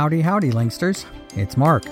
[0.00, 1.04] Howdy, howdy, Linksters.
[1.36, 1.84] It's Mark.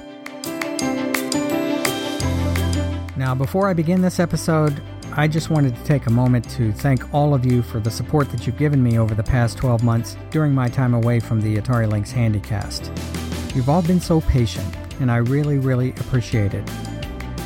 [3.19, 4.81] Now, before I begin this episode,
[5.14, 8.31] I just wanted to take a moment to thank all of you for the support
[8.31, 11.59] that you've given me over the past 12 months during my time away from the
[11.59, 13.55] Atari Lynx Handycast.
[13.55, 16.67] You've all been so patient, and I really, really appreciate it.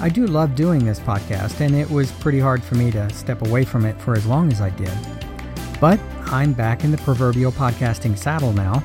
[0.01, 3.45] I do love doing this podcast, and it was pretty hard for me to step
[3.45, 4.97] away from it for as long as I did.
[5.81, 8.85] But I'm back in the proverbial podcasting saddle now,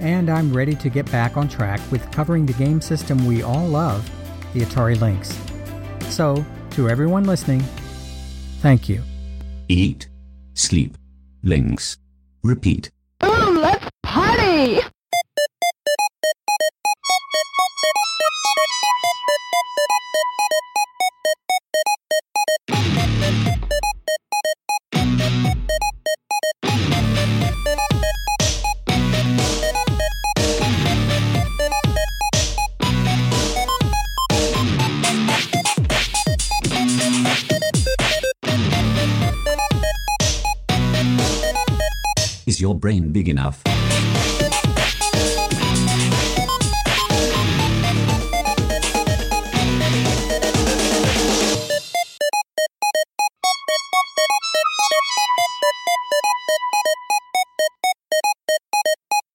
[0.00, 3.66] and I'm ready to get back on track with covering the game system we all
[3.66, 4.08] love,
[4.54, 5.38] the Atari Lynx.
[6.12, 7.60] So, to everyone listening,
[8.60, 9.02] thank you.
[9.68, 10.08] Eat,
[10.54, 10.96] sleep,
[11.42, 11.98] Lynx,
[12.42, 12.90] repeat.
[43.18, 43.62] Big enough?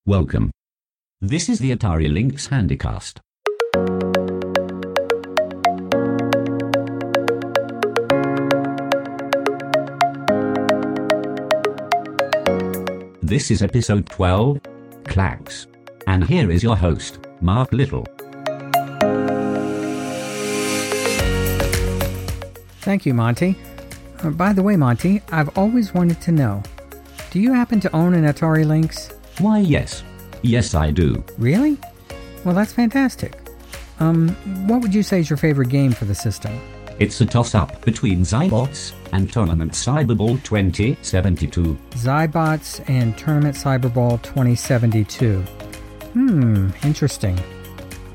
[0.05, 0.51] Welcome.
[1.19, 3.22] This is the Atari Lynx Handycast.
[13.33, 14.59] This is episode 12,
[15.05, 15.65] Klax.
[16.05, 18.05] And here is your host, Mark Little.
[22.81, 23.55] Thank you, Monty.
[24.21, 26.61] Uh, by the way, Monty, I've always wanted to know
[27.31, 29.11] do you happen to own an Atari Lynx?
[29.39, 30.03] Why, yes.
[30.43, 31.23] Yes, I do.
[31.39, 31.79] Really?
[32.45, 33.39] Well, that's fantastic.
[33.99, 34.29] Um,
[34.67, 36.61] what would you say is your favorite game for the system?
[36.99, 41.77] It's a toss up between Zybots and Tournament Cyberball 2072.
[41.91, 45.39] Zybots and Tournament Cyberball 2072.
[46.13, 47.37] Hmm, interesting.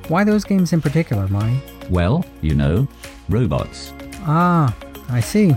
[0.09, 1.61] Why those games in particular, Monty?
[1.89, 2.89] Well, you know,
[3.29, 3.93] robots.
[4.23, 4.75] Ah,
[5.09, 5.57] I see.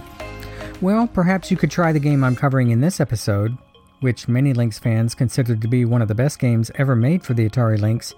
[0.79, 3.58] Well, perhaps you could try the game I'm covering in this episode,
[4.02, 7.34] which many Lynx fans consider to be one of the best games ever made for
[7.34, 8.13] the Atari Lynx.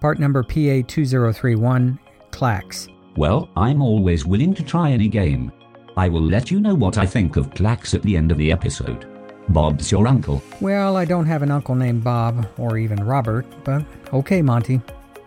[0.00, 1.98] Part number PA2031
[2.30, 2.88] Klax.
[3.16, 5.52] Well, I'm always willing to try any game.
[5.96, 8.50] I will let you know what I think of Klax at the end of the
[8.50, 9.06] episode.
[9.50, 10.42] Bob's your uncle.
[10.60, 14.80] Well, I don't have an uncle named Bob or even Robert, but okay, Monty.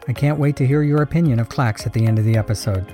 [0.10, 2.94] I can't wait to hear your opinion of Klax at the end of the episode.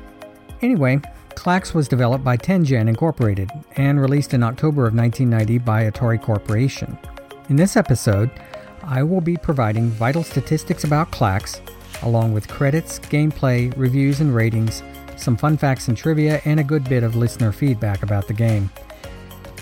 [0.61, 6.21] Anyway, Klax was developed by Tengen Incorporated and released in October of 1990 by Atari
[6.21, 6.97] Corporation.
[7.49, 8.29] In this episode,
[8.83, 11.59] I will be providing vital statistics about Klax,
[12.03, 14.83] along with credits, gameplay, reviews, and ratings,
[15.23, 18.69] some fun facts and trivia, and a good bit of listener feedback about the game.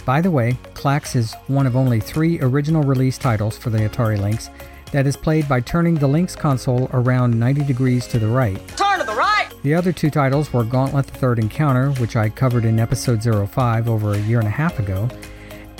[0.06, 4.20] By the way, Klax is one of only three original release titles for the Atari
[4.20, 4.50] Lynx
[4.92, 8.58] that is played by turning the Lynx console around 90 degrees to the right.
[8.76, 9.50] Turn to the right!
[9.64, 13.88] The other two titles were Gauntlet the Third Encounter, which I covered in episode 05
[13.88, 15.08] over a year and a half ago,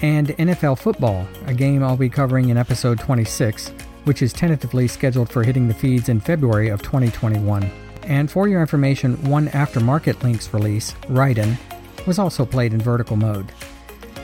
[0.02, 3.70] and NFL Football, a game I'll be covering in episode 26,
[4.06, 7.91] which is tentatively scheduled for hitting the feeds in February of 2021.
[8.04, 11.58] And for your information, one aftermarket Lynx release, Raiden,
[12.06, 13.52] was also played in vertical mode.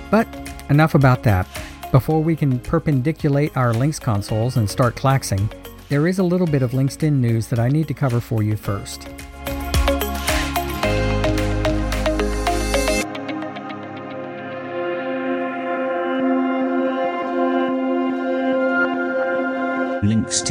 [0.09, 0.27] But
[0.69, 1.47] enough about that.
[1.91, 5.51] Before we can perpendiculate our Lynx consoles and start klaxing,
[5.89, 8.43] there is a little bit of Linked In news that I need to cover for
[8.43, 9.07] you first.
[20.03, 20.41] Links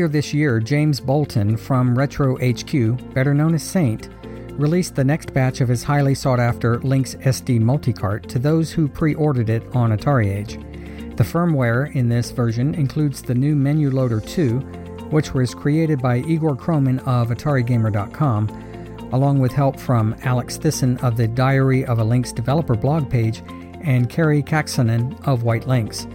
[0.00, 4.08] Earlier this year, James Bolton from Retro HQ, better known as Saint,
[4.52, 8.88] released the next batch of his highly sought after Lynx SD multicart to those who
[8.88, 10.54] pre ordered it on Atari Age.
[11.16, 14.60] The firmware in this version includes the new Menu Loader 2,
[15.10, 21.18] which was created by Igor Kromin of AtariGamer.com, along with help from Alex Thissen of
[21.18, 23.40] the Diary of a Lynx developer blog page
[23.82, 26.06] and Karri Kaksonen of White Lynx.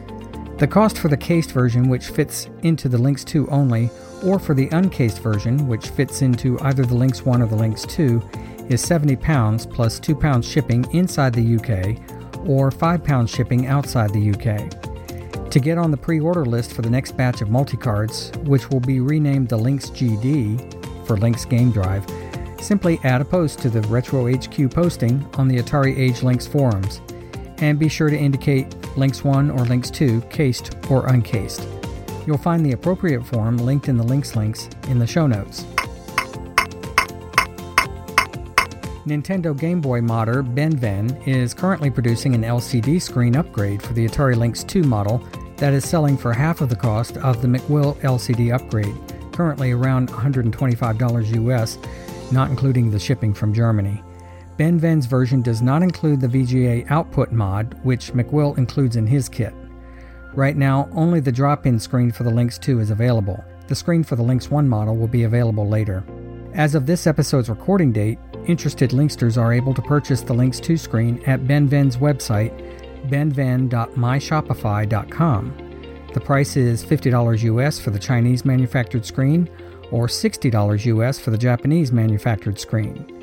[0.57, 3.89] The cost for the cased version, which fits into the Lynx 2 only,
[4.23, 7.83] or for the uncased version, which fits into either the Lynx 1 or the Lynx
[7.83, 8.21] 2,
[8.69, 11.99] is £70 plus £2 shipping inside the UK
[12.47, 15.49] or £5 shipping outside the UK.
[15.51, 18.79] To get on the pre order list for the next batch of multicarts, which will
[18.79, 22.05] be renamed the Lynx GD for Lynx Game Drive,
[22.65, 26.99] Simply add a post to the Retro HQ posting on the Atari Age Lynx forums,
[27.59, 31.67] and be sure to indicate Lynx 1 or Lynx 2 cased or uncased.
[32.25, 35.65] You'll find the appropriate form linked in the links links in the show notes.
[39.05, 44.35] Nintendo Game Boy modder BennVenn is currently producing an LCD screen upgrade for the Atari
[44.35, 45.23] Lynx 2 model
[45.57, 48.95] that is selling for half of the cost of the McWill LCD upgrade,
[49.31, 51.77] currently around $125 US,
[52.31, 54.01] not including the shipping from Germany.
[54.57, 59.53] BennVenn's version does not include the VGA output mod, which McWill includes in his kit.
[60.33, 63.43] Right now, only the drop in screen for the Lynx 2 is available.
[63.67, 66.03] The screen for the Lynx 1 model will be available later.
[66.53, 70.77] As of this episode's recording date, interested Linksters are able to purchase the Lynx 2
[70.77, 72.53] screen at BennVenn's website,
[73.09, 75.57] bennvenn.myshopify.com.
[76.13, 79.49] The price is $50 US for the Chinese manufactured screen
[79.91, 83.14] or $60 US for the Japanese manufactured screen.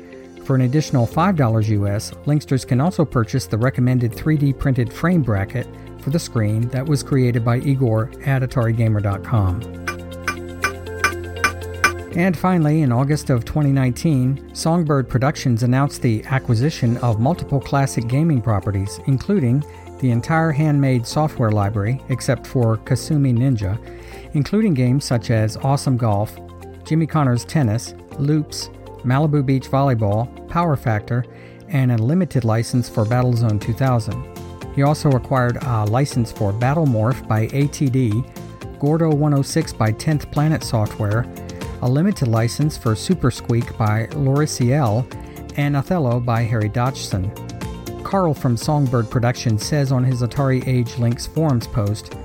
[0.43, 5.67] For an additional $5 US, Linksters can also purchase the recommended 3D printed frame bracket
[5.99, 9.61] for the screen that was created by Igor at AtariGamer.com.
[12.15, 18.41] And finally, in August of 2019, Songbird Productions announced the acquisition of multiple classic gaming
[18.41, 19.63] properties, including
[19.99, 23.79] the entire handmade software library except for Kasumi Ninja,
[24.33, 26.37] including games such as Awesome Golf,
[26.83, 28.69] Jimmy Connors Tennis, Loops,
[29.03, 31.25] Malibu Beach Volleyball, Power Factor,
[31.69, 34.73] and a limited license for Battlezone 2000.
[34.75, 40.63] He also acquired a license for Battle Morph by ATD, Gordo 106 by 10th Planet
[40.63, 41.25] Software,
[41.81, 45.05] a limited license for Super Squeak by Loriciel,
[45.57, 47.31] and Othello by Harry Dodgson.
[48.03, 52.15] Carl from Songbird Productions says on his Atari Age Lynx forums post,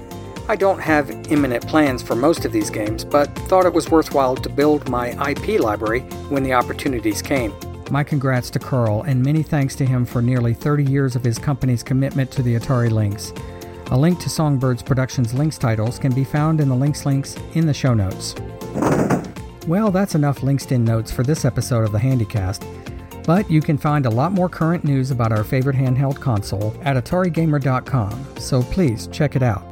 [0.50, 4.34] I don't have imminent plans for most of these games, but thought it was worthwhile
[4.36, 6.00] to build my IP library
[6.30, 7.52] when the opportunities came.
[7.90, 11.38] My congrats to Carl, and many thanks to him for nearly 30 years of his
[11.38, 13.34] company's commitment to the Atari Lynx.
[13.90, 17.66] A link to Songbird's Productions Lynx titles can be found in the links links in
[17.66, 18.34] the show notes.
[19.66, 22.64] Well, that's enough linked in notes for this episode of the Handycast,
[23.26, 26.96] but you can find a lot more current news about our favorite handheld console at
[26.96, 29.67] AtariGamer.com, so please check it out.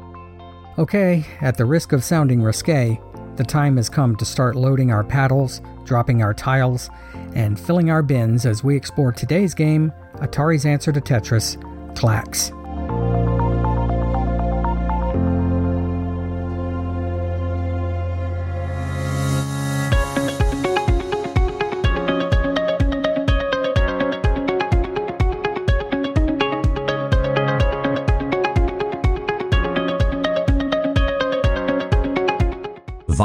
[0.78, 3.00] Okay, at the risk of sounding risque,
[3.36, 6.90] the time has come to start loading our paddles, dropping our tiles,
[7.34, 11.56] and filling our bins as we explore today's game Atari's answer to Tetris,
[11.94, 12.52] Klax.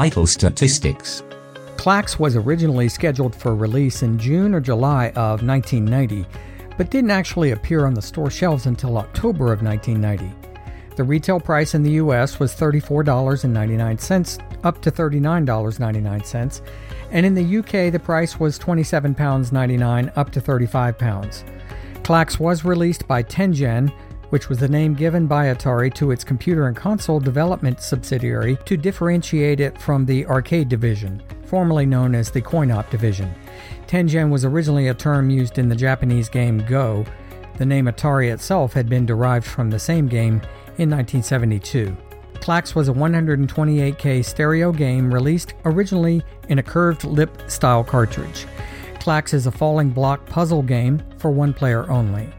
[0.01, 1.21] Vital statistics.
[1.75, 6.25] Klax was originally scheduled for release in June or July of 1990,
[6.75, 10.35] but didn't actually appear on the store shelves until October of 1990.
[10.95, 16.61] The retail price in the US was $34.99 up to $39.99,
[17.11, 21.43] and in the UK the price was £27.99 up to £35.
[22.01, 23.93] Klax was released by Tengen,
[24.31, 28.75] which was the name given by Atari to its computer and console development subsidiary to
[28.75, 33.29] differentiate it from the arcade division formerly known as the coin-op division.
[33.85, 37.05] Tengen was originally a term used in the Japanese game Go.
[37.57, 40.35] The name Atari itself had been derived from the same game
[40.77, 41.95] in 1972.
[42.35, 48.47] Klax was a 128K stereo game released originally in a curved lip style cartridge.
[49.01, 52.29] Klax is a falling block puzzle game for one player only.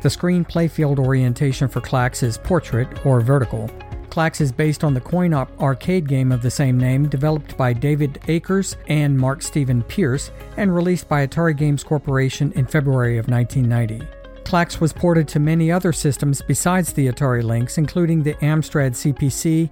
[0.00, 3.68] The screen playfield orientation for Klax is portrait or vertical.
[4.10, 7.72] Klax is based on the coin op arcade game of the same name, developed by
[7.72, 13.28] David Akers and Mark Stephen Pierce, and released by Atari Games Corporation in February of
[13.28, 14.06] 1990.
[14.44, 19.68] Klax was ported to many other systems besides the Atari Lynx, including the Amstrad CPC,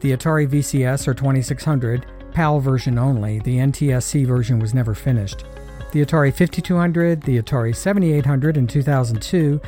[0.00, 5.44] the Atari VCS or 2600, PAL version only, the NTSC version was never finished,
[5.92, 9.60] the Atari 5200, the Atari 7800 in 2002,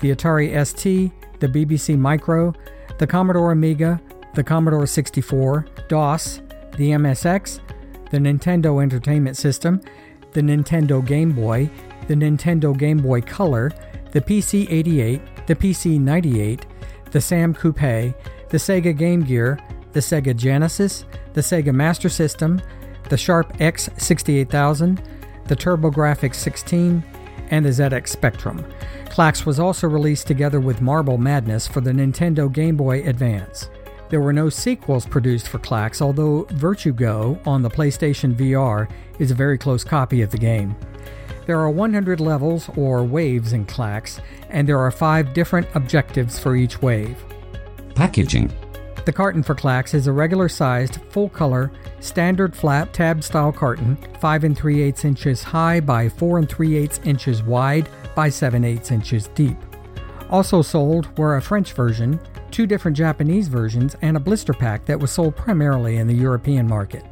[0.00, 2.52] the Atari ST, the BBC Micro,
[2.98, 4.00] the Commodore Amiga,
[4.34, 6.40] the Commodore 64, DOS,
[6.76, 7.60] the MSX,
[8.10, 9.80] the Nintendo Entertainment System,
[10.32, 11.70] the Nintendo Game Boy,
[12.06, 13.72] the Nintendo Game Boy Color,
[14.12, 16.66] the PC 88, the PC 98,
[17.10, 19.58] the SAM Coupe, the Sega Game Gear,
[19.92, 21.04] the Sega Genesis,
[21.34, 22.60] the Sega Master System,
[23.08, 25.02] the Sharp X 68000,
[25.48, 27.02] the TurboGrafx 16,
[27.50, 28.64] and the ZX Spectrum.
[29.06, 33.70] Klax was also released together with Marble Madness for the Nintendo Game Boy Advance.
[34.10, 39.30] There were no sequels produced for Klax, although Virtua Go on the PlayStation VR is
[39.30, 40.74] a very close copy of the game.
[41.46, 46.56] There are 100 levels or waves in Klax, and there are five different objectives for
[46.56, 47.22] each wave.
[47.94, 48.52] Packaging.
[49.08, 53.96] The carton for Klax is a regular sized, full color, standard flat tab style carton,
[54.20, 58.62] 5 and 3 8 inches high by 4 and 3 8 inches wide by 7
[58.62, 59.56] 8 inches deep.
[60.28, 65.00] Also sold were a French version, two different Japanese versions, and a blister pack that
[65.00, 67.02] was sold primarily in the European market.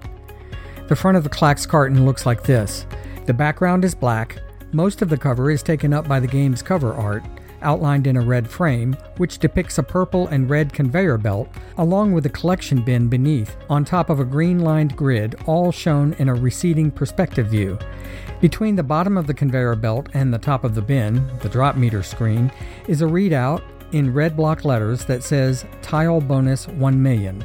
[0.88, 2.84] The front of the Klax carton looks like this
[3.24, 4.36] the background is black.
[4.70, 7.24] Most of the cover is taken up by the game's cover art,
[7.66, 12.24] outlined in a red frame, which depicts a purple and red conveyor belt, along with
[12.24, 16.34] a collection bin beneath, on top of a green lined grid, all shown in a
[16.34, 17.76] receding perspective view.
[18.40, 21.76] Between the bottom of the conveyor belt and the top of the bin, the drop
[21.76, 22.52] meter screen,
[22.86, 27.44] is a readout in red block letters that says Tile Bonus 1 million.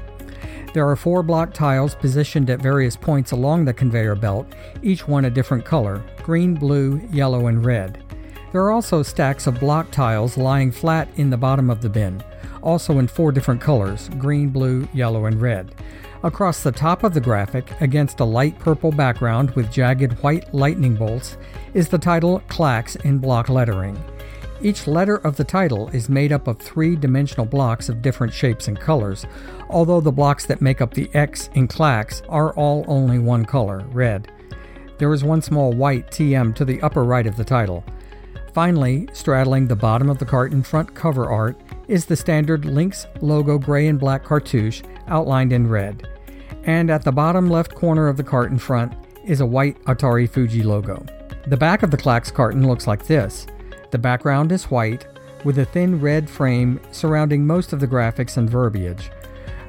[0.74, 4.48] There are four block tiles positioned at various points along the conveyor belt,
[4.82, 8.04] each one a different color green, blue, yellow, and red.
[8.52, 12.22] There are also stacks of block tiles lying flat in the bottom of the bin,
[12.62, 15.74] also in four different colors green, blue, yellow, and red.
[16.24, 20.96] Across the top of the graphic, against a light purple background with jagged white lightning
[20.96, 21.38] bolts,
[21.74, 23.98] is the title Klax in block lettering.
[24.62, 28.68] Each letter of the title is made up of three dimensional blocks of different shapes
[28.68, 29.26] and colors,
[29.70, 33.84] although the blocks that make up the X in Klax are all only one color,
[33.92, 34.32] red.
[35.00, 37.84] There is one small white TM to the upper right of the title.
[38.54, 43.58] Finally, straddling the bottom of the carton front cover art is the standard Lynx logo
[43.58, 46.08] gray and black cartouche outlined in red.
[46.64, 48.94] And at the bottom left corner of the carton front
[49.26, 51.06] is a white Atari Fuji logo.
[51.48, 53.48] The back of the Klax carton looks like this.
[53.92, 55.08] The background is white,
[55.44, 59.10] with a thin red frame surrounding most of the graphics and verbiage.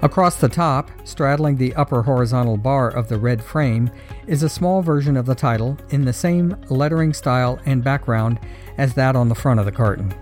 [0.02, 3.88] Across the top, straddling the upper horizontal bar of the red frame,
[4.26, 8.40] is a small version of the title in the same lettering style and background
[8.78, 10.14] as that on the front of the carton.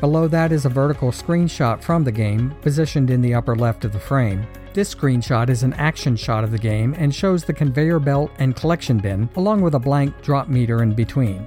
[0.00, 3.92] Below that is a vertical screenshot from the game, positioned in the upper left of
[3.92, 4.46] the frame.
[4.72, 8.54] This screenshot is an action shot of the game and shows the conveyor belt and
[8.54, 11.46] collection bin, along with a blank drop meter in between.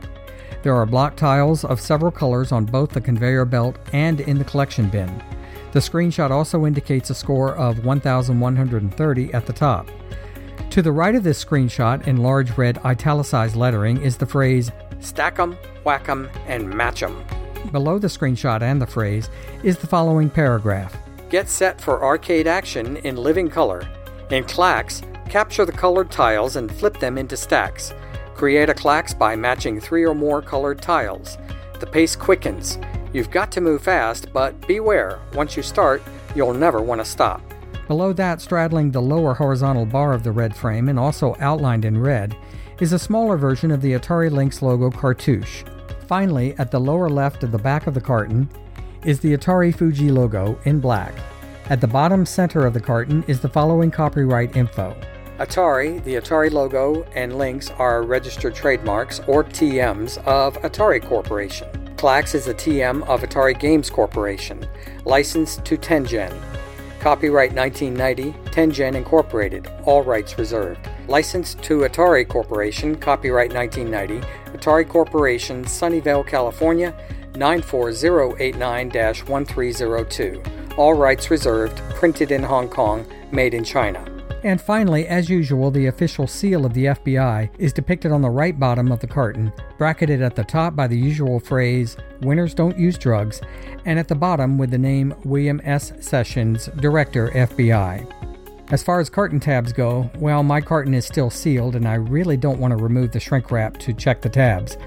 [0.64, 4.44] There are block tiles of several colors on both the conveyor belt and in the
[4.44, 5.24] collection bin.
[5.72, 9.90] The screenshot also indicates a score of 1,130 at the top.
[10.72, 14.72] To the right of this screenshot, in large red italicized lettering, is the phrase
[15.02, 17.24] Stack 'em, whack 'em, and match 'em.
[17.72, 19.30] Below the screenshot and the phrase
[19.64, 20.98] is the following paragraph
[21.30, 23.84] Get set for arcade action in living color.
[24.30, 27.94] In Klax, capture the colored tiles and flip them into stacks.
[28.36, 31.38] Create a Klax by matching three or more colored tiles.
[31.80, 32.78] The pace quickens.
[33.14, 36.02] You've got to move fast, but beware, once you start,
[36.36, 37.42] you'll never want to stop.
[37.88, 42.00] Below that, straddling the lower horizontal bar of the red frame and also outlined in
[42.00, 42.36] red,
[42.82, 45.64] is a smaller version of the Atari Lynx logo cartouche.
[46.08, 48.50] Finally, at the lower left of the back of the carton,
[49.06, 51.14] is the Atari Fuji logo in black.
[51.70, 54.96] At the bottom center of the carton is the following copyright info
[55.38, 61.68] Atari, the Atari logo, and Lynx are registered trademarks, or TMs, of Atari Corporation.
[61.98, 64.68] Klax is a TM of Atari Games Corporation,
[65.06, 66.51] licensed to Tengen.
[67.02, 70.88] Copyright 1990, Tengen Incorporated, all rights reserved.
[71.08, 74.24] Licensed to Atari Corporation, copyright 1990,
[74.56, 76.94] Atari Corporation, Sunnyvale, California,
[77.36, 80.44] 94089 1302.
[80.78, 84.11] All rights reserved, printed in Hong Kong, made in China.
[84.44, 88.60] And finally, as usual, the official seal of the FBI is depicted on the right
[88.60, 92.98] bottom of the carton, bracketed at the top by the usual phrase, Winners Don't Use
[92.98, 93.42] Drugs,
[93.86, 95.94] and at the bottom with the name William S.
[96.00, 98.12] Sessions, Director, FBI.
[98.72, 102.38] As far as carton tabs go, well, my carton is still sealed and I really
[102.38, 104.78] don't want to remove the shrink wrap to check the tabs.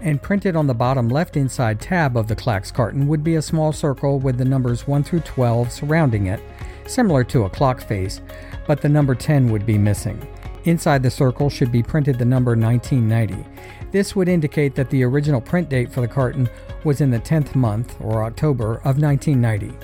[0.00, 3.42] And printed on the bottom left inside tab of the Klax carton would be a
[3.42, 6.40] small circle with the numbers 1 through 12 surrounding it,
[6.86, 8.22] similar to a clock face,
[8.66, 10.18] but the number 10 would be missing.
[10.64, 13.44] Inside the circle should be printed the number 1990.
[13.92, 16.48] This would indicate that the original print date for the carton
[16.84, 19.74] was in the 10th month, or October, of 1990.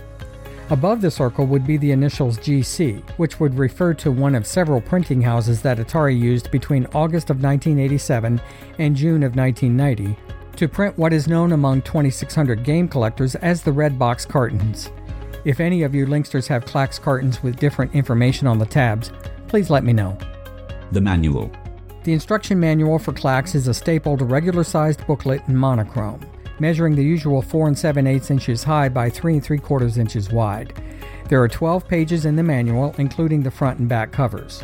[0.70, 4.80] Above the circle would be the initials GC, which would refer to one of several
[4.80, 8.40] printing houses that Atari used between August of 1987
[8.78, 10.16] and June of 1990
[10.56, 14.90] to print what is known among 2,600 game collectors as the red box cartons.
[15.44, 19.12] If any of you Linksters have Klax cartons with different information on the tabs,
[19.46, 20.18] please let me know.
[20.90, 21.52] The manual.
[22.06, 26.20] The instruction manual for Klax is a stapled, regular sized booklet in monochrome,
[26.60, 30.30] measuring the usual 4 and 7 eighths inches high by 3 and 3 quarters inches
[30.30, 30.80] wide.
[31.28, 34.62] There are 12 pages in the manual, including the front and back covers.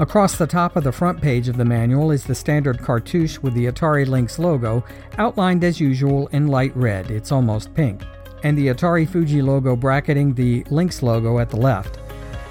[0.00, 3.54] Across the top of the front page of the manual is the standard cartouche with
[3.54, 4.84] the Atari Lynx logo,
[5.18, 8.02] outlined as usual in light red, it's almost pink,
[8.42, 12.00] and the Atari Fuji logo bracketing the Lynx logo at the left.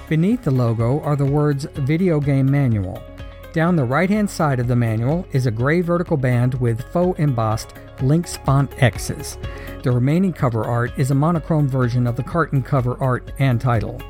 [0.08, 3.11] Beneath the logo are the words Video Game Manual.
[3.52, 7.18] Down the right hand side of the manual is a gray vertical band with faux
[7.20, 9.36] embossed Lynx font X's.
[9.82, 14.00] The remaining cover art is a monochrome version of the carton cover art and title.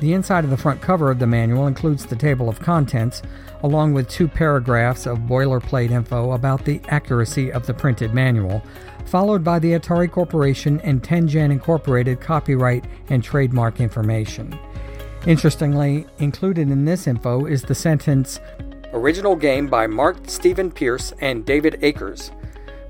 [0.00, 3.22] The inside of the front cover of the manual includes the table of contents,
[3.62, 8.62] along with two paragraphs of boilerplate info about the accuracy of the printed manual,
[9.06, 14.58] followed by the Atari Corporation and Tengen Incorporated copyright and trademark information.
[15.28, 18.40] Interestingly, included in this info is the sentence
[18.94, 22.30] Original game by Mark Stephen Pierce and David Akers,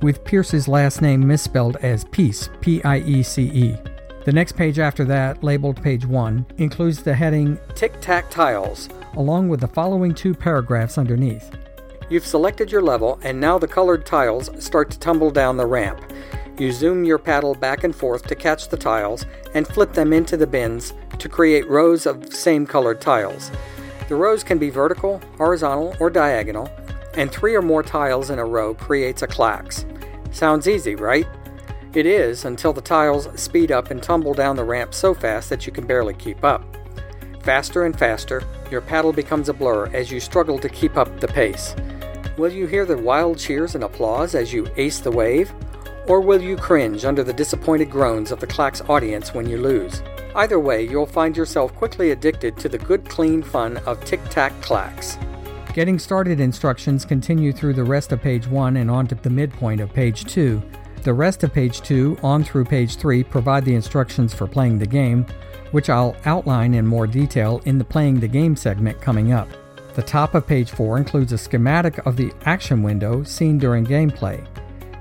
[0.03, 3.77] with Pierce's last name misspelled as Piece, P I E C E.
[4.25, 9.49] The next page after that, labeled page 1, includes the heading Tic Tac Tiles, along
[9.49, 11.51] with the following two paragraphs underneath.
[12.09, 16.01] You've selected your level, and now the colored tiles start to tumble down the ramp.
[16.57, 20.37] You zoom your paddle back and forth to catch the tiles and flip them into
[20.37, 23.51] the bins to create rows of same colored tiles.
[24.09, 26.71] The rows can be vertical, horizontal, or diagonal,
[27.15, 29.85] and three or more tiles in a row creates a Klax.
[30.35, 31.27] Sounds easy, right?
[31.95, 35.67] It is until the tiles speed up and tumble down the ramp so fast that
[35.67, 36.65] you can barely keep up.
[37.43, 41.29] Faster and faster, your paddle becomes a blur as you struggle to keep up the
[41.29, 41.75] pace.
[42.37, 45.53] Will you hear the wild cheers and applause as you ace the wave?
[46.07, 50.03] Or will you cringe under the disappointed groans of the Klax audience when you lose?
[50.35, 54.53] Either way, you'll find yourself quickly addicted to the good, clean fun of Tic Tac
[54.61, 55.17] Klax.
[55.75, 59.81] Getting started instructions continue through the rest of page 1 and on to the midpoint
[59.81, 60.63] of page 2.
[61.03, 64.87] The rest of page 2 on through page 3 provide the instructions for playing the
[64.87, 65.25] game,
[65.71, 69.49] which I'll outline in more detail in the Playing the Game segment coming up.
[69.95, 74.47] The top of page 4 includes a schematic of the action window seen during gameplay.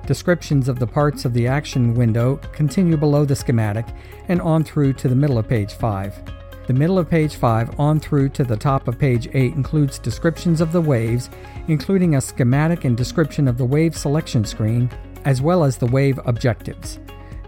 [0.07, 3.85] Descriptions of the parts of the action window continue below the schematic
[4.29, 6.21] and on through to the middle of page 5.
[6.65, 10.61] The middle of page 5 on through to the top of page 8 includes descriptions
[10.61, 11.29] of the waves,
[11.67, 14.89] including a schematic and description of the wave selection screen,
[15.25, 16.99] as well as the wave objectives.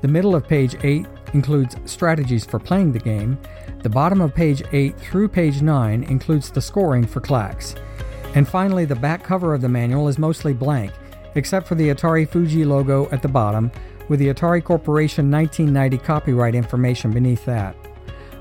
[0.02, 3.40] The middle of page 8 includes strategies for playing the game.
[3.84, 7.82] The bottom of page 8 through page 9 includes the scoring for Klax.
[8.36, 10.92] And finally, the back cover of the manual is mostly blank
[11.36, 13.72] except for the Atari Fuji logo at the bottom,
[14.08, 17.76] with the Atari Corporation 1990 copyright information beneath that.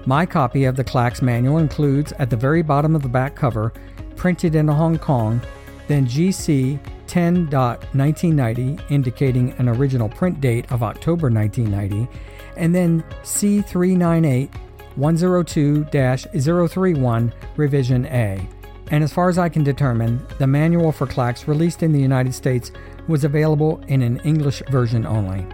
[0.06, 3.72] My copy of the Klax manual includes, at the very bottom of the back cover,
[4.16, 5.40] printed in Hong Kong,
[5.86, 12.08] then GC 10.1990, indicating an original print date of October 1990,
[12.56, 14.50] and then C398
[14.96, 18.48] 102 031 Revision A
[18.90, 22.34] and as far as I can determine, the manual for Klax released in the United
[22.34, 22.72] States
[23.06, 25.46] was available in an English version only.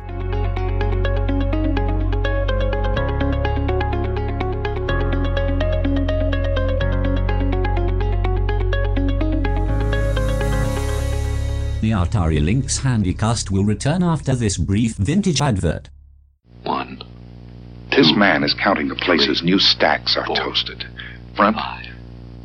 [11.81, 15.91] The Atari Lynx Handycast will return after this brief vintage advert.
[16.63, 17.03] One.
[17.91, 20.85] This man is counting the places new Stax are toasted.
[21.37, 21.57] Front,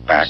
[0.05, 0.27] back,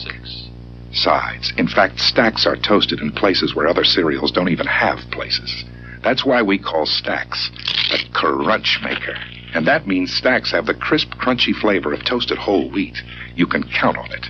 [0.94, 1.54] sides.
[1.58, 5.64] In fact, Stax are toasted in places where other cereals don't even have places.
[6.04, 7.50] That's why we call Stax
[7.90, 9.16] the crunch maker.
[9.54, 13.02] And that means Stax have the crisp, crunchy flavor of toasted whole wheat.
[13.36, 14.28] You can count on it.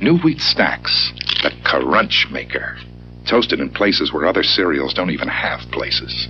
[0.00, 1.10] New wheat Stax,
[1.42, 2.78] the crunch maker.
[3.26, 6.28] Toasted in places where other cereals don't even have places.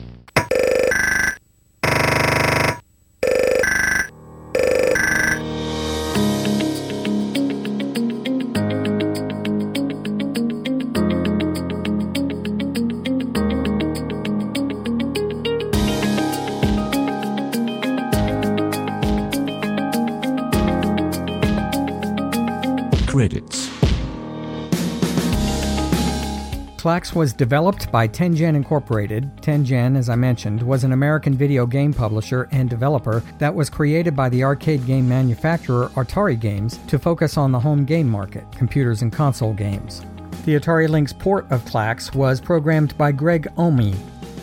[26.81, 29.31] Klax was developed by Tengen Incorporated.
[29.43, 34.17] Tengen, as I mentioned, was an American video game publisher and developer that was created
[34.17, 39.03] by the arcade game manufacturer Atari Games to focus on the home game market, computers
[39.03, 40.01] and console games.
[40.47, 43.95] The Atari Lynx port of Klax was programmed by Greg Omi,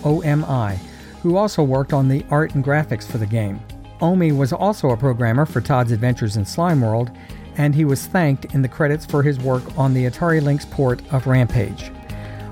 [0.06, 0.78] OMI,
[1.24, 3.60] who also worked on the art and graphics for the game.
[4.00, 7.10] Omi was also a programmer for Todd's Adventures in Slime World
[7.58, 11.02] and he was thanked in the credits for his work on the Atari Lynx port
[11.12, 11.92] of Rampage.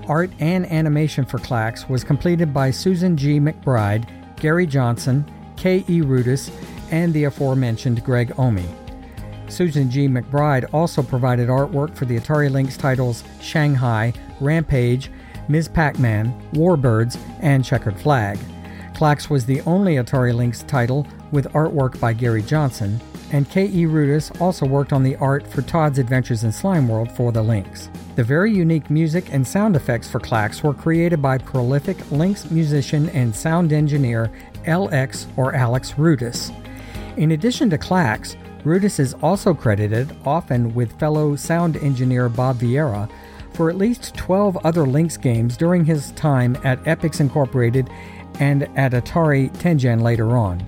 [0.08, 3.39] Art and animation for Klax was completed by Susan G.
[3.39, 5.26] McBride, Gary Johnson,
[5.58, 6.02] K.E.
[6.02, 6.52] Rudis,
[6.91, 8.65] and the aforementioned Greg Omi.
[9.48, 10.08] Susan G.
[10.08, 15.10] McBride also provided artwork for the Atari Lynx titles Shanghai, Rampage,
[15.48, 15.68] Ms.
[15.68, 18.38] Pac Man, Warbirds, and Checkered Flag.
[18.94, 23.00] Klax was the only Atari Lynx title with artwork by Gary Johnson,
[23.36, 23.84] and K.E.
[23.84, 27.89] Rudis also worked on the art for Todd's Adventures in Slime World for the Lynx.
[28.15, 33.10] The very unique music and sound effects for Klax were created by prolific Lynx musician
[33.10, 34.32] and sound engineer
[34.63, 36.56] LX or Alex Rudis.
[37.17, 43.12] In addition to Klax, Rudis is also credited, often with fellow sound engineer Bob Vieira,
[43.52, 47.89] for at least 12 other Lynx games during his time at Epyx Incorporated
[48.39, 50.65] and at Atari Tengen later on.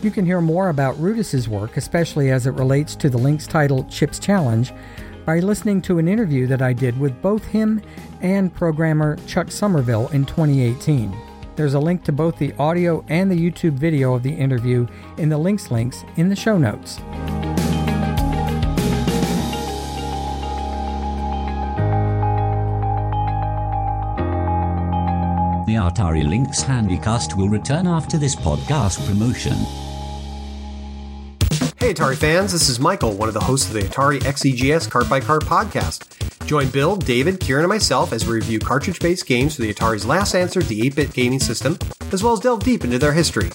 [0.00, 3.82] You can hear more about Rudis's work, especially as it relates to the Lynx title
[3.84, 4.72] Chips Challenge,
[5.26, 7.82] by listening to an interview that I did with both him
[8.20, 11.14] and programmer Chuck Somerville in 2018.
[11.56, 15.30] There's a link to both the audio and the YouTube video of the interview in
[15.30, 16.98] the links links in the show notes.
[25.66, 29.56] The Atari Lynx Handycast will return after this podcast promotion.
[31.78, 35.08] Hey Atari fans, this is Michael, one of the hosts of the Atari XEGS Cart
[35.08, 36.04] by Cart podcast.
[36.44, 40.04] Join Bill, David, Kieran, and myself as we review cartridge based games for the Atari's
[40.04, 41.78] last answer to the 8 bit gaming system,
[42.10, 43.50] as well as delve deep into their history.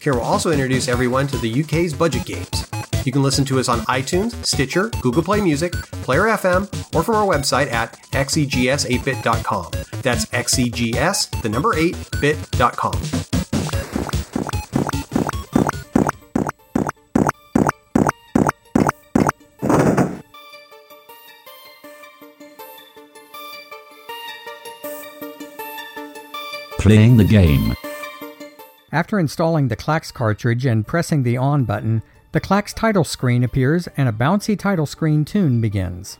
[0.00, 2.66] Kieran will also introduce everyone to the UK's budget games.
[3.06, 7.14] You can listen to us on iTunes, Stitcher, Google Play Music, Player FM, or from
[7.14, 9.70] our website at xegs8bit.com.
[10.02, 13.39] That's xegs, the number 8bit.com.
[26.80, 27.74] Playing the game.
[28.90, 33.86] After installing the Klax cartridge and pressing the on button, the Klax title screen appears
[33.98, 36.18] and a bouncy title screen tune begins.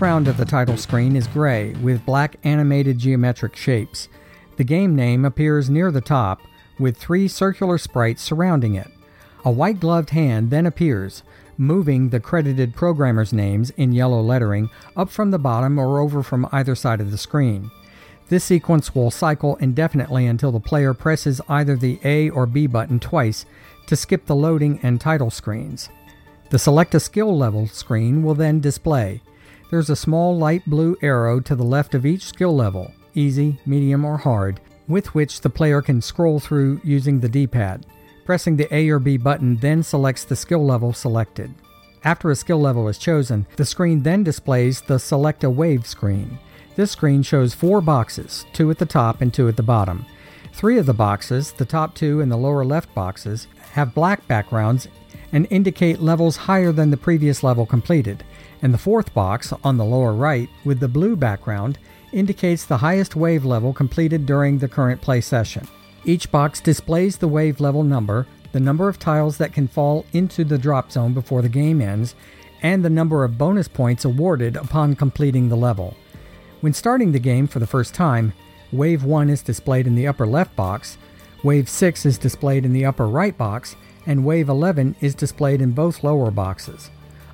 [0.00, 4.08] Background of the title screen is gray with black animated geometric shapes.
[4.56, 6.40] The game name appears near the top
[6.78, 8.88] with three circular sprites surrounding it.
[9.44, 11.22] A white gloved hand then appears,
[11.58, 16.48] moving the credited programmers' names in yellow lettering up from the bottom or over from
[16.50, 17.70] either side of the screen.
[18.30, 23.00] This sequence will cycle indefinitely until the player presses either the A or B button
[23.00, 23.44] twice
[23.84, 25.90] to skip the loading and title screens.
[26.48, 29.20] The Select a Skill Level screen will then display.
[29.70, 34.04] There's a small light blue arrow to the left of each skill level, easy, medium,
[34.04, 37.86] or hard, with which the player can scroll through using the D pad.
[38.24, 41.54] Pressing the A or B button then selects the skill level selected.
[42.02, 46.40] After a skill level is chosen, the screen then displays the Select a Wave screen.
[46.74, 50.04] This screen shows four boxes, two at the top and two at the bottom.
[50.52, 54.88] Three of the boxes, the top two and the lower left boxes, have black backgrounds
[55.32, 58.24] and indicate levels higher than the previous level completed
[58.62, 61.78] and the fourth box on the lower right with the blue background
[62.12, 65.66] indicates the highest wave level completed during the current play session.
[66.04, 70.44] Each box displays the wave level number, the number of tiles that can fall into
[70.44, 72.14] the drop zone before the game ends,
[72.62, 75.96] and the number of bonus points awarded upon completing the level.
[76.60, 78.32] When starting the game for the first time,
[78.72, 80.98] Wave 1 is displayed in the upper left box,
[81.42, 85.72] Wave 6 is displayed in the upper right box, and Wave 11 is displayed in
[85.72, 86.90] both lower boxes.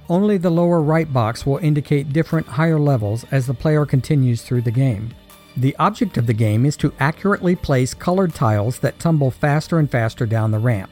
[0.09, 4.62] Only the lower right box will indicate different higher levels as the player continues through
[4.62, 5.11] the game.
[5.57, 9.90] The object of the game is to accurately place colored tiles that tumble faster and
[9.90, 10.90] faster down the ramp.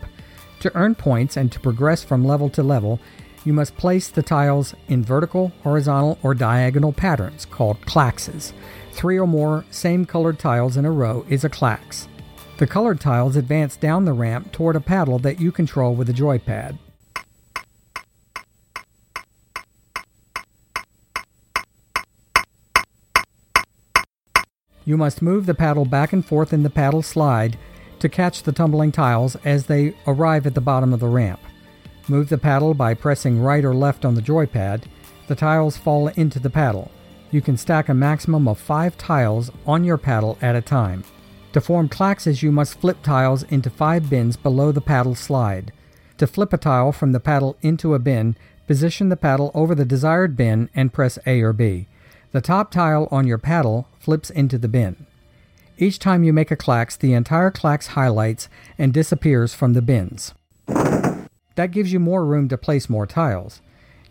[0.61, 2.99] To earn points and to progress from level to level,
[3.45, 8.53] you must place the tiles in vertical, horizontal, or diagonal patterns called klaxes.
[8.93, 12.09] Three or more same colored tiles in a row is a klax.
[12.57, 16.15] The colored tiles advance down the ramp toward a paddle that you control with a
[16.15, 16.79] joypad.
[24.85, 27.57] You must move the paddle back and forth in the paddle slide
[28.01, 31.41] to catch the tumbling tiles as they arrive at the bottom of the ramp.
[32.07, 34.85] Move the paddle by pressing right or left on the joypad.
[35.27, 36.91] The tiles fall into the paddle.
[37.31, 41.03] You can stack a maximum of five tiles on your paddle at a time.
[41.55, 45.73] To form klaxes, you must flip tiles into five bins below the paddle slide.
[46.19, 49.85] To flip a tile from the paddle into a bin, position the paddle over the
[49.85, 51.87] desired bin and press A or B.
[52.35, 55.07] The top tile on your paddle flips into the bin.
[55.79, 60.35] Each time you make a klax, the entire klax highlights and disappears from the bins.
[60.67, 63.61] That gives you more room to place more tiles.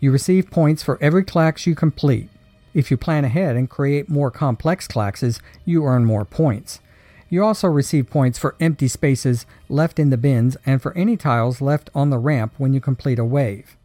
[0.00, 2.30] You receive points for every klax you complete.
[2.72, 6.80] If you plan ahead and create more complex klaxes, you earn more points.
[7.28, 11.60] You also receive points for empty spaces left in the bins and for any tiles
[11.60, 13.76] left on the ramp when you complete a wave.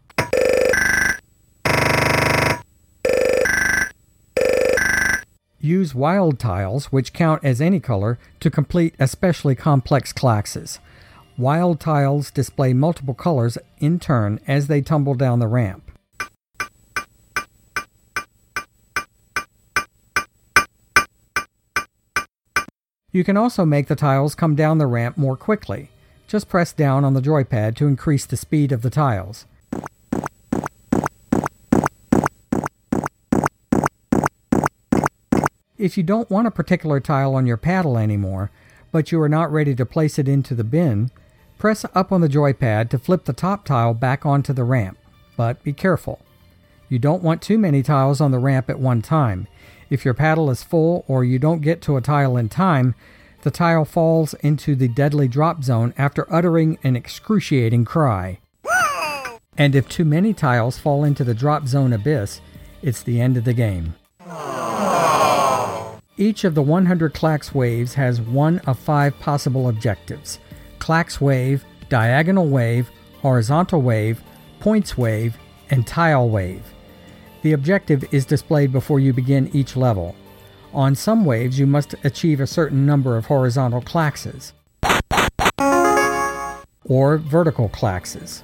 [5.62, 10.80] Use wild tiles, which count as any color, to complete especially complex klaxes.
[11.38, 15.92] Wild tiles display multiple colors in turn as they tumble down the ramp.
[23.12, 25.90] You can also make the tiles come down the ramp more quickly.
[26.28, 29.46] Just press down on the joypad to increase the speed of the tiles.
[35.80, 38.52] If you don't want a particular tile on your paddle anymore,
[38.92, 41.10] but you are not ready to place it into the bin,
[41.58, 44.98] press up on the joypad to flip the top tile back onto the ramp.
[45.38, 46.20] But be careful.
[46.90, 49.48] You don't want too many tiles on the ramp at one time.
[49.90, 52.94] If your paddle is full or you don't get to a tile in time,
[53.44, 58.40] the tile falls into the deadly drop zone after uttering an excruciating cry.
[59.58, 62.42] And if too many tiles fall into the drop zone abyss,
[62.82, 63.96] it's the end of the game.
[66.20, 70.40] Each of the 100 Klax waves has one of five possible objectives
[70.78, 72.90] Klax wave, diagonal wave,
[73.22, 74.22] horizontal wave,
[74.60, 75.38] points wave,
[75.70, 76.62] and tile wave.
[77.42, 80.14] The objective is displayed before you begin each level.
[80.74, 84.52] On some waves, you must achieve a certain number of horizontal klaxes,
[86.84, 88.44] or vertical klaxes,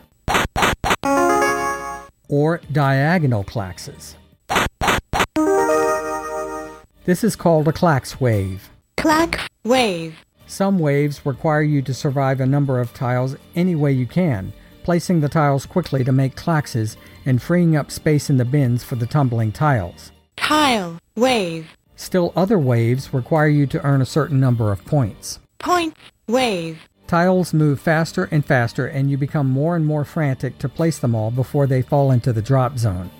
[2.29, 4.15] or diagonal klaxes.
[7.05, 8.71] This is called a klax wave.
[8.97, 10.25] Clack wave.
[10.47, 15.21] Some waves require you to survive a number of tiles any way you can, placing
[15.21, 19.05] the tiles quickly to make klaxes and freeing up space in the bins for the
[19.05, 20.11] tumbling tiles.
[20.35, 21.77] Tile wave.
[21.95, 25.37] Still other waves require you to earn a certain number of points.
[25.59, 25.95] Point
[26.27, 26.89] wave.
[27.05, 31.13] Tiles move faster and faster and you become more and more frantic to place them
[31.13, 33.11] all before they fall into the drop zone.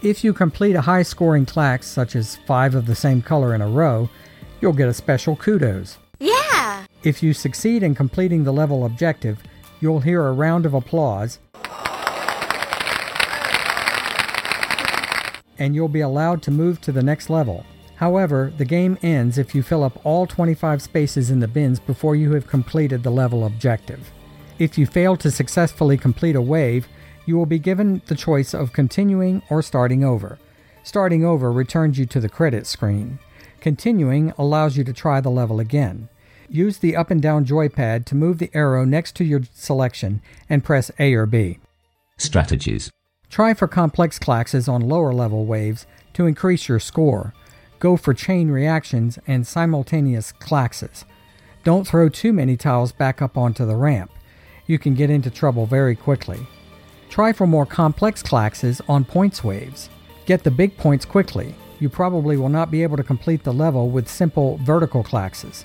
[0.00, 3.60] If you complete a high scoring klax, such as five of the same color in
[3.60, 4.08] a row,
[4.60, 5.98] you'll get a special kudos.
[6.20, 6.84] Yeah.
[7.02, 9.42] If you succeed in completing the level objective,
[9.80, 11.40] you'll hear a round of applause
[15.58, 17.66] and you'll be allowed to move to the next level.
[17.96, 22.14] However, the game ends if you fill up all 25 spaces in the bins before
[22.14, 24.12] you have completed the level objective.
[24.60, 26.86] If you fail to successfully complete a wave,
[27.28, 30.38] you will be given the choice of continuing or starting over.
[30.82, 33.18] Starting over returns you to the credit screen.
[33.60, 36.08] Continuing allows you to try the level again.
[36.48, 40.64] Use the up and down joypad to move the arrow next to your selection and
[40.64, 41.58] press A or B.
[42.16, 42.90] Strategies.
[43.28, 47.34] Try for complex klaxes on lower level waves to increase your score.
[47.78, 51.04] Go for chain reactions and simultaneous klaxes.
[51.62, 54.10] Don't throw too many tiles back up onto the ramp.
[54.66, 56.46] You can get into trouble very quickly.
[57.08, 59.88] Try for more complex klaxes on points waves.
[60.26, 61.54] Get the big points quickly.
[61.80, 65.64] You probably will not be able to complete the level with simple vertical klaxes.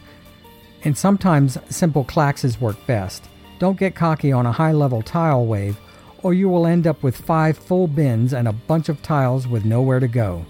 [0.83, 3.27] And sometimes simple klaxes work best.
[3.59, 5.77] Don't get cocky on a high level tile wave,
[6.21, 9.65] or you will end up with five full bins and a bunch of tiles with
[9.65, 10.45] nowhere to go.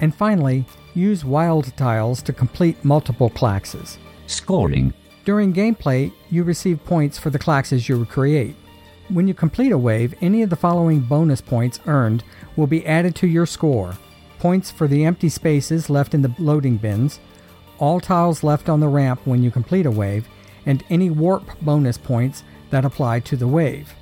[0.00, 3.98] And finally, use wild tiles to complete multiple klaxes.
[4.26, 4.92] Scoring.
[5.24, 8.56] During gameplay, you receive points for the klaxes you create.
[9.12, 12.24] When you complete a wave, any of the following bonus points earned
[12.56, 13.94] will be added to your score
[14.38, 17.20] points for the empty spaces left in the loading bins,
[17.78, 20.26] all tiles left on the ramp when you complete a wave,
[20.64, 23.92] and any warp bonus points that apply to the wave.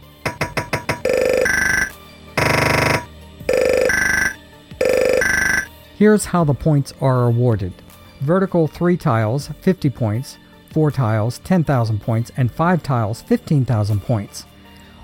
[5.98, 7.72] Here's how the points are awarded.
[8.20, 10.38] Vertical 3 tiles, 50 points.
[10.70, 14.46] 4 tiles, 10,000 points, and 5 tiles, 15,000 points.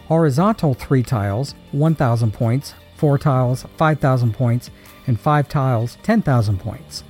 [0.09, 4.71] Horizontal 3 tiles, 1,000 points, 4 tiles, 5,000 points,
[5.07, 7.03] and 5 tiles, 10,000 points.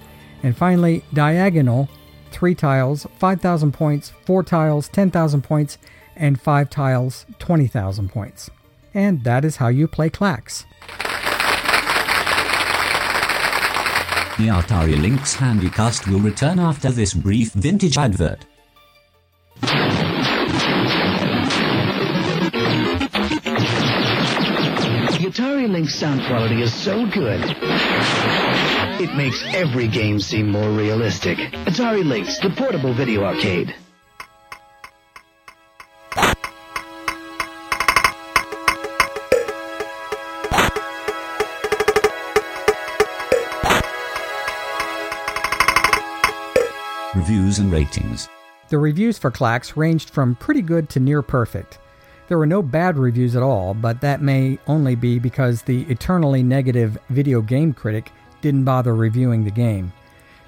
[0.43, 1.89] And finally, diagonal
[2.31, 5.79] 3 tiles, 5,000 points, 4 tiles, 10,000 points,
[6.17, 8.51] and 5 tiles, 20,000 points.
[8.95, 10.65] And that is how you play Klax.
[14.39, 18.45] The Atari Lynx Handycast will return after this brief vintage advert.
[25.67, 27.41] The Atari Lynx sound quality is so good.
[29.03, 31.39] It makes every game seem more realistic.
[31.39, 33.75] Atari Lynx, the portable video arcade.
[47.17, 48.29] Reviews and ratings.
[48.69, 51.81] The reviews for Klax ranged from pretty good to near perfect.
[52.29, 56.43] There were no bad reviews at all, but that may only be because the eternally
[56.43, 58.11] negative video game critic
[58.41, 59.93] didn't bother reviewing the game.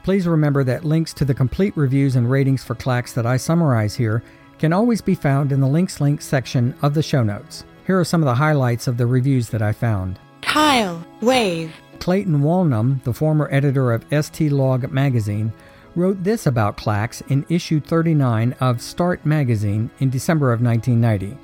[0.03, 3.95] Please remember that links to the complete reviews and ratings for Klax that I summarize
[3.95, 4.25] here
[4.59, 7.64] can always be found in the links link section of the show notes.
[7.87, 10.19] Here are some of the highlights of the reviews that I found.
[10.43, 11.73] Kyle Wave.
[12.01, 15.53] Clayton Walnum, the former editor of ST Log magazine,
[15.95, 21.38] wrote this about Klax in issue 39 of Start magazine in December of 1990.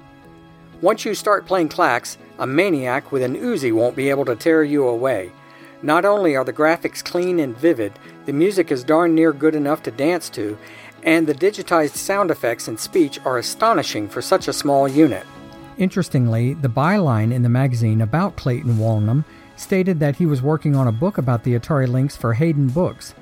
[0.85, 4.63] Once you start playing Klax, a maniac with an Uzi won't be able to tear
[4.63, 5.33] you away.
[5.81, 9.83] Not only are the graphics clean and vivid, the music is darn near good enough
[9.85, 10.59] to dance to,
[11.03, 15.27] and the digitized sound effects and speech are astonishing for such a small unit.
[15.79, 19.25] Interestingly, the byline in the magazine about Clayton Walnum
[19.57, 23.15] stated that he was working on a book about the Atari Lynx for Hayden Books,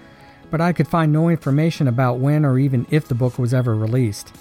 [0.51, 3.77] but I could find no information about when or even if the book was ever
[3.77, 4.35] released.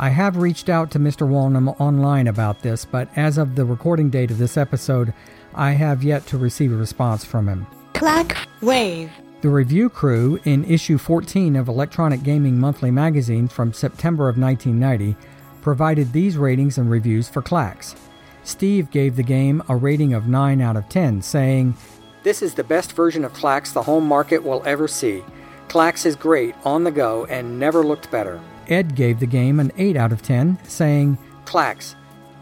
[0.00, 1.28] I have reached out to Mr.
[1.28, 5.12] Walnum online about this, but as of the recording date of this episode,
[5.54, 7.66] I have yet to receive a response from him.
[7.92, 8.48] Clack.
[8.62, 9.12] Wave.
[9.42, 15.18] The review crew in issue 14 of Electronic Gaming Monthly magazine from September of 1990
[15.60, 17.94] provided these ratings and reviews for Klax.
[18.42, 21.76] Steve gave the game a rating of 9 out of 10, saying,
[22.22, 25.22] This is the best version of Klax the home market will ever see.
[25.68, 28.40] Klax is great on the go and never looked better.
[28.70, 31.96] Ed gave the game an 8 out of 10, saying, Klax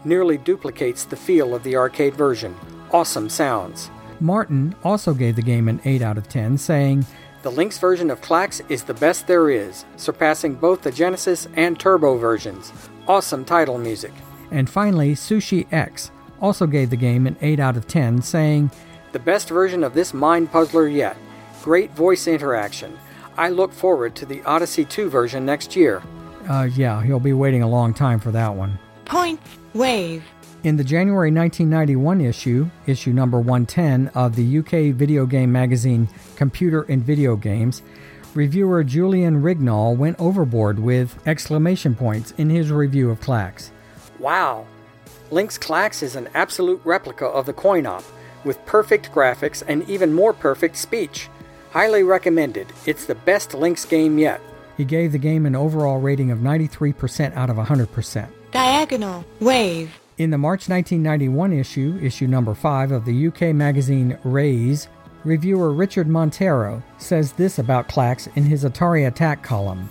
[0.05, 2.55] nearly duplicates the feel of the arcade version.
[2.91, 3.89] Awesome sounds.
[4.19, 7.05] Martin also gave the game an 8 out of 10, saying,
[7.41, 11.79] The Lynx version of Klax is the best there is, surpassing both the Genesis and
[11.79, 12.71] Turbo versions.
[13.07, 14.13] Awesome title music.
[14.51, 18.71] And finally, Sushi X also gave the game an 8 out of 10, saying,
[19.13, 21.17] The best version of this mind puzzler yet.
[21.63, 22.97] Great voice interaction.
[23.37, 26.01] I look forward to the Odyssey 2 version next year.
[26.49, 28.77] Uh, yeah, he'll be waiting a long time for that one.
[29.05, 29.39] Point.
[29.75, 30.23] Wave.
[30.63, 36.81] In the January 1991 issue, issue number 110 of the UK video game magazine Computer
[36.89, 37.83] and Video Games,
[38.33, 43.69] reviewer Julian Rignall went overboard with exclamation points in his review of Klax.
[44.17, 44.65] Wow!
[45.31, 48.03] Lynx Klax is an absolute replica of the coin op,
[48.43, 51.29] with perfect graphics and even more perfect speech.
[51.71, 52.73] Highly recommended.
[52.85, 54.41] It's the best Lynx game yet.
[54.79, 58.29] He gave the game an overall rating of 93% out of 100%.
[58.51, 59.25] Diagonal.
[59.41, 59.99] Wave.
[60.17, 64.87] In the March 1991 issue, issue number 5 of the UK magazine Raze,
[65.25, 69.89] reviewer Richard Monteiro says this about Klax in his Atari Attack column.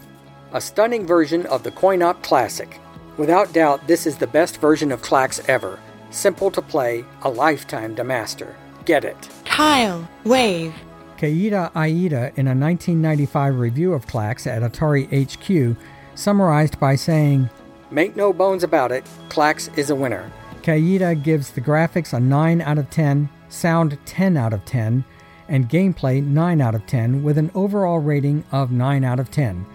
[0.55, 2.81] A stunning version of the coin op classic.
[3.19, 5.79] Without doubt, this is the best version of Klax ever.
[6.09, 8.57] Simple to play, a lifetime to master.
[8.87, 9.29] Get it.
[9.45, 10.09] Tile.
[10.25, 10.73] Wave.
[11.19, 15.77] Keita Iida, in a 1995 review of Klax at Atari HQ,
[16.15, 17.51] summarized by saying,
[17.91, 20.31] Make no bones about it, Klax is a winner.
[20.63, 25.05] Keita gives the graphics a 9 out of 10, sound 10 out of 10,
[25.49, 29.67] and gameplay 9 out of 10 with an overall rating of 9 out of 10.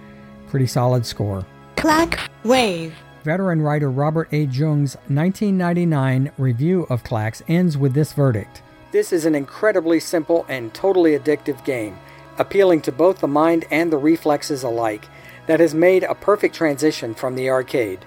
[0.47, 1.45] Pretty solid score.
[1.76, 2.30] Clack.
[2.45, 2.95] Wave.
[3.26, 4.45] Veteran writer Robert A.
[4.45, 8.61] Jung's 1999 review of Klax ends with this verdict.
[8.94, 11.98] This is an incredibly simple and totally addictive game,
[12.38, 15.10] appealing to both the mind and the reflexes alike,
[15.48, 18.06] that has made a perfect transition from the arcade.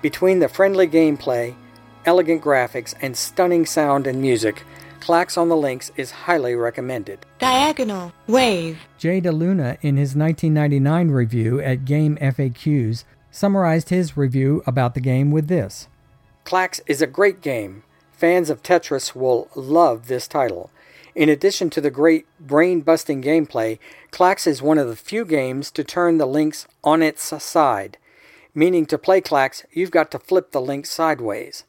[0.00, 1.54] Between the friendly gameplay,
[2.06, 4.64] elegant graphics, and stunning sound and music,
[5.00, 7.26] Klax on the Lynx is highly recommended.
[7.38, 8.10] Diagonal.
[8.26, 8.78] Wave.
[8.96, 15.30] Jay DeLuna, in his 1999 review at Game FAQs, summarized his review about the game
[15.30, 15.88] with this
[16.46, 17.82] Klax is a great game.
[18.22, 20.70] Fans of Tetris will love this title.
[21.16, 23.80] In addition to the great brain busting gameplay,
[24.12, 27.98] Klax is one of the few games to turn the Lynx on its side,
[28.54, 31.64] meaning to play Klax, you've got to flip the link sideways.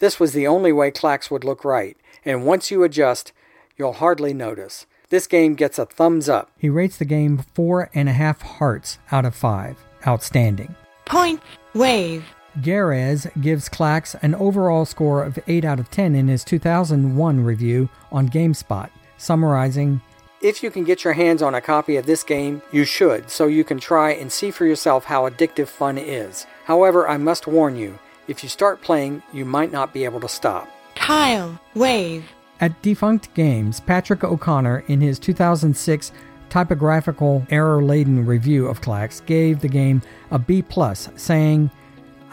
[0.00, 3.30] This was the only way Klax would look right, and once you adjust,
[3.76, 4.86] you'll hardly notice.
[5.10, 6.50] This game gets a thumbs up.
[6.58, 9.76] He rates the game four and a half hearts out of five.
[10.04, 10.74] Outstanding.
[11.04, 11.44] Points.
[11.72, 12.24] Wave.
[12.60, 17.88] Garez gives Klax an overall score of 8 out of 10 in his 2001 review
[18.12, 20.00] on GameSpot, summarizing
[20.40, 23.46] If you can get your hands on a copy of this game, you should, so
[23.46, 26.46] you can try and see for yourself how addictive fun is.
[26.64, 27.98] However, I must warn you,
[28.28, 30.68] if you start playing, you might not be able to stop.
[30.94, 31.60] Tile.
[31.74, 32.30] Wave.
[32.60, 36.12] At Defunct Games, Patrick O'Connor, in his 2006
[36.48, 40.00] typographical error laden review of Klax, gave the game
[40.30, 41.70] a B, plus, saying,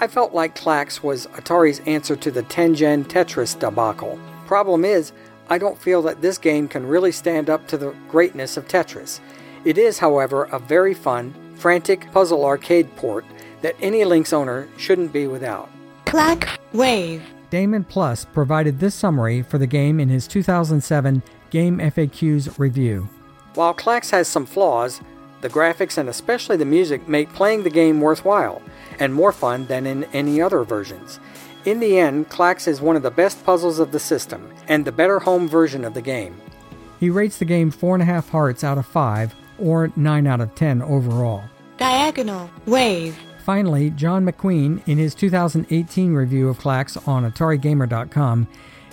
[0.01, 4.19] I felt like Klax was Atari's answer to the Tengen Tetris debacle.
[4.47, 5.11] Problem is,
[5.47, 9.19] I don't feel that this game can really stand up to the greatness of Tetris.
[9.63, 13.25] It is, however, a very fun, frantic puzzle arcade port
[13.61, 15.69] that any Lynx owner shouldn't be without.
[16.07, 16.57] Klax.
[16.73, 17.21] Wave.
[17.51, 21.21] Damon Plus provided this summary for the game in his 2007
[21.51, 23.07] Game FAQs review.
[23.53, 24.99] While Klax has some flaws,
[25.41, 28.63] the graphics and especially the music make playing the game worthwhile
[29.01, 31.19] and more fun than in any other versions.
[31.65, 34.91] In the end, Klax is one of the best puzzles of the system, and the
[34.91, 36.39] better home version of the game.
[36.99, 41.43] He rates the game 4.5 hearts out of 5, or 9 out of 10 overall.
[41.77, 42.49] Diagonal.
[42.67, 43.17] Wave.
[43.43, 48.47] Finally, John McQueen, in his 2018 review of Klax on AtariGamer.com,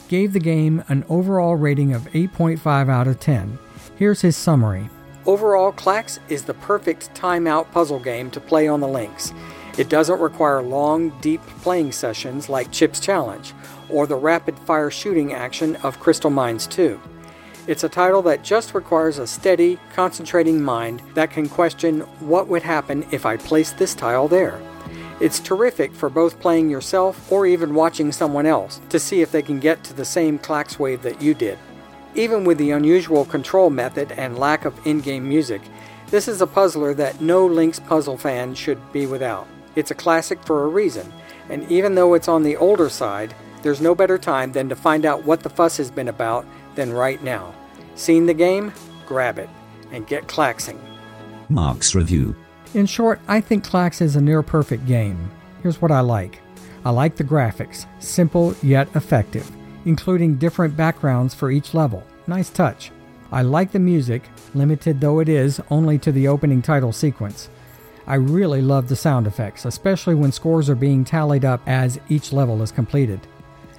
[0.09, 3.59] gave the game an overall rating of 8.5 out of 10.
[3.97, 4.89] Here's his summary.
[5.27, 9.35] Overall, Klax is the perfect timeout puzzle game to play on the Lynx.
[9.79, 13.55] It doesn't require long, deep playing sessions like Chip's Challenge
[13.89, 17.01] or the rapid fire shooting action of Crystal Mines 2.
[17.69, 22.65] It's a title that just requires a steady, concentrating mind that can question what would
[22.65, 24.61] happen if I placed this tile there.
[25.21, 29.43] It's terrific for both playing yourself or even watching someone else to see if they
[29.43, 31.57] can get to the same Klax wave that you did.
[32.17, 35.63] Even with the unusual control method and lack of in game music,
[36.09, 39.47] this is a puzzler that no Lynx puzzle fan should be without.
[39.79, 41.13] It's a classic for a reason,
[41.49, 45.07] and even though it's on the older side, there's no better time than to find
[45.07, 47.55] out what the fuss has been about than right now.
[47.95, 48.73] Seen the game?
[49.07, 49.49] Grab it
[49.93, 50.81] and get klaxing.
[51.49, 52.35] Mark's review.
[52.75, 55.31] In short, I think Klax is a near perfect game.
[55.63, 56.41] Here's what I like
[56.85, 59.49] I like the graphics, simple yet effective,
[59.85, 62.03] including different backgrounds for each level.
[62.27, 62.91] Nice touch.
[63.31, 64.25] I like the music,
[64.57, 67.49] limited though it is only to the opening title sequence.
[68.09, 72.33] I really love the sound effects, especially when scores are being tallied up as each
[72.33, 73.21] level is completed.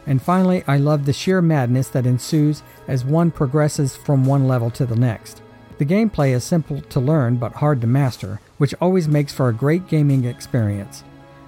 [0.05, 4.69] And finally, I love the sheer madness that ensues as one progresses from one level
[4.69, 5.41] to the next.
[5.79, 9.53] The gameplay is simple to learn but hard to master, which always makes for a
[9.53, 11.03] great gaming experience.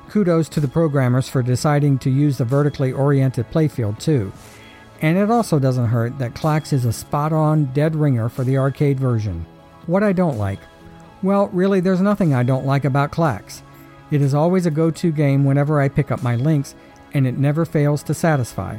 [0.09, 4.33] Kudos to the programmers for deciding to use the vertically oriented playfield too.
[5.03, 8.57] And it also doesn't hurt that Klax is a spot on dead ringer for the
[8.57, 9.45] arcade version.
[9.85, 10.59] What I don't like
[11.23, 13.61] well, really, there's nothing I don't like about Klax.
[14.09, 16.75] It is always a go to game whenever I pick up my Lynx,
[17.13, 18.77] and it never fails to satisfy.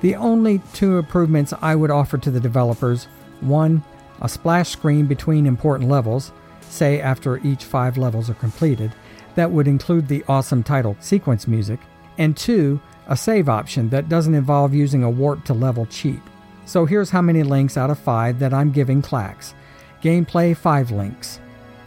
[0.00, 3.06] The only two improvements I would offer to the developers
[3.40, 3.82] one,
[4.20, 8.94] a splash screen between important levels, say after each five levels are completed,
[9.34, 11.80] that would include the awesome title sequence music,
[12.18, 16.20] and two, a save option that doesn't involve using a warp to level cheat.
[16.64, 19.54] So here's how many links out of 5 that I'm giving Klax.
[20.02, 21.40] Gameplay 5 links.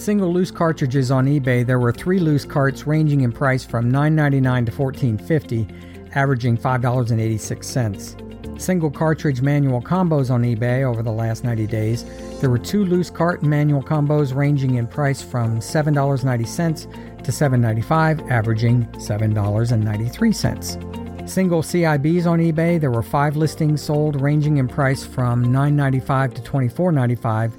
[0.02, 4.64] Single loose cartridges on eBay, there were three loose carts ranging in price from $9.99
[4.64, 5.70] to $14.50,
[6.14, 8.58] averaging $5.86.
[8.58, 12.06] Single cartridge manual combos on eBay over the last 90 days,
[12.40, 18.86] there were two loose cart manual combos ranging in price from $7.90 to $7.95, averaging
[18.86, 21.28] $7.93.
[21.28, 26.42] Single CIBs on eBay, there were five listings sold ranging in price from $9.95 to
[26.42, 27.52] $24.95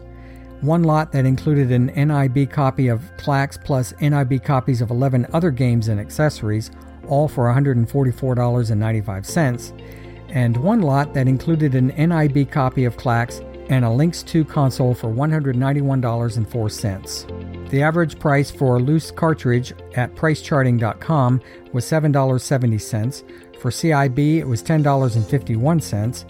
[0.61, 5.51] One lot that included an NIB copy of Klax plus NIB copies of 11 other
[5.51, 6.71] games and accessories,
[7.07, 9.81] all for $144.95.
[10.29, 14.93] And one lot that included an NIB copy of Klax and a Lynx 2 console
[14.93, 17.69] for $191.04.
[17.69, 21.41] The average price for a loose cartridge at pricecharting.com
[21.73, 23.23] was $7.70.
[23.59, 26.25] For CIB, it was $10.51.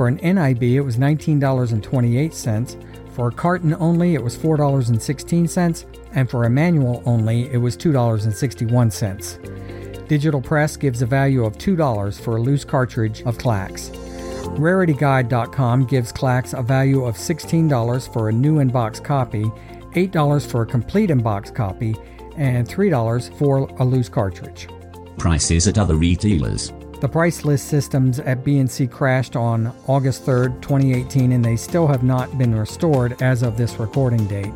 [0.00, 3.12] For an NIB, it was $19.28.
[3.12, 5.84] For a carton only, it was $4.16.
[6.14, 10.08] And for a manual only, it was $2.61.
[10.08, 13.90] Digital Press gives a value of $2 for a loose cartridge of Klax.
[14.56, 19.44] RarityGuide.com gives Klax a value of $16 for a new in-box copy,
[19.92, 21.94] $8 for a complete in-box copy,
[22.38, 24.66] and $3 for a loose cartridge.
[25.18, 26.72] Prices at other retailers.
[27.00, 32.02] The price list systems at B&C crashed on August 3, 2018, and they still have
[32.02, 34.52] not been restored as of this recording date.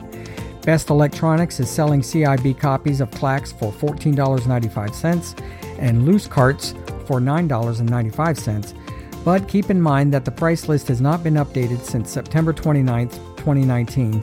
[0.60, 5.42] Best Electronics is selling CIB copies of Klax for $14.95
[5.78, 6.72] and loose carts
[7.06, 9.24] for $9.95.
[9.24, 13.08] But keep in mind that the price list has not been updated since September 29,
[13.08, 14.22] 2019,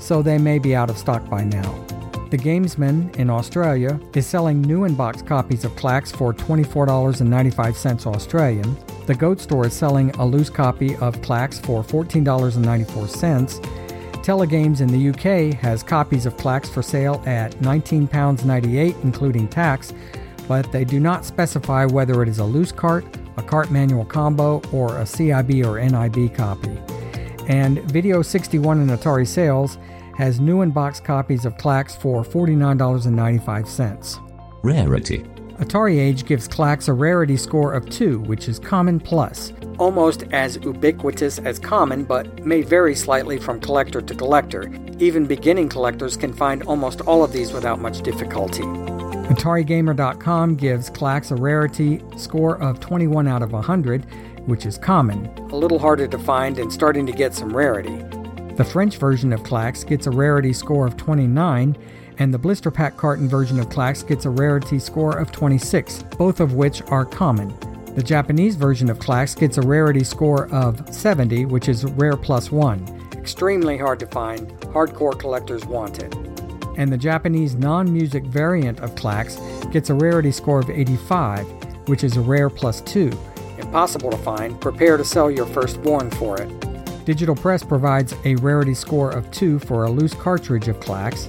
[0.00, 1.99] so they may be out of stock by now.
[2.30, 8.78] The Gamesman in Australia is selling new in box copies of Klax for $24.95 Australian.
[9.06, 13.60] The Goat Store is selling a loose copy of Klax for $14.94.
[14.22, 19.92] Telegames in the UK has copies of Klax for sale at £19.98 including tax,
[20.46, 23.04] but they do not specify whether it is a loose cart,
[23.38, 26.78] a cart manual combo, or a CIB or NIB copy.
[27.48, 29.78] And Video 61 in Atari sales
[30.20, 34.20] has new in box copies of Klax for $49.95.
[34.62, 35.20] Rarity.
[35.60, 40.56] Atari Age gives Klax a rarity score of 2, which is common plus, almost as
[40.56, 44.70] ubiquitous as common, but may vary slightly from collector to collector.
[44.98, 48.64] Even beginning collectors can find almost all of these without much difficulty.
[49.32, 54.04] AtariGamer.com gives Klax a rarity score of 21 out of 100,
[54.46, 58.04] which is common, a little harder to find and starting to get some rarity.
[58.60, 61.78] The French version of Klax gets a rarity score of 29,
[62.18, 66.40] and the blister pack carton version of Klax gets a rarity score of 26, both
[66.40, 67.54] of which are common.
[67.94, 72.52] The Japanese version of Klax gets a rarity score of 70, which is rare plus
[72.52, 73.08] 1.
[73.16, 76.14] Extremely hard to find, hardcore collectors want it.
[76.76, 79.40] And the Japanese non music variant of Klax
[79.72, 81.46] gets a rarity score of 85,
[81.88, 83.10] which is a rare plus 2.
[83.56, 86.69] Impossible to find, prepare to sell your firstborn for it.
[87.10, 91.26] Digital Press provides a rarity score of 2 for a loose cartridge of Klax.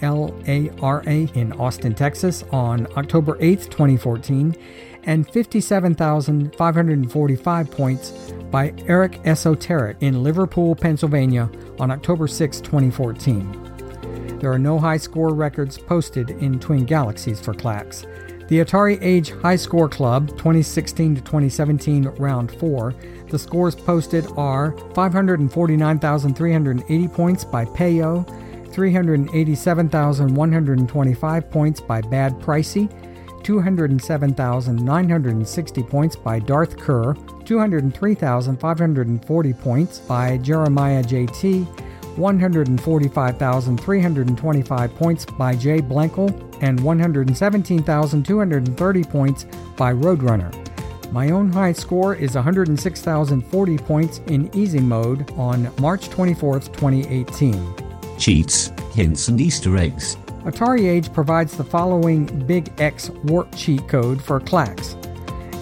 [0.00, 4.54] KJLARA in Austin, Texas on October 8, 2014,
[5.06, 8.10] and 57,545 points
[8.50, 13.62] by Eric Esoteric in Liverpool, Pennsylvania on October 6, 2014.
[14.40, 18.04] There are no high score records posted in Twin Galaxies for Klax.
[18.48, 22.94] The Atari Age High Score Club 2016 to 2017 Round 4.
[23.28, 28.24] The scores posted are 549,380 points by Payo,
[28.72, 32.88] 387,125 points by Bad Pricey,
[33.46, 41.64] 207,960 points by Darth Kerr, 203,540 points by Jeremiah JT,
[42.16, 50.52] 145,325 points by Jay Blankel, and 117,230 points by Roadrunner.
[51.12, 57.76] My own high score is 106,040 points in easy mode on March 24th, 2018.
[58.18, 60.16] Cheats, hints, and Easter eggs.
[60.46, 64.94] Atari Age provides the following Big X warp cheat code for Klax.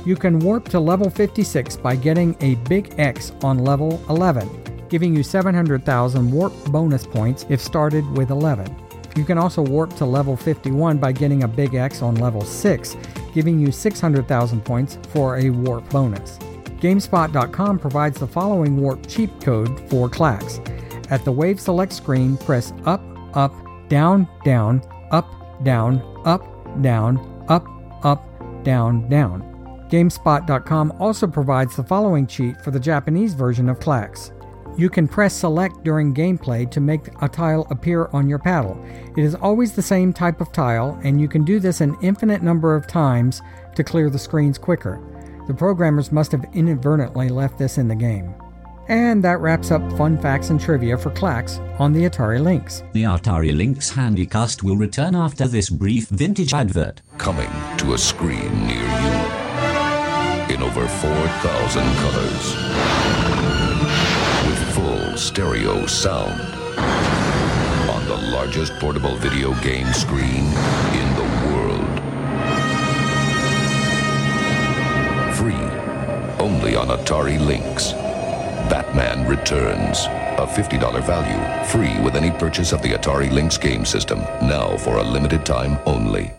[0.07, 5.16] You can warp to level 56 by getting a Big X on level 11, giving
[5.16, 8.76] you 700,000 warp bonus points if started with 11.
[9.16, 12.97] You can also warp to level 51 by getting a Big X on level 6,
[13.32, 16.37] giving you 600,000 points for a warp bonus.
[16.82, 20.61] GameSpot.com provides the following warp cheat code for Klax.
[21.11, 23.01] At the Wave Select screen, press up,
[23.35, 23.64] up,
[23.95, 24.83] down, down,
[25.13, 25.31] up,
[25.63, 26.43] down, up,
[26.83, 27.65] down, up,
[28.05, 29.41] up, down, down.
[29.89, 34.33] GameSpot.com also provides the following cheat for the Japanese version of Klax.
[34.77, 38.85] You can press select during gameplay to make a tile appear on your paddle.
[39.17, 42.43] It is always the same type of tile, and you can do this an infinite
[42.43, 43.43] number of times
[43.77, 45.01] to clear the screens quicker.
[45.47, 48.35] The programmers must have inadvertently left this in the game.
[48.89, 52.82] And that wraps up fun facts and trivia for Klax on the Atari Lynx.
[52.93, 57.01] The Atari Lynx Handycast will return after this brief vintage advert.
[57.16, 59.45] Coming to a screen near you
[60.55, 62.55] in over 4,000 colors
[64.47, 66.41] with full stereo sound
[67.91, 72.01] on the largest portable video game screen in the world.
[75.35, 75.55] Free
[76.39, 77.95] only on Atari Lynx.
[78.69, 80.07] Batman Returns.
[80.39, 84.97] A $50 value, free with any purchase of the Atari Lynx game system, now for
[84.99, 86.33] a limited time only.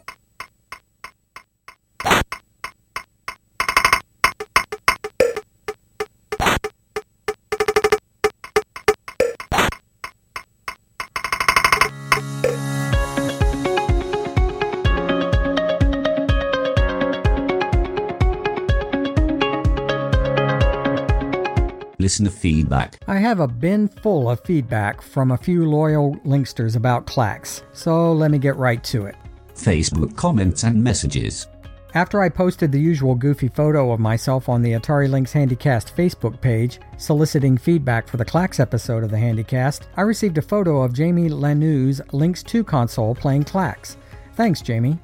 [22.15, 22.97] Listen to feedback.
[23.09, 28.13] I have a bin full of feedback from a few loyal Linksters about Klax, so
[28.13, 29.15] let me get right to it.
[29.53, 31.47] Facebook comments and messages.
[31.93, 36.39] After I posted the usual goofy photo of myself on the Atari Lynx Handycast Facebook
[36.39, 40.93] page, soliciting feedback for the Klax episode of the Handycast, I received a photo of
[40.93, 43.97] Jamie Lanew's Lynx 2 console playing Klax.
[44.35, 44.97] Thanks, Jamie.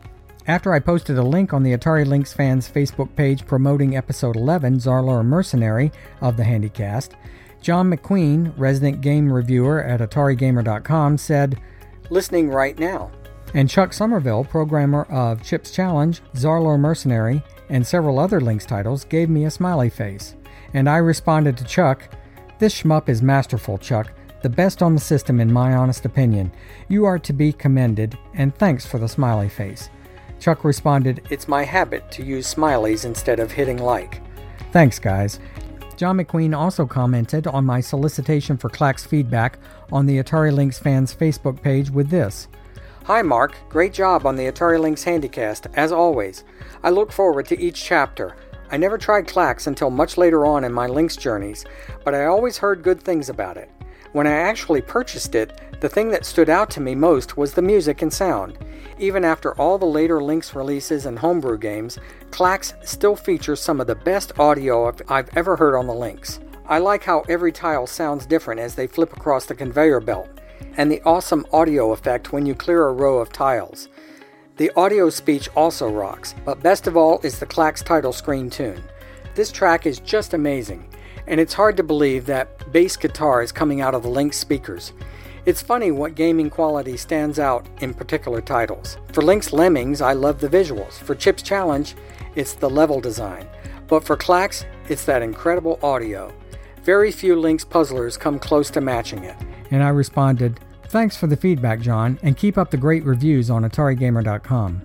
[0.48, 4.80] After I posted a link on the Atari Lynx fans Facebook page promoting episode 11,
[4.80, 7.12] Zarlor Mercenary, of the Handycast,
[7.62, 11.62] John McQueen, resident game reviewer at AtariGamer.com, said,
[12.10, 13.12] Listening right now.
[13.54, 19.30] And Chuck Somerville, programmer of Chips Challenge, Zarlor Mercenary, and several other Lynx titles, gave
[19.30, 20.36] me a smiley face.
[20.74, 22.16] And I responded to Chuck,
[22.58, 24.12] This shmup is masterful, Chuck.
[24.42, 26.52] The best on the system, in my honest opinion.
[26.88, 29.90] You are to be commended, and thanks for the smiley face.
[30.42, 34.22] Chuck responded, It's my habit to use smileys instead of hitting like.
[34.72, 35.40] Thanks, guys.
[35.96, 39.60] John McQueen also commented on my solicitation for Klax feedback
[39.92, 42.48] on the Atari Lynx fans Facebook page with this.
[43.04, 43.56] Hi, Mark.
[43.70, 46.44] Great job on the Atari Lynx Handycast, as always.
[46.82, 48.36] I look forward to each chapter.
[48.72, 51.66] I never tried Klax until much later on in my Lynx journeys,
[52.04, 53.70] but I always heard good things about it.
[54.14, 57.62] When I actually purchased it, the thing that stood out to me most was the
[57.62, 58.58] music and sound.
[59.00, 61.98] Even after all the later Lynx releases and homebrew games,
[62.30, 66.42] Klax still features some of the best audio I've ever heard on the Lynx.
[66.66, 70.30] I like how every tile sounds different as they flip across the conveyor belt,
[70.78, 73.88] and the awesome audio effect when you clear a row of tiles.
[74.58, 78.84] The audio speech also rocks, but best of all is the Klax title screen tune.
[79.36, 80.88] This track is just amazing,
[81.32, 84.92] and it's hard to believe that bass guitar is coming out of the Lynx speakers.
[85.46, 88.98] It's funny what gaming quality stands out in particular titles.
[89.14, 90.92] For Lynx Lemmings, I love the visuals.
[90.92, 91.96] For Chip's Challenge,
[92.36, 93.48] it's the level design.
[93.88, 96.34] But for Klax, it's that incredible audio.
[96.84, 99.38] Very few Lynx puzzlers come close to matching it.
[99.72, 100.60] And I responded,
[100.90, 104.82] Thanks for the feedback, John, and keep up the great reviews on AtariGamer.com.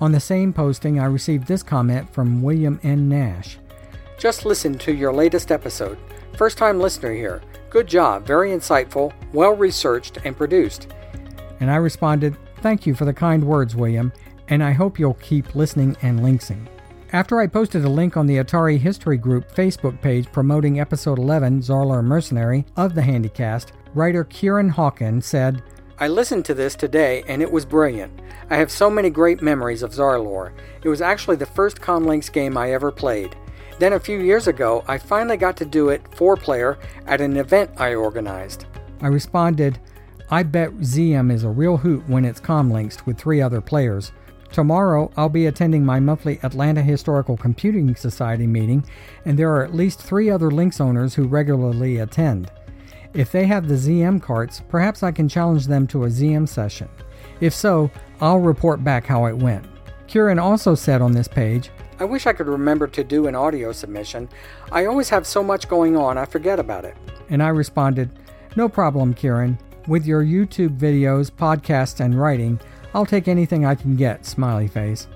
[0.00, 3.10] On the same posting, I received this comment from William N.
[3.10, 3.58] Nash.
[4.18, 5.98] Just listen to your latest episode.
[6.36, 7.42] First time listener here.
[7.68, 10.88] Good job, very insightful, well researched, and produced.
[11.60, 14.12] And I responded, Thank you for the kind words, William,
[14.48, 16.66] and I hope you'll keep listening and linksing.
[17.12, 21.60] After I posted a link on the Atari History Group Facebook page promoting episode 11,
[21.60, 25.62] Zarlor Mercenary, of the Handycast, writer Kieran Hawken said,
[25.98, 28.20] I listened to this today and it was brilliant.
[28.50, 30.52] I have so many great memories of Zarlor.
[30.82, 33.36] It was actually the first ComLynx game I ever played.
[33.78, 37.36] Then a few years ago, I finally got to do it four player at an
[37.36, 38.64] event I organized.
[39.02, 39.78] I responded,
[40.30, 44.12] I bet ZM is a real hoot when it's ComLynx with three other players.
[44.50, 48.84] Tomorrow, I'll be attending my monthly Atlanta Historical Computing Society meeting,
[49.24, 52.50] and there are at least three other Lynx owners who regularly attend.
[53.12, 56.88] If they have the ZM carts, perhaps I can challenge them to a ZM session.
[57.40, 59.66] If so, I'll report back how it went.
[60.06, 63.72] Kieran also said on this page, I wish I could remember to do an audio
[63.72, 64.28] submission.
[64.70, 66.96] I always have so much going on, I forget about it.
[67.30, 68.10] And I responded,
[68.54, 69.58] No problem, Kieran.
[69.86, 72.60] With your YouTube videos, podcasts, and writing,
[72.92, 75.06] I'll take anything I can get, smiley face.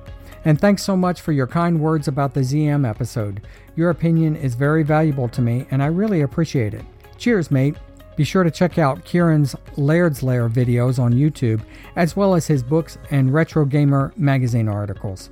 [0.45, 3.43] And thanks so much for your kind words about the ZM episode.
[3.77, 6.85] Your opinion is very valuable to me, and I really appreciate it.
[7.19, 7.77] Cheers, mate.
[8.17, 11.63] Be sure to check out Kieran's Laird's Lair videos on YouTube,
[11.97, 15.31] as well as his books and Retro Gamer magazine articles.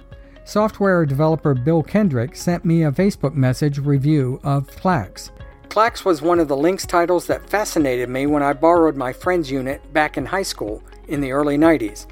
[0.49, 5.29] Software developer Bill Kendrick sent me a Facebook message review of Klax.
[5.69, 9.51] Klax was one of the Lynx titles that fascinated me when I borrowed my friend's
[9.51, 12.07] unit back in high school in the early 90s.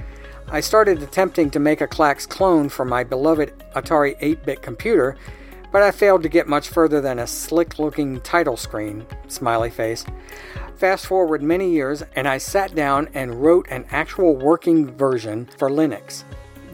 [0.48, 5.16] I started attempting to make a Klax clone for my beloved Atari 8 bit computer,
[5.72, 10.04] but I failed to get much further than a slick looking title screen, smiley face.
[10.76, 15.70] Fast forward many years, and I sat down and wrote an actual working version for
[15.70, 16.24] Linux.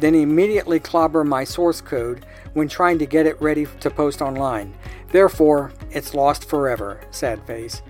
[0.02, 4.74] Then immediately clobber my source code when trying to get it ready to post online.
[5.12, 7.82] Therefore, it's lost forever, sad face.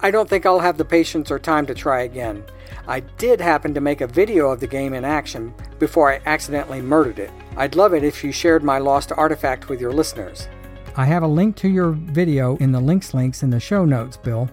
[0.00, 2.44] I don't think I'll have the patience or time to try again.
[2.86, 6.82] I did happen to make a video of the game in action before I accidentally
[6.82, 7.30] murdered it.
[7.56, 10.48] I'd love it if you shared my lost artifact with your listeners.
[10.96, 14.18] I have a link to your video in the links links in the show notes,
[14.18, 14.50] Bill.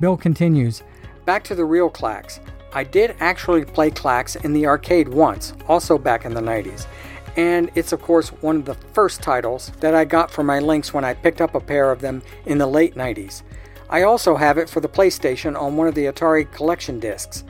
[0.00, 0.82] Bill continues
[1.24, 2.40] Back to the real Klax.
[2.74, 6.86] I did actually play Klax in the arcade once, also back in the 90s.
[7.36, 10.92] And it's, of course, one of the first titles that I got for my Lynx
[10.92, 13.42] when I picked up a pair of them in the late 90s.
[13.88, 17.44] I also have it for the PlayStation on one of the Atari collection discs.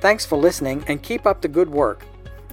[0.00, 2.04] Thanks for listening and keep up the good work.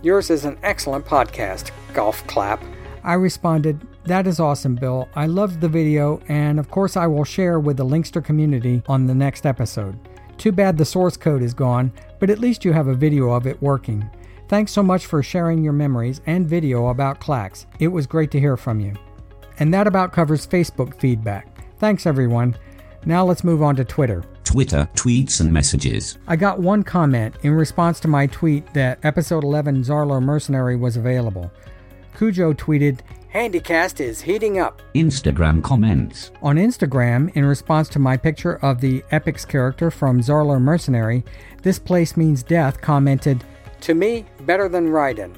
[0.04, 1.72] Yours is an excellent podcast.
[1.94, 2.64] Golf clap.
[3.04, 5.10] I responded, That is awesome, Bill.
[5.16, 9.08] I loved the video, and of course, I will share with the Linkster community on
[9.08, 9.98] the next episode.
[10.38, 11.92] Too bad the source code is gone,
[12.22, 14.08] but at least you have a video of it working.
[14.48, 17.66] Thanks so much for sharing your memories and video about Klax.
[17.80, 18.94] It was great to hear from you.
[19.58, 21.48] And that about covers Facebook feedback.
[21.80, 22.56] Thanks, everyone.
[23.06, 24.24] Now let's move on to Twitter.
[24.44, 26.20] Twitter, tweets, and messages.
[26.28, 30.98] I got one comment in response to my tweet that episode 11 Zarlor Mercenary was
[30.98, 31.52] available.
[32.16, 33.00] Cujo tweeted,
[33.34, 34.82] Handycast is heating up.
[34.94, 36.32] Instagram comments.
[36.42, 41.24] On Instagram, in response to my picture of the Epyx character from Zarlor Mercenary,
[41.62, 43.44] This Place Means Death commented,
[43.82, 45.36] To me, better than Raiden.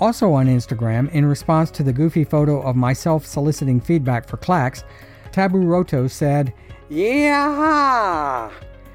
[0.00, 4.84] Also on Instagram, in response to the goofy photo of myself soliciting feedback for Klax,
[5.30, 6.52] Tabu Roto said,
[6.88, 8.50] Yeah!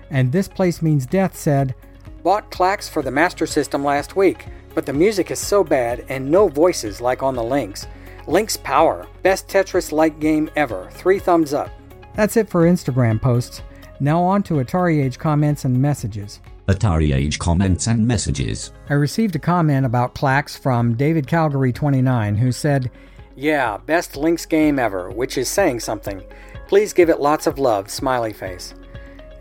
[0.10, 1.76] And This Place Means Death said,
[2.24, 6.30] Bought Klax for the Master System last week, but the music is so bad and
[6.30, 7.88] no voices like on the Lynx.
[8.28, 10.90] Lynx Power, best Tetris like game ever.
[10.92, 11.70] Three thumbs up.
[12.16, 13.62] That's it for Instagram posts.
[14.00, 16.40] Now on to Atari Age comments and messages.
[16.68, 18.72] Atari Age comments and messages.
[18.90, 22.92] I received a comment about Klax from David Calgary 29 who said,
[23.36, 26.22] Yeah, best Lynx game ever, which is saying something.
[26.68, 28.76] Please give it lots of love, smiley face.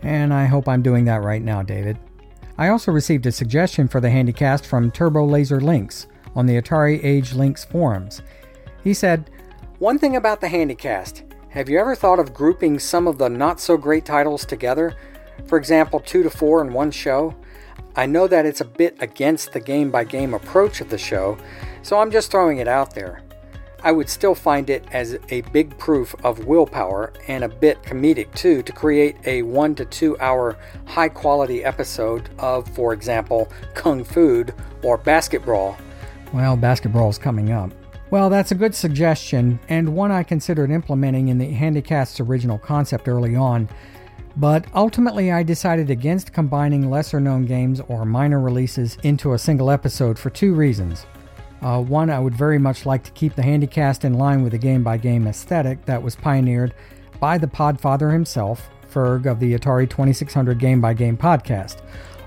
[0.01, 1.97] And I hope I'm doing that right now, David.
[2.57, 7.03] I also received a suggestion for the Handycast from Turbo Laser Lynx on the Atari
[7.03, 8.23] Age Lynx forums.
[8.83, 9.29] He said,
[9.77, 13.59] One thing about the Handycast have you ever thought of grouping some of the not
[13.59, 14.95] so great titles together?
[15.45, 17.35] For example, two to four in one show?
[17.95, 21.37] I know that it's a bit against the game by game approach of the show,
[21.83, 23.21] so I'm just throwing it out there.
[23.81, 28.33] I would still find it as a big proof of willpower and a bit comedic
[28.35, 34.03] too to create a one to two hour high quality episode of, for example, Kung
[34.03, 34.45] Fu
[34.83, 35.77] or Basketball.
[36.33, 37.71] Well, basketball's coming up.
[38.09, 43.09] Well, that's a good suggestion, and one I considered implementing in the Handycast's original concept
[43.09, 43.67] early on.
[44.37, 49.69] But ultimately, I decided against combining lesser known games or minor releases into a single
[49.69, 51.05] episode for two reasons.
[51.61, 54.57] Uh, one, I would very much like to keep the Handycast in line with the
[54.57, 56.73] game by game aesthetic that was pioneered
[57.19, 61.81] by the Podfather himself, Ferg of the Atari 2600 Game by Game podcast.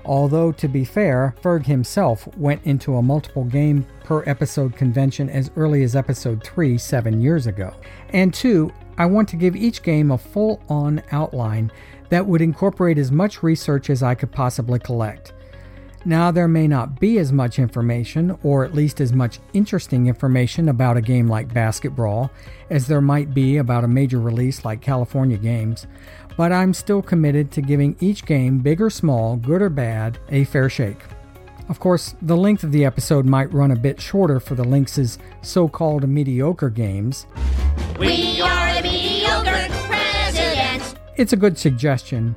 [0.05, 5.51] Although, to be fair, Ferg himself went into a multiple game per episode convention as
[5.55, 7.73] early as episode 3 seven years ago.
[8.09, 11.71] And two, I want to give each game a full on outline
[12.09, 15.33] that would incorporate as much research as I could possibly collect.
[16.03, 20.67] Now, there may not be as much information, or at least as much interesting information
[20.67, 22.31] about a game like Basketball
[22.71, 25.85] as there might be about a major release like California Games,
[26.37, 30.43] but I'm still committed to giving each game, big or small, good or bad, a
[30.45, 31.01] fair shake.
[31.69, 35.17] Of course, the length of the episode might run a bit shorter for the Lynx's
[35.41, 37.25] so called mediocre games.
[37.99, 40.95] We are the mediocre presidents.
[41.15, 42.35] It's a good suggestion,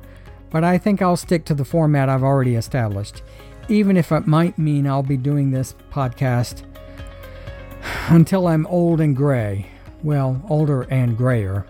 [0.51, 3.21] but I think I'll stick to the format I've already established
[3.67, 6.63] even if it might mean I'll be doing this podcast
[8.09, 9.67] until I'm old and gray.
[10.03, 11.65] Well, older and grayer.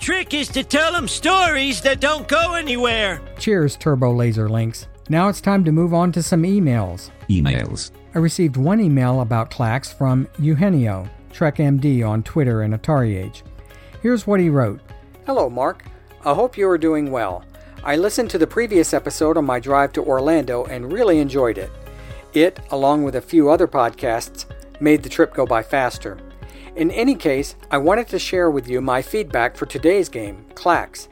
[0.00, 3.20] One trick is to tell them stories that don't go anywhere.
[3.38, 4.88] Cheers, Turbo Laser Lynx.
[5.10, 7.10] Now it's time to move on to some emails.
[7.28, 7.90] Emails.
[8.14, 13.44] I received one email about Klax from Eugenio, TrekMD on Twitter and Atari Age.
[14.00, 14.80] Here's what he wrote
[15.26, 15.84] Hello, Mark.
[16.24, 17.44] I hope you are doing well.
[17.84, 21.70] I listened to the previous episode on my drive to Orlando and really enjoyed it.
[22.32, 24.46] It, along with a few other podcasts,
[24.80, 26.16] made the trip go by faster.
[26.76, 31.08] In any case, I wanted to share with you my feedback for today's game, Klax.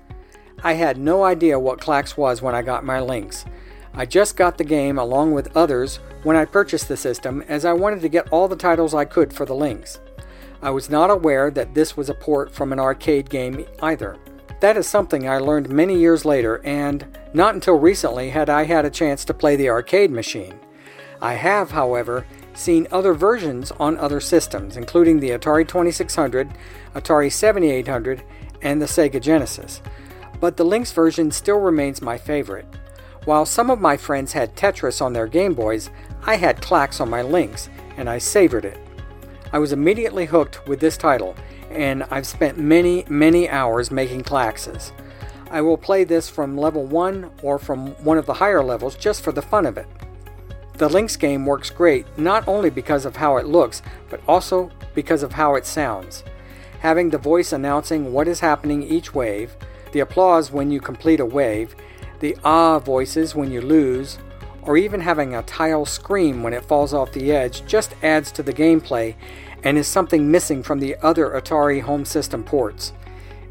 [0.62, 3.44] I had no idea what Klax was when I got my Lynx.
[3.92, 7.72] I just got the game along with others when I purchased the system as I
[7.72, 9.98] wanted to get all the titles I could for the Lynx.
[10.62, 14.16] I was not aware that this was a port from an arcade game either.
[14.60, 18.84] That is something I learned many years later, and not until recently had I had
[18.84, 20.58] a chance to play the arcade machine.
[21.20, 22.26] I have, however,
[22.58, 26.50] seen other versions on other systems, including the Atari 2600,
[26.94, 28.22] Atari 7800,
[28.62, 29.80] and the Sega Genesis.
[30.40, 32.66] But the Lynx version still remains my favorite.
[33.24, 35.90] While some of my friends had Tetris on their Game Boys,
[36.24, 38.78] I had Klax on my Lynx, and I savored it.
[39.52, 41.34] I was immediately hooked with this title,
[41.70, 44.92] and I've spent many, many hours making klaxes.
[45.50, 49.22] I will play this from level 1 or from one of the higher levels just
[49.22, 49.86] for the fun of it.
[50.78, 55.24] The Lynx game works great not only because of how it looks, but also because
[55.24, 56.22] of how it sounds.
[56.78, 59.56] Having the voice announcing what is happening each wave,
[59.90, 61.74] the applause when you complete a wave,
[62.20, 64.18] the ah voices when you lose,
[64.62, 68.44] or even having a tile scream when it falls off the edge just adds to
[68.44, 69.16] the gameplay
[69.64, 72.92] and is something missing from the other Atari home system ports.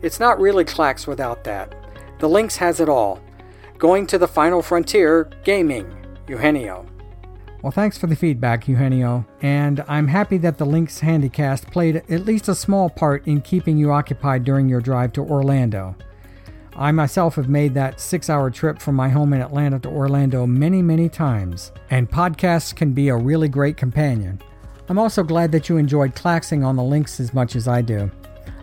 [0.01, 1.75] It's not really Klax without that.
[2.19, 3.19] The Lynx has it all.
[3.77, 5.93] Going to the final frontier, gaming.
[6.27, 6.85] Eugenio.
[7.63, 12.25] Well, thanks for the feedback, Eugenio, and I'm happy that the Lynx Handycast played at
[12.25, 15.95] least a small part in keeping you occupied during your drive to Orlando.
[16.75, 20.45] I myself have made that six hour trip from my home in Atlanta to Orlando
[20.45, 24.39] many, many times, and podcasts can be a really great companion.
[24.87, 28.11] I'm also glad that you enjoyed klaxing on the Lynx as much as I do.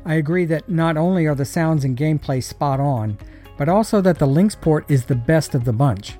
[0.05, 3.19] I agree that not only are the sounds and gameplay spot on,
[3.59, 6.15] but also that the Lynx port is the best of the bunch.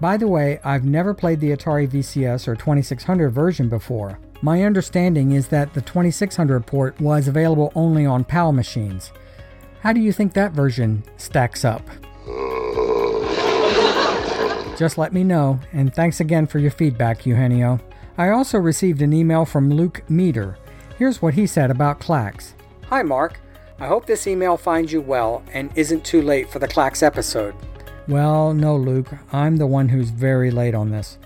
[0.00, 4.18] By the way, I've never played the Atari VCS or 2600 version before.
[4.42, 9.10] My understanding is that the 2600 port was available only on PAL machines.
[9.80, 11.82] How do you think that version stacks up?
[14.76, 17.80] Just let me know, and thanks again for your feedback, Eugenio.
[18.18, 20.58] I also received an email from Luke Meter.
[20.98, 22.52] Here's what he said about Klax.
[22.88, 23.40] Hi, Mark.
[23.78, 27.54] I hope this email finds you well and isn't too late for the Klax episode.
[28.08, 29.08] Well, no, Luke.
[29.32, 31.18] I'm the one who's very late on this.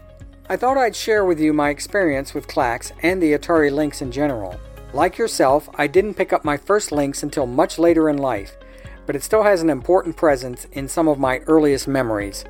[0.49, 4.11] I thought I'd share with you my experience with Klax and the Atari Lynx in
[4.11, 4.59] general.
[4.95, 8.57] Like yourself, I didn't pick up my first Lynx until much later in life,
[9.05, 12.47] but it still has an important presence in some of my earliest memories.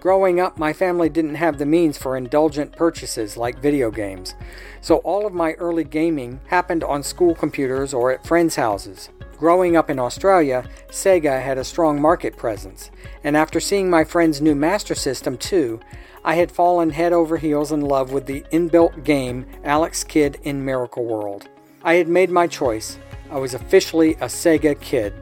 [0.00, 4.34] Growing up, my family didn't have the means for indulgent purchases like video games,
[4.82, 9.08] so all of my early gaming happened on school computers or at friends' houses.
[9.42, 12.92] Growing up in Australia, Sega had a strong market presence,
[13.24, 15.80] and after seeing my friend's new Master System 2,
[16.24, 20.64] I had fallen head over heels in love with the inbuilt game Alex Kidd in
[20.64, 21.48] Miracle World.
[21.82, 22.98] I had made my choice.
[23.32, 25.12] I was officially a Sega kid.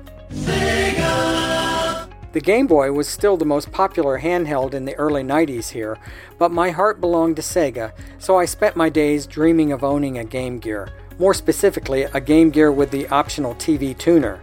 [2.33, 5.97] The Game Boy was still the most popular handheld in the early 90s here,
[6.39, 10.25] but my heart belonged to Sega, so I spent my days dreaming of owning a
[10.25, 10.91] Game Gear.
[11.21, 14.41] More specifically, a Game Gear with the optional TV tuner.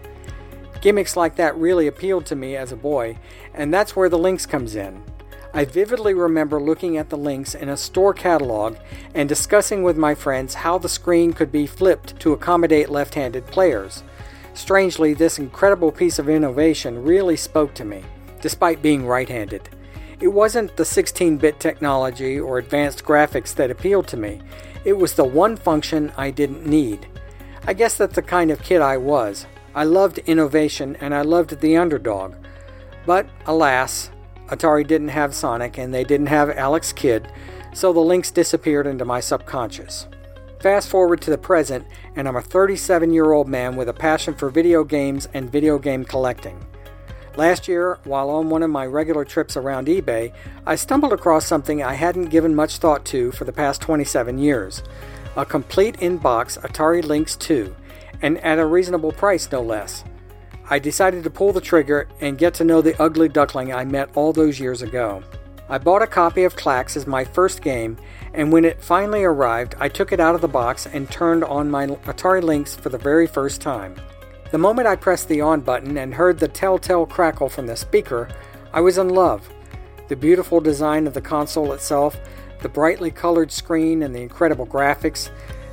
[0.80, 3.18] Gimmicks like that really appealed to me as a boy,
[3.56, 5.02] and that's where the Lynx comes in.
[5.56, 8.78] I vividly remember looking at the Lynx in a store catalog
[9.16, 13.48] and discussing with my friends how the screen could be flipped to accommodate left handed
[13.48, 14.04] players.
[14.54, 18.04] Strangely, this incredible piece of innovation really spoke to me,
[18.40, 19.68] despite being right handed.
[20.20, 24.42] It wasn't the 16 bit technology or advanced graphics that appealed to me,
[24.86, 27.08] it was the one function I didn't need.
[27.66, 29.46] I guess that's the kind of kid I was.
[29.76, 32.36] I loved innovation and I loved the underdog.
[33.06, 34.10] But alas,
[34.48, 37.32] Atari didn't have Sonic and they didn't have Alex Kidd,
[37.74, 40.08] so the Lynx disappeared into my subconscious.
[40.60, 44.34] Fast forward to the present, and I'm a 37 year old man with a passion
[44.34, 46.66] for video games and video game collecting.
[47.38, 50.34] Last year, while on one of my regular trips around eBay,
[50.66, 54.82] I stumbled across something I hadn't given much thought to for the past 27 years
[55.36, 57.76] a complete in box Atari Lynx 2,
[58.24, 60.04] and at a reasonable price, no less.
[60.68, 64.10] I decided to pull the trigger and get to know the ugly duckling I met
[64.16, 65.22] all those years ago.
[65.70, 67.98] I bought a copy of Klax as my first game,
[68.34, 71.70] and when it finally arrived, I took it out of the box and turned on
[71.70, 73.94] my Atari Lynx for the very first time.
[74.50, 78.30] The moment I pressed the on button and heard the telltale crackle from the speaker,
[78.72, 79.50] I was in love.
[80.08, 82.18] The beautiful design of the console itself,
[82.62, 85.30] the brightly colored screen, and the incredible graphics,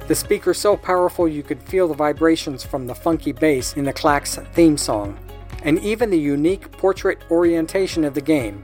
[0.09, 3.93] the speaker so powerful you could feel the vibrations from the funky bass in the
[3.93, 5.16] Klax theme song,
[5.62, 8.61] and even the unique portrait orientation of the game.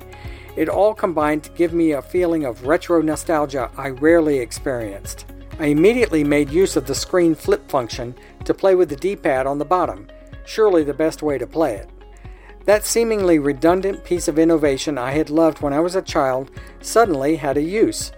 [0.57, 5.27] It all combined to give me a feeling of retro nostalgia I rarely experienced.
[5.61, 8.15] I immediately made use of the screen flip function
[8.45, 10.09] to play with the D pad on the bottom,
[10.45, 11.89] surely the best way to play it.
[12.67, 17.37] That seemingly redundant piece of innovation I had loved when I was a child suddenly
[17.37, 18.13] had a use.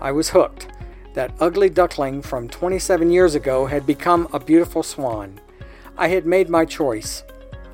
[0.00, 0.68] I was hooked.
[1.14, 5.40] That ugly duckling from 27 years ago had become a beautiful swan.
[5.96, 7.24] I had made my choice.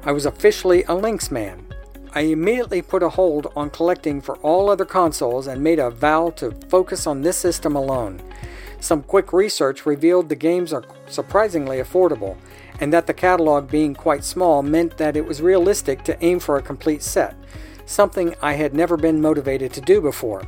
[0.05, 1.67] I was officially a Lynx man.
[2.15, 6.31] I immediately put a hold on collecting for all other consoles and made a vow
[6.37, 8.23] to focus on this system alone.
[8.83, 12.37] Some quick research revealed the games are surprisingly affordable,
[12.81, 16.57] and that the catalog being quite small meant that it was realistic to aim for
[16.57, 17.37] a complete set,
[17.87, 20.43] something I had never been motivated to do before.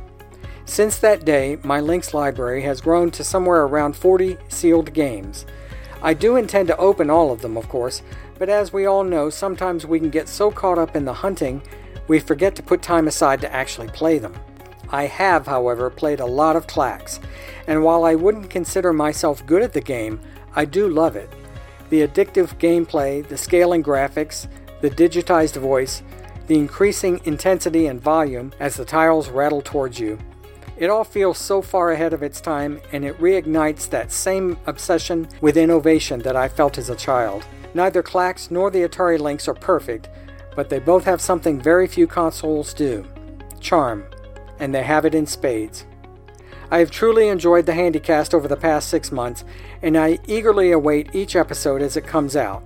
[0.65, 5.45] Since that day, my Lynx library has grown to somewhere around 40 sealed games.
[6.01, 8.01] I do intend to open all of them, of course,
[8.37, 11.61] but as we all know, sometimes we can get so caught up in the hunting
[12.09, 14.35] we forget to put time aside to actually play them.
[14.89, 17.19] I have, however, played a lot of Klax,
[17.67, 20.19] and while I wouldn't consider myself good at the game,
[20.55, 21.29] I do love it.
[21.89, 24.47] The addictive gameplay, the scaling graphics,
[24.81, 26.03] the digitized voice,
[26.47, 30.19] the increasing intensity and volume as the tiles rattle towards you.
[30.77, 35.27] It all feels so far ahead of its time, and it reignites that same obsession
[35.41, 37.45] with innovation that I felt as a child.
[37.73, 40.09] Neither Klax nor the Atari Lynx are perfect,
[40.55, 43.05] but they both have something very few consoles do
[43.59, 44.05] charm,
[44.59, 45.85] and they have it in spades.
[46.71, 49.43] I have truly enjoyed the Handycast over the past six months,
[49.81, 52.65] and I eagerly await each episode as it comes out.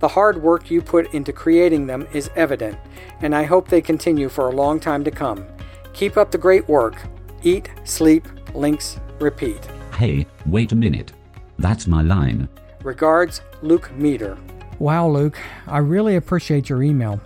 [0.00, 2.78] The hard work you put into creating them is evident,
[3.20, 5.44] and I hope they continue for a long time to come.
[5.92, 6.96] Keep up the great work.
[7.42, 9.64] Eat, sleep, Lynx, repeat.
[9.96, 11.12] Hey, wait a minute.
[11.58, 12.48] That's my line.
[12.84, 14.38] Regards, Luke Meter.
[14.78, 17.20] Wow, Luke, I really appreciate your email.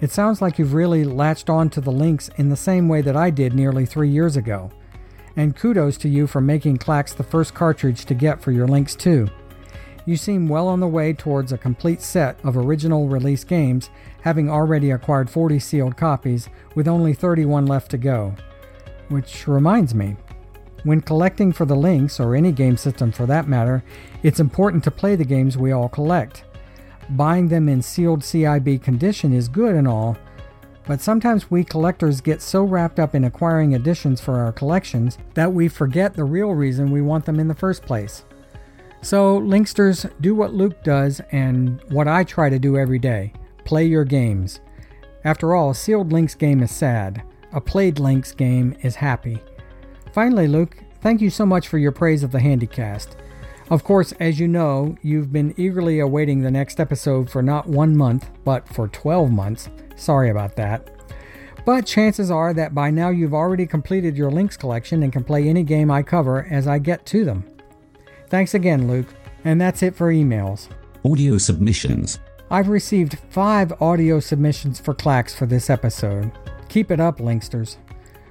[0.00, 3.16] It sounds like you've really latched on to the Lynx in the same way that
[3.16, 4.70] I did nearly three years ago.
[5.36, 8.94] And kudos to you for making Klax the first cartridge to get for your Lynx
[8.94, 9.28] too.
[10.06, 13.88] You seem well on the way towards a complete set of original release games,
[14.20, 18.34] having already acquired 40 sealed copies, with only 31 left to go.
[19.08, 20.16] Which reminds me,
[20.82, 23.82] when collecting for the Lynx, or any game system for that matter,
[24.22, 26.44] it's important to play the games we all collect.
[27.10, 30.16] Buying them in sealed CIB condition is good and all,
[30.86, 35.52] but sometimes we collectors get so wrapped up in acquiring editions for our collections that
[35.52, 38.24] we forget the real reason we want them in the first place.
[39.00, 43.32] So, Linksters, do what Luke does and what I try to do every day
[43.64, 44.60] play your games.
[45.24, 49.38] After all, a sealed Lynx game is sad, a played Lynx game is happy.
[50.12, 53.16] Finally, Luke, thank you so much for your praise of the Handycast.
[53.70, 57.96] Of course, as you know, you've been eagerly awaiting the next episode for not one
[57.96, 59.70] month, but for 12 months.
[59.96, 60.90] Sorry about that.
[61.64, 65.48] But chances are that by now you've already completed your Lynx collection and can play
[65.48, 67.44] any game I cover as I get to them.
[68.28, 69.08] Thanks again, Luke.
[69.44, 70.68] And that's it for emails.
[71.04, 72.18] Audio submissions.
[72.50, 76.30] I've received five audio submissions for Klax for this episode.
[76.68, 77.76] Keep it up, Linksters.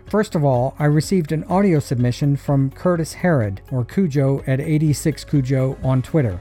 [0.07, 5.83] First of all, I received an audio submission from Curtis Herod, or Cujo at 86Cujo
[5.83, 6.39] on Twitter.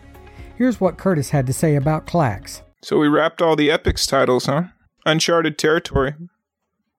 [0.59, 2.63] Here's what Curtis had to say about Klax.
[2.83, 4.65] So we wrapped all the Epyx titles, huh?
[5.07, 6.15] Uncharted territory.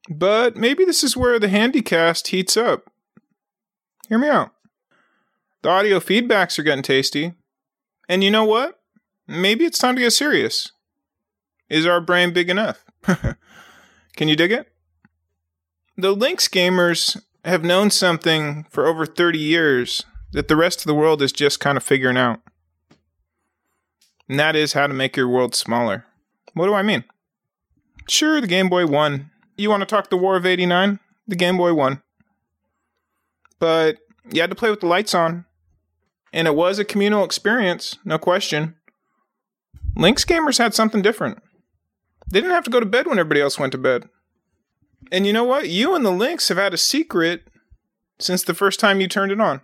[0.09, 2.89] But maybe this is where the Handycast heats up.
[4.09, 4.51] Hear me out.
[5.61, 7.33] The audio feedbacks are getting tasty.
[8.09, 8.79] And you know what?
[9.27, 10.71] Maybe it's time to get serious.
[11.69, 12.83] Is our brain big enough?
[14.15, 14.72] Can you dig it?
[15.95, 20.95] The Lynx gamers have known something for over 30 years that the rest of the
[20.95, 22.41] world is just kind of figuring out.
[24.27, 26.05] And that is how to make your world smaller.
[26.53, 27.03] What do I mean?
[28.07, 29.29] Sure, the Game Boy won.
[29.55, 30.99] You want to talk the War of 89?
[31.27, 32.01] The Game Boy won.
[33.59, 33.97] But
[34.31, 35.45] you had to play with the lights on.
[36.31, 38.75] And it was a communal experience, no question.
[39.95, 41.37] Lynx gamers had something different.
[42.27, 44.09] They didn't have to go to bed when everybody else went to bed.
[45.11, 45.69] And you know what?
[45.69, 47.47] You and the Lynx have had a secret
[48.19, 49.61] since the first time you turned it on.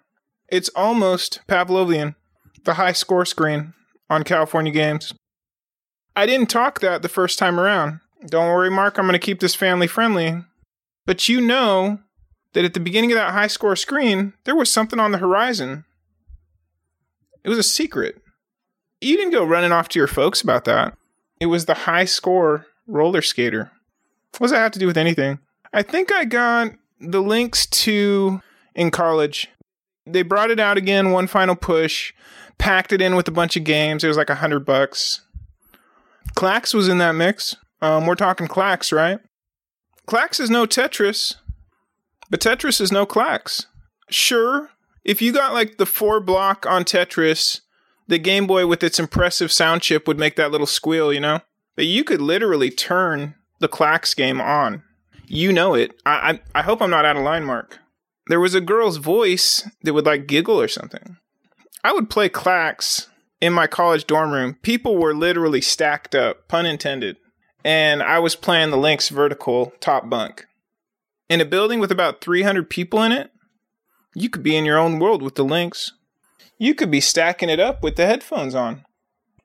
[0.49, 2.15] It's almost Pavlovian,
[2.65, 3.73] the high score screen
[4.09, 5.13] on California Games.
[6.15, 7.99] I didn't talk that the first time around.
[8.25, 10.43] Don't worry, Mark, I'm going to keep this family friendly.
[11.05, 11.99] But you know
[12.53, 15.85] that at the beginning of that high score screen, there was something on the horizon.
[17.43, 18.21] It was a secret.
[18.99, 20.97] You didn't go running off to your folks about that.
[21.39, 23.71] It was the high score roller skater.
[24.38, 25.39] What does that have to do with anything?
[25.73, 28.41] I think I got the Lynx to
[28.75, 29.47] in college.
[30.05, 32.13] They brought it out again, one final push,
[32.57, 34.03] packed it in with a bunch of games.
[34.03, 35.21] It was like a hundred bucks.
[36.36, 37.55] Klax was in that mix.
[37.82, 39.19] Um, we're talking Klax, right?
[40.07, 41.36] Klax is no Tetris,
[42.30, 43.65] but Tetris is no Klax.
[44.09, 44.69] Sure,
[45.03, 47.61] if you got like the four block on Tetris,
[48.07, 51.41] the Game Boy with its impressive sound chip would make that little squeal, you know?
[51.75, 54.84] But you could literally turn the Klax game on.
[55.26, 55.91] You know it.
[56.05, 57.80] I, I, I hope I'm not out of line, Mark.
[58.28, 61.18] There was a girl's voice that would like giggle or something.
[61.84, 63.07] I would play Klax
[63.41, 64.57] in my college dorm room.
[64.62, 67.18] People were literally stacked up, pun intended.
[67.64, 70.45] And I was playing the Lynx vertical top bunk.
[71.30, 73.32] In a building with about 300 people in it,
[74.16, 75.91] you could be in your own world with the Lynx.
[76.57, 78.86] You could be stacking it up with the headphones on.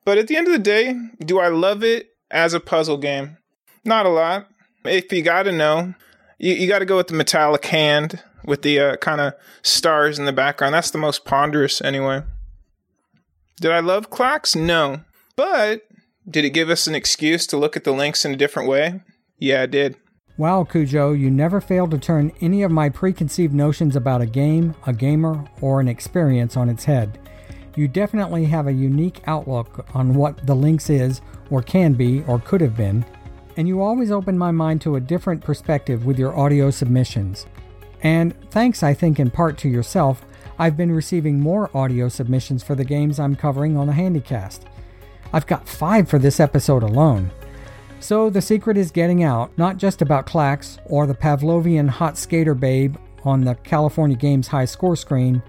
[0.05, 3.39] But at the end of the day, do I love it as a puzzle game?
[3.85, 4.49] Not a lot.
[4.85, 5.95] If you gotta know,
[6.39, 10.24] you, you gotta go with the metallic hand with the uh, kind of stars in
[10.24, 10.74] the background.
[10.74, 12.22] That's the most ponderous, anyway.
[13.61, 14.55] Did I love Klax?
[14.57, 15.01] No.
[15.37, 15.82] But
[16.28, 19.01] did it give us an excuse to look at the Lynx in a different way?
[19.39, 19.97] Yeah, it did.
[20.37, 24.74] Wow, Cujo, you never failed to turn any of my preconceived notions about a game,
[24.85, 27.18] a gamer, or an experience on its head.
[27.76, 31.20] You definitely have a unique outlook on what the Lynx is,
[31.51, 33.05] or can be, or could have been,
[33.57, 37.46] and you always open my mind to a different perspective with your audio submissions.
[38.02, 40.24] And thanks, I think, in part to yourself,
[40.59, 44.61] I've been receiving more audio submissions for the games I'm covering on the Handycast.
[45.32, 47.30] I've got five for this episode alone.
[47.98, 52.55] So the secret is getting out, not just about Klax or the Pavlovian hot skater
[52.55, 55.42] babe on the California Games high score screen,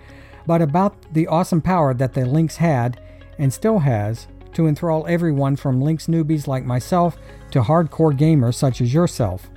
[0.48, 3.02] but about the awesome power that the Lynx had
[3.38, 7.18] and still has to enthrall everyone from Lynx newbies like myself
[7.52, 9.50] to hardcore gamers such as yourself.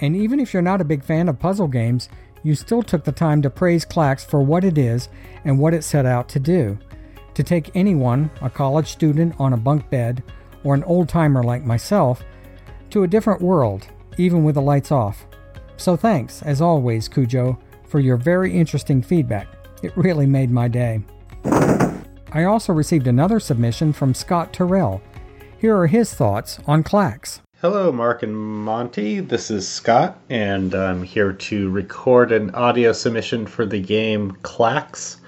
[0.00, 2.08] And even if you're not a big fan of puzzle games,
[2.42, 5.08] you still took the time to praise Klax for what it is
[5.44, 6.78] and what it set out to do.
[7.34, 10.22] To take anyone, a college student on a bunk bed,
[10.64, 12.22] or an old timer like myself,
[12.90, 13.86] to a different world,
[14.18, 15.24] even with the lights off.
[15.76, 19.48] So thanks, as always, Cujo, for your very interesting feedback.
[19.82, 21.02] It really made my day.
[22.34, 25.02] I also received another submission from Scott Terrell.
[25.58, 27.40] Here are his thoughts on Klax.
[27.60, 29.20] Hello, Mark and Monty.
[29.20, 35.18] This is Scott, and I'm here to record an audio submission for the game Klax.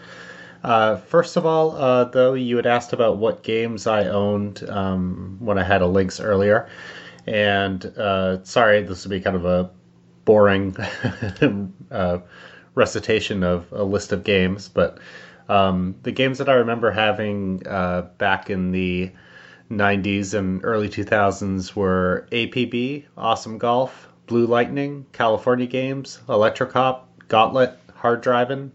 [0.63, 5.37] Uh, first of all, uh, though, you had asked about what games I owned um,
[5.41, 6.71] when I had a Lynx earlier.
[7.27, 9.71] And uh, sorry, this will be kind of a
[10.25, 10.75] boring
[11.91, 12.19] uh,
[12.75, 14.99] recitation of a list of games, but
[15.49, 19.13] um, the games that I remember having uh, back in the
[19.71, 28.21] 90s and early 2000s were APB, Awesome Golf, Blue Lightning, California Games, Electrocop, Gauntlet, Hard
[28.21, 28.73] Driving,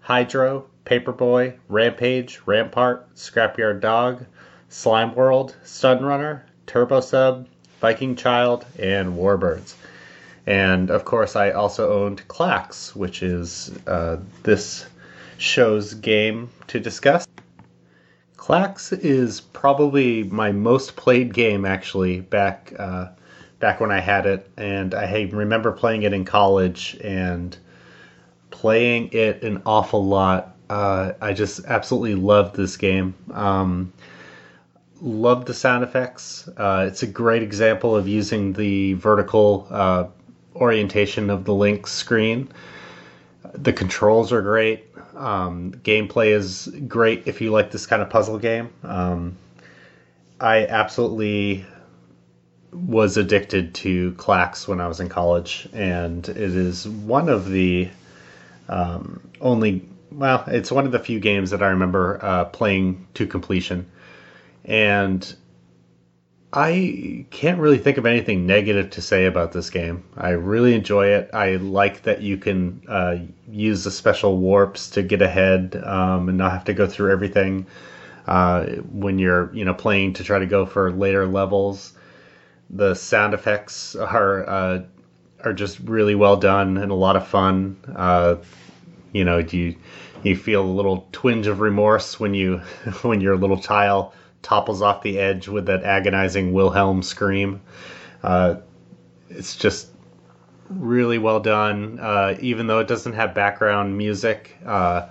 [0.00, 4.24] Hydra, Paperboy, Rampage, Rampart, Scrapyard Dog,
[4.68, 7.46] Slime World, Stun Runner, Turbo Sub,
[7.80, 9.74] Viking Child, and Warbirds.
[10.46, 14.86] And of course, I also owned Klax, which is uh, this
[15.40, 17.26] show's game to discuss.
[18.36, 23.08] Klax is probably my most played game actually back uh,
[23.58, 27.56] back when I had it, and I remember playing it in college and
[28.50, 30.56] playing it an awful lot.
[30.68, 33.14] Uh, I just absolutely loved this game.
[33.32, 33.92] Um,
[35.00, 36.48] loved the sound effects.
[36.56, 40.06] Uh, it's a great example of using the vertical uh,
[40.54, 42.48] orientation of the Lynx screen.
[43.52, 44.89] The controls are great.
[45.14, 48.72] Um, gameplay is great if you like this kind of puzzle game.
[48.82, 49.36] Um,
[50.40, 51.64] I absolutely
[52.72, 57.88] was addicted to Klax when I was in college, and it is one of the
[58.68, 63.26] um, only, well, it's one of the few games that I remember uh, playing to
[63.26, 63.90] completion.
[64.64, 65.34] And
[66.52, 70.02] I can't really think of anything negative to say about this game.
[70.16, 71.30] I really enjoy it.
[71.32, 73.18] I like that you can uh,
[73.48, 77.66] use the special warps to get ahead um, and not have to go through everything
[78.26, 81.92] uh, when you're you know playing to try to go for later levels.
[82.70, 84.82] The sound effects are uh,
[85.44, 87.76] are just really well done and a lot of fun.
[87.94, 88.36] Uh,
[89.12, 89.76] you know, you
[90.24, 92.58] you feel a little twinge of remorse when you
[93.02, 97.60] when your little tile topples off the edge with that agonizing Wilhelm scream.
[98.22, 98.56] Uh,
[99.28, 99.88] it's just
[100.68, 101.98] really well done.
[102.00, 105.08] Uh, even though it doesn't have background music, uh,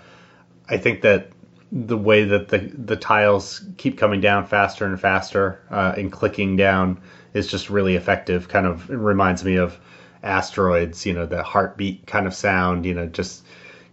[0.68, 1.32] I think that
[1.72, 6.56] the way that the the tiles keep coming down faster and faster uh, and clicking
[6.56, 7.00] down
[7.34, 8.48] is just really effective.
[8.48, 9.80] Kind of reminds me of
[10.24, 11.06] asteroids.
[11.06, 12.86] You know, the heartbeat kind of sound.
[12.86, 13.44] You know, just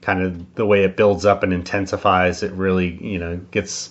[0.01, 2.43] kind of the way it builds up and intensifies.
[2.43, 3.91] It really you know gets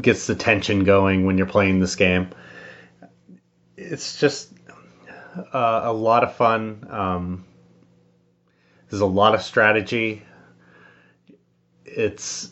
[0.00, 2.30] gets the tension going when you're playing this game.
[3.76, 4.52] It's just
[5.52, 6.86] uh, a lot of fun.
[6.90, 7.44] Um,
[8.88, 10.22] there's a lot of strategy.
[11.84, 12.50] It's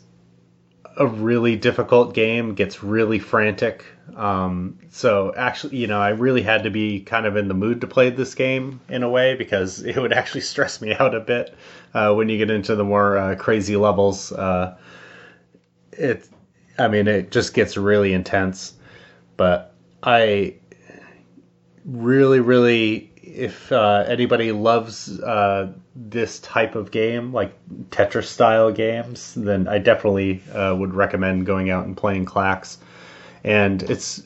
[0.96, 2.54] a really difficult game.
[2.54, 3.84] Gets really frantic.
[4.16, 7.80] Um, so actually, you know, I really had to be kind of in the mood
[7.80, 11.20] to play this game in a way because it would actually stress me out a
[11.20, 11.54] bit
[11.94, 14.32] uh, when you get into the more uh, crazy levels.
[14.32, 14.76] Uh,
[15.92, 16.28] it
[16.82, 18.74] I mean, it just gets really intense.
[19.36, 19.72] But
[20.02, 20.56] I
[21.84, 27.54] really, really, if uh, anybody loves uh, this type of game, like
[27.90, 32.78] Tetris style games, then I definitely uh, would recommend going out and playing Klax.
[33.44, 34.22] And it's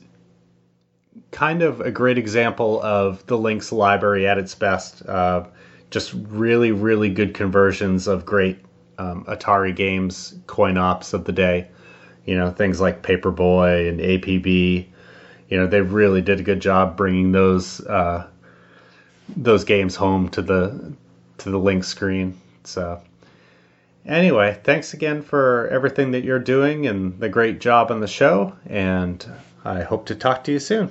[1.31, 5.05] kind of a great example of the Lynx library at its best.
[5.07, 5.45] Uh,
[5.91, 8.59] just really, really good conversions of great
[8.99, 11.69] um, Atari games, coin ops of the day.
[12.27, 14.87] You know, things like Paperboy and APB.
[15.49, 18.27] You know, they really did a good job bringing those uh,
[19.37, 20.93] those games home to the
[21.39, 22.39] to the Lynx screen.
[22.65, 23.01] So,
[24.05, 28.55] anyway, thanks again for everything that you're doing and the great job on the show.
[28.67, 29.25] And
[29.65, 30.91] I hope to talk to you soon.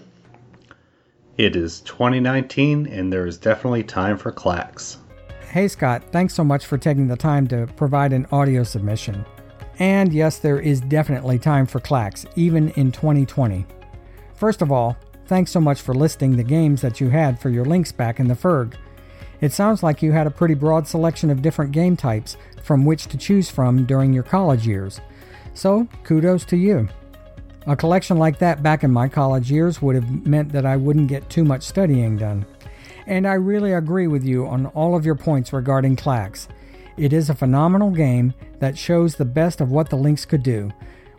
[1.38, 4.98] It is 2019, and there is definitely time for Klax.
[5.52, 9.26] Hey, Scott, thanks so much for taking the time to provide an audio submission.
[9.80, 13.66] And yes, there is definitely time for Klax, even in 2020.
[14.36, 14.98] First of all,
[15.28, 18.28] thanks so much for listing the games that you had for your Lynx back in
[18.28, 18.76] the Ferg.
[19.42, 23.08] It sounds like you had a pretty broad selection of different game types from which
[23.08, 25.02] to choose from during your college years.
[25.54, 26.88] So, kudos to you.
[27.68, 31.08] A collection like that back in my college years would have meant that I wouldn't
[31.08, 32.46] get too much studying done.
[33.08, 36.48] And I really agree with you on all of your points regarding Klax.
[36.98, 40.72] It is a phenomenal game that shows the best of what the Lynx could do,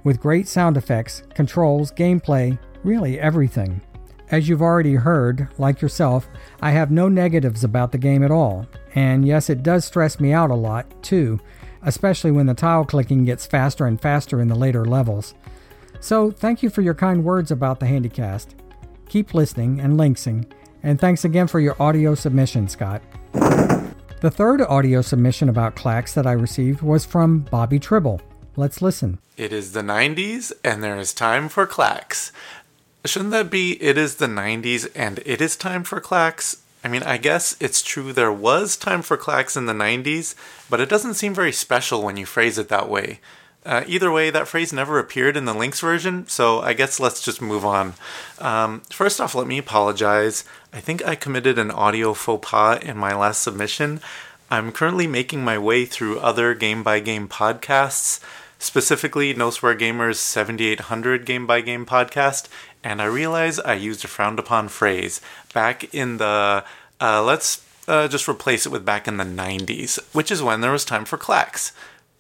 [0.04, 3.82] with great sound effects, controls, gameplay, really everything.
[4.30, 6.28] As you've already heard, like yourself,
[6.60, 10.32] I have no negatives about the game at all, and yes, it does stress me
[10.32, 11.38] out a lot, too,
[11.82, 15.34] especially when the tile clicking gets faster and faster in the later levels.
[16.00, 18.48] So, thank you for your kind words about the Handycast.
[19.08, 20.50] Keep listening and lynxing,
[20.82, 23.02] and thanks again for your audio submission, Scott.
[24.20, 28.22] The third audio submission about Klax that I received was from Bobby Tribble.
[28.56, 29.18] Let's listen.
[29.36, 32.32] It is the 90s and there is time for Klax.
[33.04, 36.60] Shouldn't that be it is the 90s and it is time for Klax?
[36.82, 40.34] I mean, I guess it's true there was time for Klax in the 90s,
[40.70, 43.20] but it doesn't seem very special when you phrase it that way.
[43.66, 47.20] Uh, either way, that phrase never appeared in the Lynx version, so I guess let's
[47.20, 47.94] just move on.
[48.38, 50.44] Um, first off, let me apologize.
[50.72, 54.00] I think I committed an audio faux pas in my last submission.
[54.52, 58.20] I'm currently making my way through other game by game podcasts,
[58.60, 62.46] specifically No Gamer's 7800 Game by Game podcast,
[62.84, 65.20] and I realize I used a frowned upon phrase
[65.52, 66.64] back in the.
[67.00, 70.72] Uh, let's uh, just replace it with back in the 90s, which is when there
[70.72, 71.72] was time for Klax.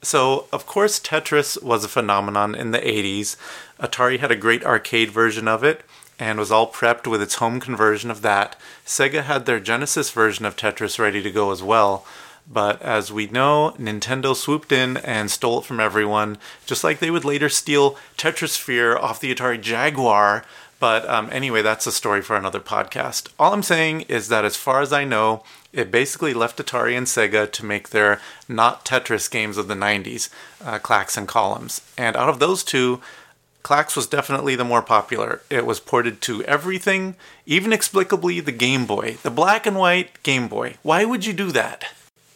[0.02, 3.36] So, of course, Tetris was a phenomenon in the 80s.
[3.80, 5.82] Atari had a great arcade version of it
[6.18, 8.58] and was all prepped with its home conversion of that.
[8.84, 12.06] Sega had their Genesis version of Tetris ready to go as well.
[12.48, 17.10] But as we know, Nintendo swooped in and stole it from everyone, just like they
[17.10, 20.44] would later steal Tetrisphere off the Atari Jaguar.
[20.78, 23.28] But um, anyway, that's a story for another podcast.
[23.38, 25.42] All I'm saying is that as far as I know,
[25.72, 30.28] it basically left Atari and Sega to make their not Tetris games of the 90s,
[30.64, 30.78] uh,
[31.16, 31.80] and Columns.
[31.96, 33.00] And out of those two,
[33.62, 35.42] Klax was definitely the more popular.
[35.50, 37.16] It was ported to everything,
[37.46, 40.76] even explicably the Game Boy, the black and white Game Boy.
[40.82, 41.84] Why would you do that?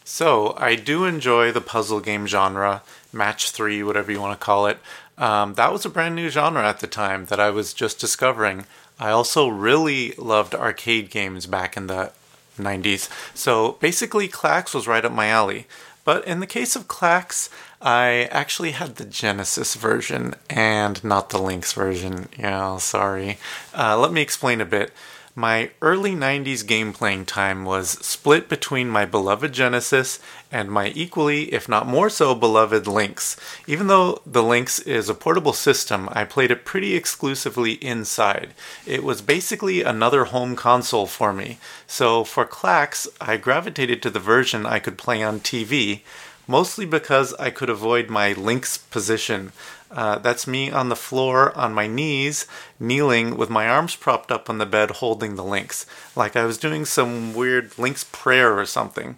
[0.03, 2.81] So, I do enjoy the puzzle game genre,
[3.13, 4.77] match three, whatever you want to call it.
[5.21, 8.65] Um, that was a brand new genre at the time that I was just discovering.
[8.99, 12.11] I also really loved arcade games back in the
[12.57, 13.07] 90s.
[13.35, 15.67] So basically, Klax was right up my alley.
[16.03, 17.49] But in the case of Klax,
[17.79, 22.27] I actually had the Genesis version and not the Lynx version.
[22.37, 23.37] Yeah, sorry.
[23.77, 24.91] Uh, let me explain a bit.
[25.35, 30.19] My early 90s game playing time was split between my beloved Genesis
[30.51, 33.37] and my equally, if not more so, beloved Lynx.
[33.65, 38.53] Even though the Lynx is a portable system, I played it pretty exclusively inside.
[38.85, 41.59] It was basically another home console for me.
[41.87, 46.01] So for Klax, I gravitated to the version I could play on TV,
[46.45, 49.53] mostly because I could avoid my Lynx position.
[49.91, 52.47] Uh, that's me on the floor on my knees,
[52.79, 55.85] kneeling with my arms propped up on the bed holding the Lynx,
[56.15, 59.17] like I was doing some weird Lynx prayer or something.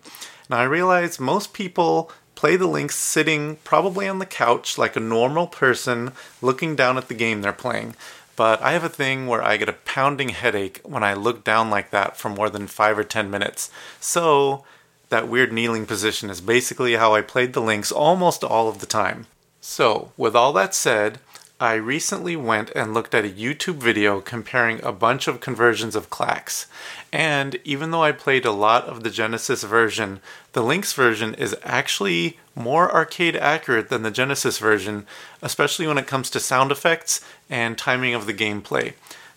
[0.49, 4.99] Now I realize most people play the Lynx sitting probably on the couch like a
[4.99, 7.95] normal person looking down at the game they're playing.
[8.35, 11.69] But I have a thing where I get a pounding headache when I look down
[11.69, 13.69] like that for more than 5 or 10 minutes.
[13.99, 14.65] So,
[15.09, 18.87] that weird kneeling position is basically how I played the Lynx almost all of the
[18.87, 19.27] time.
[19.65, 21.19] So, with all that said,
[21.57, 26.09] I recently went and looked at a YouTube video comparing a bunch of conversions of
[26.09, 26.65] Klax.
[27.13, 30.19] And even though I played a lot of the Genesis version,
[30.51, 35.07] the Lynx version is actually more arcade accurate than the Genesis version,
[35.41, 38.95] especially when it comes to sound effects and timing of the gameplay.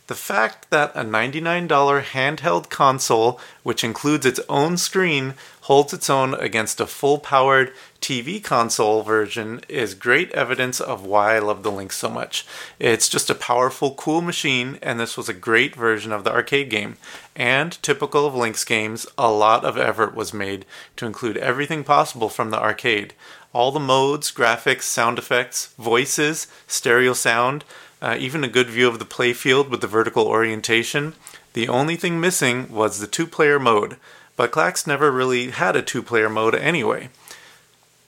[0.09, 5.35] The fact that a $99 handheld console, which includes its own screen,
[5.67, 11.35] holds its own against a full powered TV console version is great evidence of why
[11.35, 12.47] I love the Lynx so much.
[12.79, 16.71] It's just a powerful, cool machine, and this was a great version of the arcade
[16.71, 16.99] game.
[17.35, 20.67] And typical of Lynx games, a lot of effort was made
[20.99, 23.13] to include everything possible from the arcade.
[23.53, 27.65] All the modes, graphics, sound effects, voices, stereo sound,
[28.01, 31.15] uh, even a good view of the playfield with the vertical orientation.
[31.55, 33.97] The only thing missing was the two player mode,
[34.37, 37.09] but Klax never really had a two player mode anyway.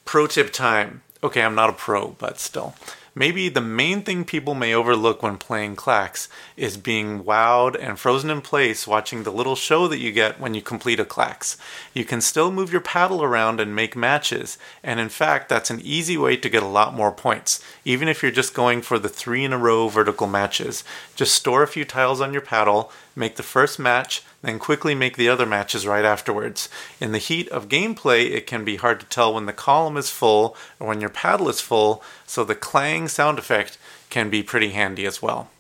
[0.04, 1.02] Pro tip time.
[1.22, 2.74] Okay, I'm not a pro, but still.
[3.18, 8.30] Maybe the main thing people may overlook when playing Klax is being wowed and frozen
[8.30, 11.56] in place watching the little show that you get when you complete a Klax.
[11.92, 15.80] You can still move your paddle around and make matches, and in fact, that's an
[15.82, 19.08] easy way to get a lot more points, even if you're just going for the
[19.08, 20.84] three in a row vertical matches.
[21.16, 25.16] Just store a few tiles on your paddle, make the first match, then quickly make
[25.16, 26.68] the other matches right afterwards.
[27.00, 30.10] In the heat of gameplay, it can be hard to tell when the column is
[30.10, 33.76] full or when your paddle is full, so the clang sound effect
[34.08, 35.50] can be pretty handy as well.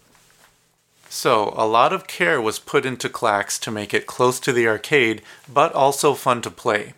[1.10, 4.68] So, a lot of care was put into Klax to make it close to the
[4.68, 5.22] arcade,
[5.52, 6.92] but also fun to play.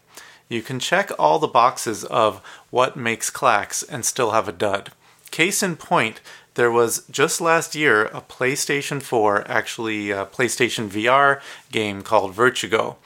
[0.48, 4.90] You can check all the boxes of what makes Klax and still have a dud.
[5.30, 6.20] Case in point,
[6.54, 11.40] there was just last year a PlayStation 4, actually a PlayStation VR
[11.70, 12.96] game called Vertigo.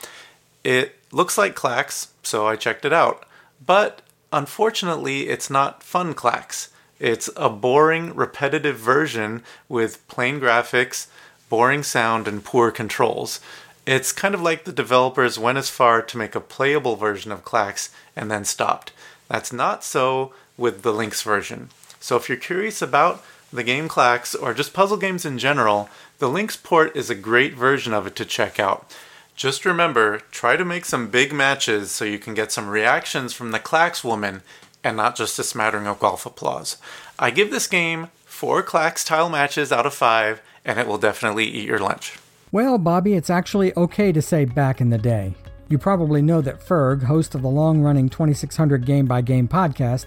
[0.62, 3.26] It looks like Klax, so I checked it out.
[3.64, 4.00] But
[4.32, 6.68] unfortunately, it's not fun Klax.
[6.98, 11.08] It's a boring, repetitive version with plain graphics,
[11.48, 13.40] boring sound, and poor controls.
[13.86, 17.44] It's kind of like the developers went as far to make a playable version of
[17.44, 18.92] Klax and then stopped.
[19.28, 21.68] That's not so with the Lynx version.
[22.00, 23.22] So if you're curious about
[23.54, 27.54] the game Klax, or just puzzle games in general, the Lynx port is a great
[27.54, 28.94] version of it to check out.
[29.36, 33.50] Just remember, try to make some big matches so you can get some reactions from
[33.50, 34.42] the Klax woman
[34.82, 36.76] and not just a smattering of golf applause.
[37.18, 41.46] I give this game four Klax tile matches out of five, and it will definitely
[41.46, 42.18] eat your lunch.
[42.52, 45.34] Well, Bobby, it's actually okay to say back in the day.
[45.68, 50.06] You probably know that Ferg, host of the long running 2600 Game by Game podcast,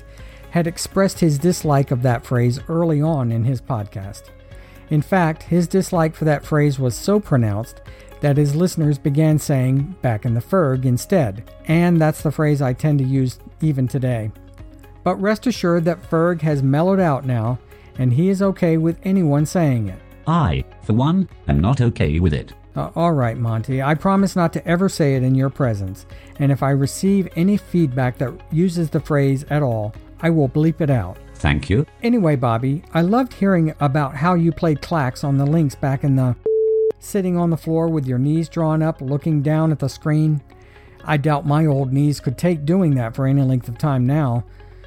[0.52, 4.24] had expressed his dislike of that phrase early on in his podcast.
[4.90, 7.82] In fact, his dislike for that phrase was so pronounced
[8.22, 12.74] that his listeners began saying back in the Ferg instead, and that's the phrase I
[12.74, 14.32] tend to use even today.
[15.04, 17.60] But rest assured that Ferg has mellowed out now,
[18.00, 20.00] and he is okay with anyone saying it.
[20.26, 22.54] I, for one, am not okay with it.
[22.76, 23.82] Uh, all right, Monty.
[23.82, 26.06] I promise not to ever say it in your presence.
[26.40, 30.82] And if I receive any feedback that uses the phrase at all, I will bleep
[30.82, 31.18] it out.
[31.36, 31.86] Thank you.
[32.02, 36.16] Anyway, Bobby, I loved hearing about how you played Klax on the Lynx back in
[36.16, 36.36] the.
[37.00, 40.42] sitting on the floor with your knees drawn up, looking down at the screen.
[41.06, 44.44] I doubt my old knees could take doing that for any length of time now,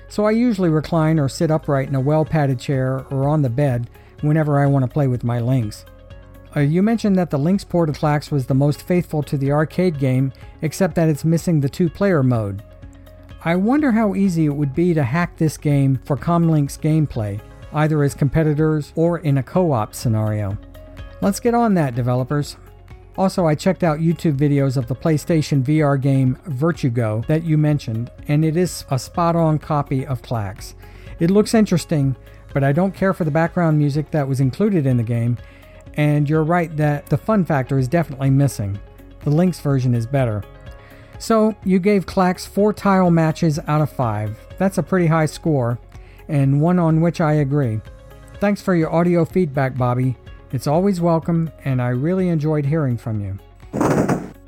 [0.09, 3.49] so I usually recline or sit upright in a well padded chair or on the
[3.49, 3.89] bed
[4.21, 5.85] whenever I want to play with my Lynx.
[6.55, 9.53] Uh, you mentioned that the Lynx port of Klax was the most faithful to the
[9.53, 10.33] arcade game,
[10.63, 12.63] except that it's missing the two player mode.
[13.43, 17.41] I wonder how easy it would be to hack this game for ComLynx gameplay,
[17.73, 20.59] either as competitors or in a co op scenario.
[21.23, 22.59] Let's get on that, developers.
[23.17, 28.11] Also, I checked out YouTube videos of the PlayStation VR game Virtugo that you mentioned,
[28.29, 30.75] and it is a spot on copy of Klax.
[31.19, 32.17] It looks interesting,
[32.53, 35.39] but I don't care for the background music that was included in the game,
[35.95, 38.79] and you're right that the fun factor is definitely missing.
[39.25, 40.43] The Lynx version is better.
[41.21, 44.41] So, you gave Klax four tile matches out of five.
[44.57, 45.79] That's a pretty high score,
[46.29, 47.83] and one on which I agree.
[48.39, 50.17] Thanks for your audio feedback, Bobby.
[50.51, 53.39] It's always welcome, and I really enjoyed hearing from you.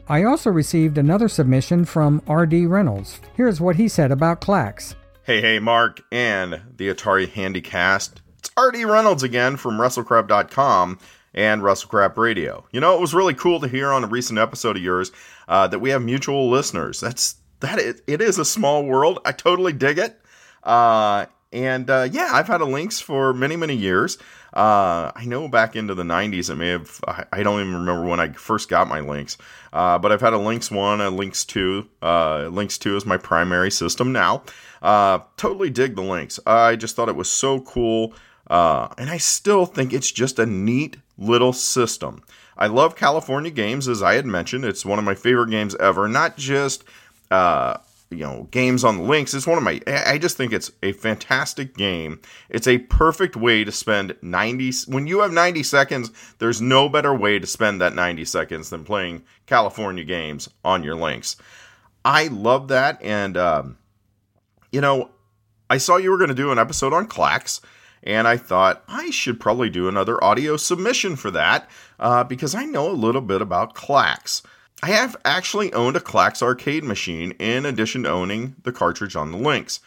[0.08, 2.64] I also received another submission from R.D.
[2.64, 3.20] Reynolds.
[3.36, 4.94] Here's what he said about Klax.
[5.24, 8.14] Hey, hey, Mark and the Atari Handycast.
[8.38, 8.86] It's R.D.
[8.86, 10.98] Reynolds again from WrestleCrap.com
[11.34, 12.64] and WrestleCrap Radio.
[12.72, 15.12] You know, it was really cool to hear on a recent episode of yours
[15.48, 17.00] uh, that we have mutual listeners.
[17.00, 17.78] That's that.
[17.78, 19.20] It, it is a small world.
[19.24, 20.20] I totally dig it.
[20.62, 24.18] Uh, and uh, yeah, I've had a Lynx for many, many years.
[24.54, 27.00] Uh, I know back into the 90s, it may have,
[27.32, 29.38] I don't even remember when I first got my Lynx,
[29.72, 31.88] uh, but I've had a Lynx 1, a Lynx 2.
[32.02, 34.42] Uh, Lynx 2 is my primary system now.
[35.36, 36.38] Totally dig the Lynx.
[36.46, 38.14] I just thought it was so cool.
[38.48, 42.22] Uh, and I still think it's just a neat little system.
[42.56, 44.64] I love California games, as I had mentioned.
[44.64, 46.08] It's one of my favorite games ever.
[46.08, 46.84] Not just
[47.30, 47.78] uh,
[48.10, 49.34] you know games on the Lynx.
[49.34, 49.80] It's one of my.
[49.86, 52.20] I just think it's a fantastic game.
[52.48, 54.70] It's a perfect way to spend ninety.
[54.86, 58.84] When you have ninety seconds, there's no better way to spend that ninety seconds than
[58.84, 61.36] playing California games on your Lynx.
[62.04, 63.78] I love that, and um,
[64.70, 65.10] you know,
[65.70, 67.60] I saw you were going to do an episode on Klax
[68.02, 71.68] and I thought I should probably do another audio submission for that
[71.98, 74.42] uh, because I know a little bit about Klax.
[74.82, 79.30] I have actually owned a Klax arcade machine in addition to owning the cartridge on
[79.30, 79.80] the Lynx.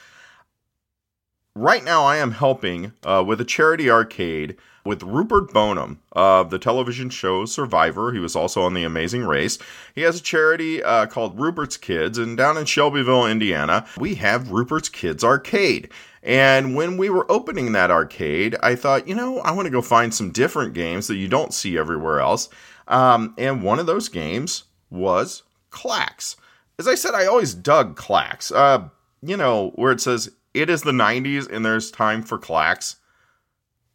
[1.54, 6.60] Right now, I am helping uh, with a charity arcade with Rupert Boneham of the
[6.60, 8.14] television show Survivor.
[8.14, 9.58] He was also on The Amazing Race.
[9.94, 14.52] He has a charity uh, called Rupert's Kids, and down in Shelbyville, Indiana, we have
[14.52, 15.90] Rupert's Kids Arcade.
[16.22, 19.82] And when we were opening that arcade, I thought, you know, I want to go
[19.82, 22.50] find some different games that you don't see everywhere else.
[22.88, 26.36] Um, and one of those games was Klax.
[26.80, 28.52] As I said, I always dug Klax.
[28.56, 28.90] Uh,
[29.22, 32.96] you know, where it says it is the 90s and there's time for Klax.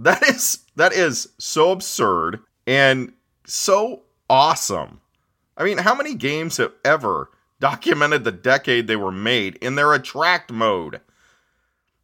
[0.01, 3.12] That is that is so absurd and
[3.44, 5.02] so awesome.
[5.59, 9.93] I mean, how many games have ever documented the decade they were made in their
[9.93, 11.02] attract mode?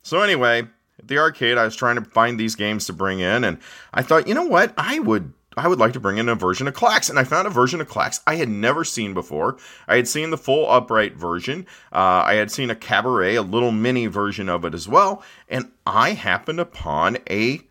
[0.03, 0.69] So anyway,
[0.99, 3.59] at the arcade, I was trying to find these games to bring in, and
[3.95, 5.33] I thought, you know what, I would.
[5.59, 7.81] I would like to bring in a version of Klax, and I found a version
[7.81, 9.57] of Klax I had never seen before.
[9.89, 11.65] I had seen the full upright version.
[11.91, 15.73] Uh, I had seen a cabaret, a little mini version of it as well, and
[15.87, 17.63] I happened upon a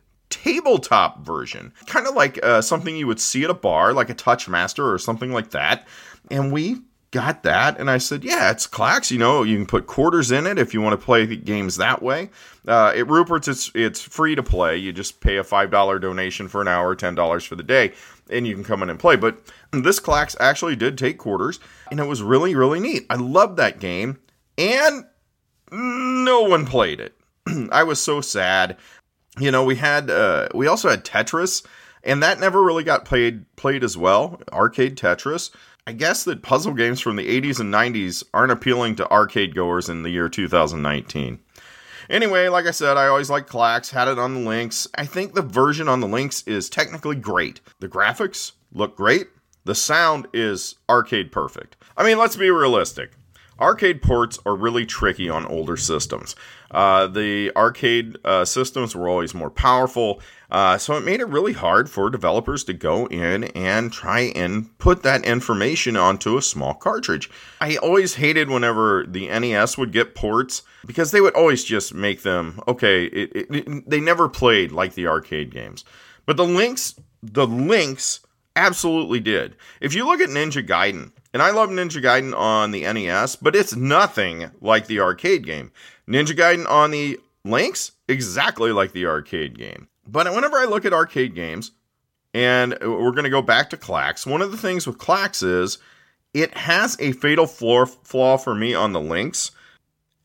[0.43, 4.15] tabletop version, kind of like uh, something you would see at a bar, like a
[4.15, 5.87] Touchmaster or something like that.
[6.29, 6.81] And we
[7.15, 10.45] got that and i said yeah it's Klax you know you can put quarters in
[10.45, 12.29] it if you want to play games that way.
[12.67, 14.75] Uh, at rupert's it's it's free to play.
[14.75, 17.93] You just pay a five dollar donation for an hour ten dollars for the day
[18.29, 19.15] and you can come in and play.
[19.15, 19.37] But
[19.71, 23.05] this Klax actually did take quarters and it was really really neat.
[23.09, 24.19] I loved that game
[24.57, 25.05] and
[25.71, 27.15] no one played it.
[27.71, 28.77] I was so sad
[29.39, 31.65] you know we had uh, we also had tetris
[32.03, 35.51] and that never really got played played as well arcade tetris
[35.87, 39.87] I guess that puzzle games from the 80s and 90s aren't appealing to arcade goers
[39.87, 41.39] in the year 2019.
[42.09, 44.87] Anyway, like I said, I always liked Klax, had it on the Lynx.
[44.95, 47.61] I think the version on the Lynx is technically great.
[47.79, 49.27] The graphics look great.
[49.65, 51.77] The sound is arcade perfect.
[51.95, 53.11] I mean, let's be realistic.
[53.59, 56.35] Arcade ports are really tricky on older systems.
[56.71, 60.19] Uh, the arcade uh, systems were always more powerful,
[60.51, 64.77] uh, so it made it really hard for developers to go in and try and
[64.77, 67.29] put that information onto a small cartridge.
[67.61, 72.23] I always hated whenever the NES would get ports because they would always just make
[72.23, 73.05] them okay.
[73.05, 75.85] It, it, it, they never played like the arcade games,
[76.25, 78.19] but the Lynx, the Lynx
[78.55, 79.55] absolutely did.
[79.81, 83.57] If you look at Ninja Gaiden, and I love Ninja Gaiden on the NES, but
[83.57, 85.69] it's nothing like the arcade game.
[86.07, 89.89] Ninja Gaiden on the Lynx, exactly like the arcade game.
[90.07, 91.71] But whenever I look at arcade games,
[92.33, 95.77] and we're going to go back to Klax, one of the things with Klax is
[96.33, 99.51] it has a fatal flaw, for me on the Lynx,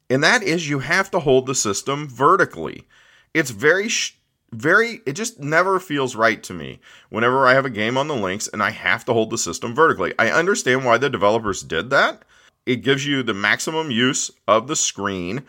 [0.08, 2.86] and that is you have to hold the system vertically.
[3.34, 3.88] It's very
[4.52, 8.16] very it just never feels right to me whenever I have a game on the
[8.16, 10.12] Lynx and I have to hold the system vertically.
[10.18, 12.22] I understand why the developers did that.
[12.66, 15.44] It gives you the maximum use of the screen,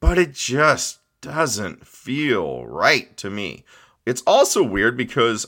[0.00, 3.64] but it just doesn't feel right to me.
[4.04, 5.46] It's also weird because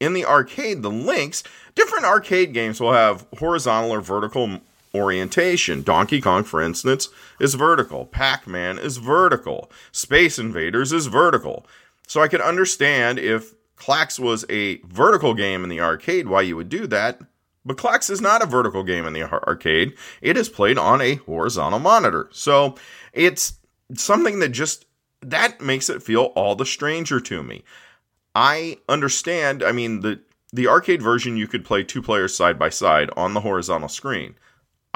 [0.00, 1.42] in the arcade, the Lynx,
[1.74, 4.60] different arcade games will have horizontal or vertical
[4.94, 5.82] orientation.
[5.82, 7.08] Donkey Kong, for instance,
[7.40, 8.06] is vertical.
[8.06, 9.70] Pac Man is vertical.
[9.92, 11.66] Space Invaders is vertical.
[12.06, 16.56] So I could understand if Klax was a vertical game in the arcade, why you
[16.56, 17.20] would do that.
[17.64, 19.94] But Klax is not a vertical game in the arcade.
[20.22, 22.28] It is played on a horizontal monitor.
[22.32, 22.76] So
[23.12, 23.58] it's
[23.94, 24.86] something that just
[25.20, 27.64] that makes it feel all the stranger to me.
[28.34, 30.20] I understand, I mean, the
[30.52, 34.34] the arcade version you could play two players side by side on the horizontal screen.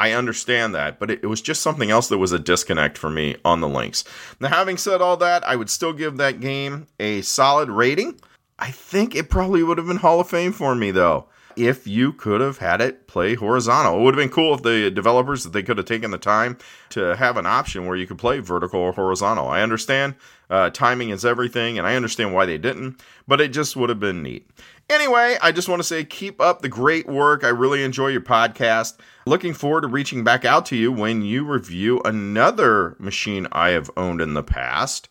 [0.02, 3.08] I understand that, but it, it, was just something else that was a disconnect for
[3.08, 4.02] me on the Lynx.
[4.40, 8.18] Now, having said all that, I would still give that game a solid rating.
[8.58, 12.12] I think it probably would have been Hall of Fame for me, though, if you
[12.12, 14.00] could have had it play horizontal.
[14.00, 16.58] It would have been cool if the developers that they could have taken the time
[16.90, 19.46] to have an option where you could play vertical or horizontal.
[19.46, 20.16] I understand
[20.50, 24.00] uh, timing is everything, and I understand why they didn't, but it just would have
[24.00, 24.50] been neat.
[24.90, 27.44] Anyway, I just want to say keep up the great work.
[27.44, 28.98] I really enjoy your podcast.
[29.26, 33.90] Looking forward to reaching back out to you when you review another machine I have
[33.96, 35.08] owned in the past.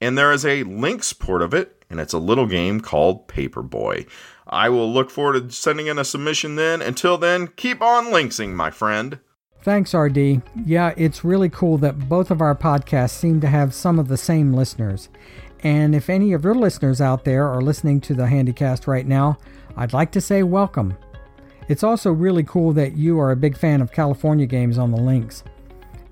[0.00, 4.06] And there is a Lynx port of it, and it's a little game called Paperboy.
[4.46, 6.82] I will look forward to sending in a submission then.
[6.82, 9.18] Until then, keep on lynxing, my friend.
[9.62, 10.42] Thanks, RD.
[10.64, 14.16] Yeah, it's really cool that both of our podcasts seem to have some of the
[14.16, 15.08] same listeners.
[15.62, 19.38] And if any of your listeners out there are listening to the Handycast right now,
[19.76, 20.96] I'd like to say welcome.
[21.68, 25.00] It's also really cool that you are a big fan of California games on the
[25.00, 25.42] Lynx.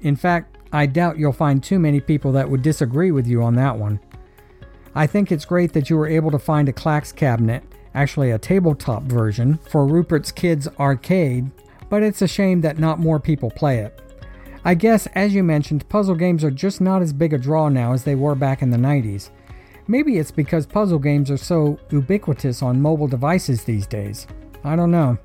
[0.00, 3.54] In fact, I doubt you'll find too many people that would disagree with you on
[3.54, 4.00] that one.
[4.94, 7.62] I think it's great that you were able to find a Klax cabinet,
[7.94, 11.50] actually a tabletop version, for Rupert's Kids Arcade,
[11.88, 14.00] but it's a shame that not more people play it.
[14.66, 17.92] I guess, as you mentioned, puzzle games are just not as big a draw now
[17.92, 19.30] as they were back in the 90s.
[19.86, 24.26] Maybe it's because puzzle games are so ubiquitous on mobile devices these days.
[24.64, 25.18] I don't know.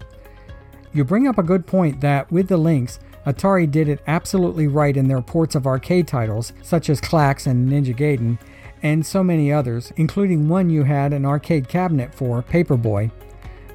[0.91, 4.97] You bring up a good point that, with the Lynx, Atari did it absolutely right
[4.97, 8.37] in their ports of arcade titles, such as Klax and Ninja Gaiden,
[8.83, 13.11] and so many others, including one you had an arcade cabinet for, Paperboy.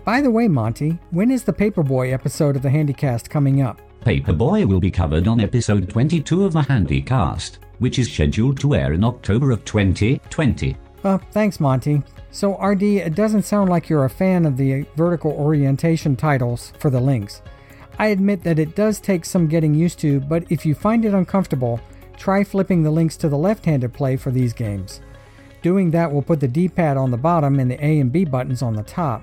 [0.05, 3.81] By the way, Monty, when is the Paperboy episode of the Handycast coming up?
[4.05, 8.93] Paperboy will be covered on episode 22 of the Handycast, which is scheduled to air
[8.93, 10.77] in October of 2020.
[11.03, 12.03] Uh, thanks, Monty.
[12.31, 16.91] So, RD, it doesn't sound like you're a fan of the vertical orientation titles for
[16.91, 17.41] the Lynx.
[17.99, 21.15] I admit that it does take some getting used to, but if you find it
[21.15, 21.81] uncomfortable,
[22.19, 25.01] try flipping the Lynx to the left handed play for these games.
[25.63, 28.27] Doing that will put the D pad on the bottom and the A and B
[28.27, 29.23] buttons on the top.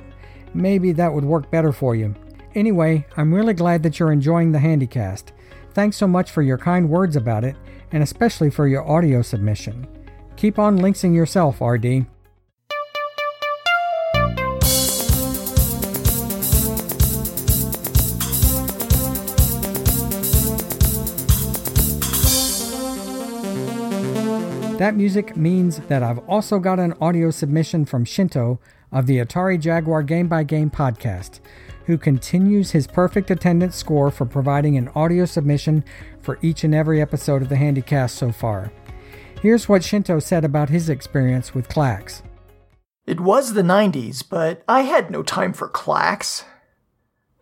[0.56, 2.16] Maybe that would work better for you.
[2.54, 5.32] Anyway, I'm really glad that you're enjoying the Handycast.
[5.74, 7.56] Thanks so much for your kind words about it,
[7.94, 9.88] and especially for your audio submission.
[10.36, 12.06] Keep on lynxing yourself, RD.
[24.78, 28.60] That music means that I've also got an audio submission from Shinto
[28.92, 31.40] of the Atari Jaguar Game by Game podcast,
[31.86, 35.84] who continues his perfect attendance score for providing an audio submission
[36.22, 38.72] for each and every episode of the Handycast so far.
[39.42, 42.22] Here's what Shinto said about his experience with Klax.
[43.06, 46.44] It was the 90s, but I had no time for Klax.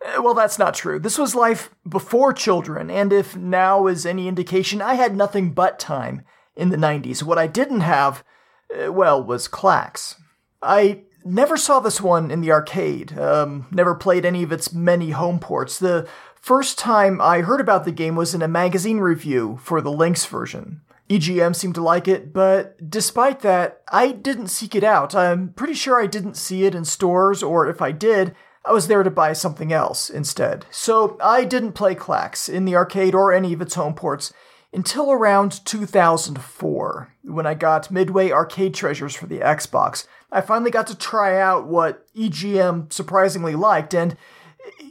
[0.02, 0.98] Eh, well, that's not true.
[0.98, 5.78] This was life before children, and if now is any indication, I had nothing but
[5.78, 6.22] time
[6.56, 7.22] in the 90s.
[7.22, 8.24] What I didn't have,
[8.74, 10.16] uh, well, was Klax.
[10.62, 13.18] I never saw this one in the arcade.
[13.18, 15.78] Um, never played any of its many home ports.
[15.78, 19.92] The first time I heard about the game was in a magazine review for the
[19.92, 20.82] Lynx version.
[21.08, 25.14] EGM seemed to like it, but despite that, I didn't seek it out.
[25.14, 28.34] I'm pretty sure I didn't see it in stores, or if I did,
[28.64, 30.66] I was there to buy something else instead.
[30.70, 34.32] So I didn't play Klax in the arcade or any of its home ports
[34.72, 40.06] until around 2004, when I got Midway Arcade Treasures for the Xbox.
[40.32, 44.16] I finally got to try out what EGM surprisingly liked, and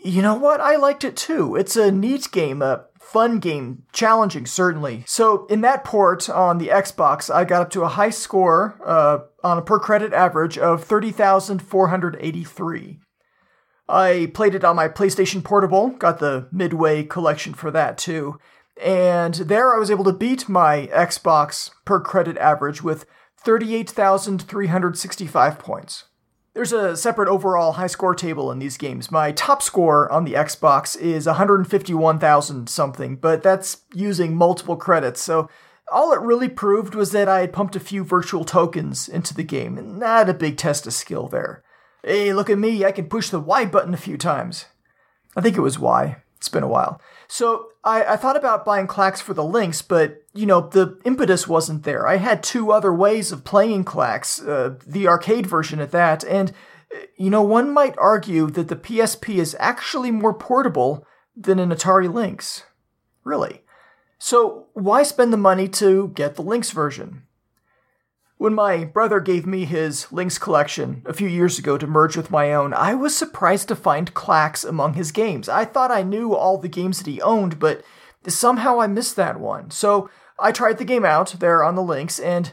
[0.04, 0.62] you know what?
[0.62, 1.56] I liked it too.
[1.56, 5.04] It's a neat game, a fun game, challenging certainly.
[5.08, 9.20] So in that port on the Xbox, I got up to a high score uh,
[9.44, 13.00] on a per credit average of 30,483.
[13.88, 18.38] I played it on my PlayStation Portable, got the Midway collection for that too.
[18.82, 23.06] And there I was able to beat my Xbox per credit average with
[23.44, 26.06] 38,365 points.
[26.54, 29.12] There's a separate overall high score table in these games.
[29.12, 35.48] My top score on the Xbox is 151,000 something, but that's using multiple credits, so
[35.92, 39.44] all it really proved was that I had pumped a few virtual tokens into the
[39.44, 41.64] game, and not a big test of skill there.
[42.04, 44.66] Hey, look at me, I can push the Y button a few times.
[45.36, 46.18] I think it was Y.
[46.38, 47.02] It's been a while.
[47.28, 51.48] So I, I thought about buying Klax for the Lynx, but you know the impetus
[51.48, 52.08] wasn't there.
[52.08, 56.54] I had two other ways of playing Klax, uh, the arcade version at that, and
[57.18, 61.06] you know one might argue that the PSP is actually more portable
[61.36, 62.64] than an Atari Lynx.
[63.26, 63.64] Really.
[64.18, 67.24] So why spend the money to get the Lynx version?
[68.38, 72.32] When my brother gave me his Lynx collection a few years ago to merge with
[72.32, 75.50] my own, I was surprised to find Klax among his games.
[75.50, 77.84] I thought I knew all the games that he owned, but
[78.26, 79.72] somehow I missed that one.
[79.72, 80.10] So
[80.42, 82.52] I tried the game out there on the Lynx, and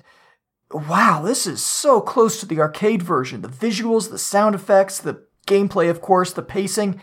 [0.71, 3.43] wow, this is so close to the arcade version.
[3.43, 7.01] The visuals, the sound effects, the gameplay, of course, the pacing.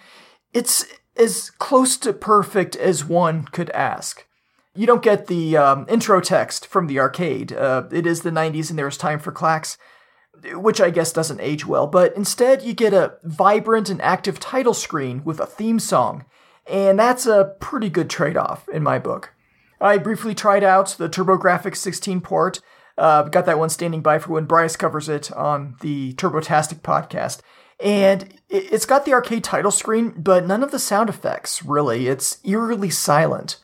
[0.53, 0.85] It's
[1.15, 4.27] as close to perfect as one could ask.
[4.75, 7.53] You don't get the um, intro text from the arcade.
[7.53, 9.77] Uh, it is the 90s and there's time for Klax,
[10.53, 14.73] which I guess doesn't age well, but instead you get a vibrant and active title
[14.73, 16.25] screen with a theme song,
[16.65, 19.32] and that's a pretty good trade off in my book.
[19.83, 22.61] I briefly tried out the TurboGrafx 16 port,
[22.97, 27.41] uh, got that one standing by for when Bryce covers it on the Turbotastic podcast.
[27.81, 32.07] And it's got the arcade title screen, but none of the sound effects, really.
[32.07, 33.59] It's eerily silent.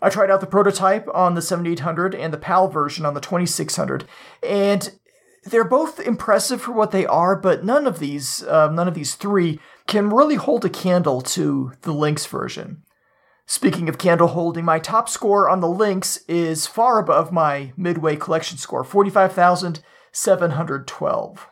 [0.00, 4.04] I tried out the prototype on the 7800 and the PAL version on the 2600,
[4.42, 4.92] and
[5.44, 9.16] they're both impressive for what they are, but none of these, uh, none of these
[9.16, 9.58] three,
[9.88, 12.84] can really hold a candle to the Lynx version.
[13.50, 18.14] Speaking of candle holding, my top score on the Lynx is far above my Midway
[18.14, 21.48] collection score, 45,712.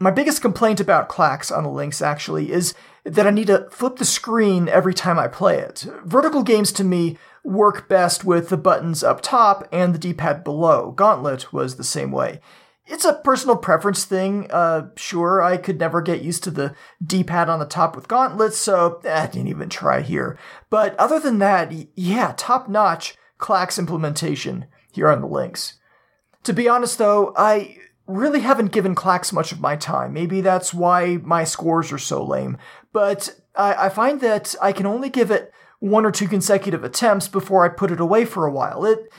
[0.00, 3.98] My biggest complaint about Klax on the Lynx, actually, is that I need to flip
[3.98, 5.86] the screen every time I play it.
[6.04, 10.90] Vertical games to me work best with the buttons up top and the D-pad below.
[10.90, 12.40] Gauntlet was the same way.
[12.90, 14.50] It's a personal preference thing.
[14.50, 16.74] Uh, sure, I could never get used to the
[17.04, 20.38] D-pad on the top with gauntlets, so eh, I didn't even try here.
[20.70, 25.74] But other than that, yeah, top-notch Klax implementation here on the Lynx.
[26.44, 30.14] To be honest though, I really haven't given Klax much of my time.
[30.14, 32.56] Maybe that's why my scores are so lame.
[32.92, 37.28] But I, I find that I can only give it one or two consecutive attempts
[37.28, 38.84] before I put it away for a while.
[38.84, 39.12] It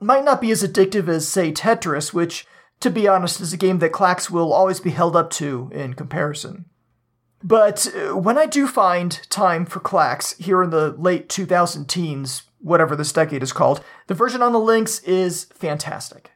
[0.00, 2.46] might not be as addictive as, say, Tetris, which,
[2.82, 5.94] to be honest, is a game that Klax will always be held up to in
[5.94, 6.66] comparison.
[7.42, 12.42] But uh, when I do find time for Klax here in the late 2000 teens,
[12.60, 16.30] whatever this decade is called, the version on the Lynx is fantastic.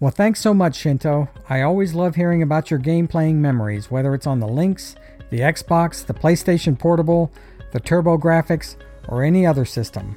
[0.00, 1.28] Well, thanks so much, Shinto.
[1.48, 4.96] I always love hearing about your game playing memories, whether it's on the Lynx,
[5.30, 7.32] the Xbox, the PlayStation Portable,
[7.72, 8.76] the TurboGrafx,
[9.08, 10.16] or any other system.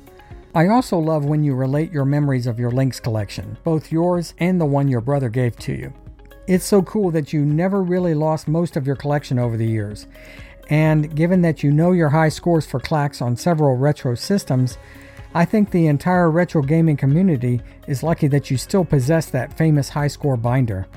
[0.58, 4.60] I also love when you relate your memories of your Lynx collection, both yours and
[4.60, 5.94] the one your brother gave to you.
[6.48, 10.08] It's so cool that you never really lost most of your collection over the years.
[10.72, 14.80] And given that you know your high scores for Klax on several retro systems,
[15.36, 19.90] I think the entire retro gaming community is lucky that you still possess that famous
[19.90, 20.88] high score binder.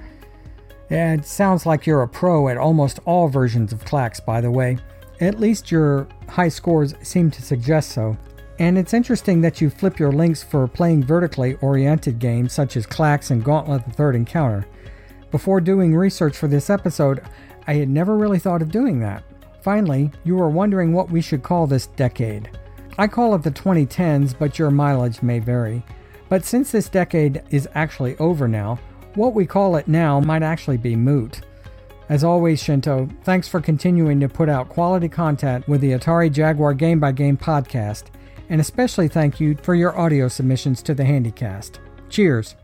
[0.88, 4.78] It sounds like you're a pro at almost all versions of Klax, by the way.
[5.20, 8.16] At least your high scores seem to suggest so.
[8.60, 12.86] And it's interesting that you flip your Lynx for playing vertically oriented games such as
[12.86, 14.66] Klax and Gauntlet the Third Encounter.
[15.30, 17.22] Before doing research for this episode,
[17.66, 19.24] I had never really thought of doing that.
[19.62, 22.50] Finally, you were wondering what we should call this decade.
[22.98, 25.82] I call it the 2010s, but your mileage may vary.
[26.28, 28.78] But since this decade is actually over now,
[29.14, 31.40] what we call it now might actually be moot.
[32.10, 36.74] As always, Shinto, thanks for continuing to put out quality content with the Atari Jaguar
[36.74, 38.04] Game by Game podcast,
[38.50, 41.78] and especially thank you for your audio submissions to the Handycast.
[42.10, 42.56] Cheers.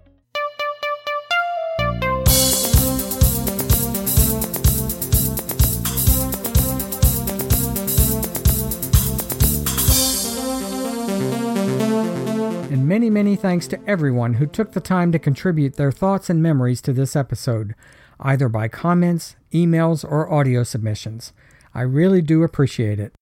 [12.68, 16.42] And many, many thanks to everyone who took the time to contribute their thoughts and
[16.42, 17.74] memories to this episode
[18.18, 21.34] either by comments, emails, or audio submissions.
[21.74, 23.12] I really do appreciate it.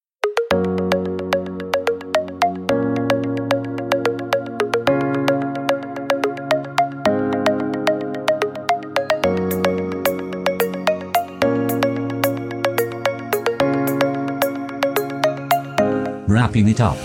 [16.55, 16.97] Wrapping it up.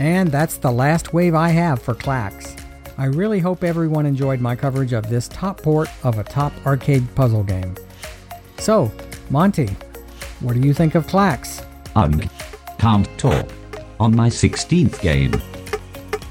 [0.00, 2.60] And that's the last wave I have for Klax.
[2.98, 7.14] I really hope everyone enjoyed my coverage of this top port of a top arcade
[7.14, 7.76] puzzle game.
[8.58, 8.90] So,
[9.30, 9.68] Monty,
[10.40, 11.64] what do you think of Klax?
[11.94, 12.28] Ugh.
[12.78, 13.48] Can't talk.
[14.00, 15.40] On my 16th game.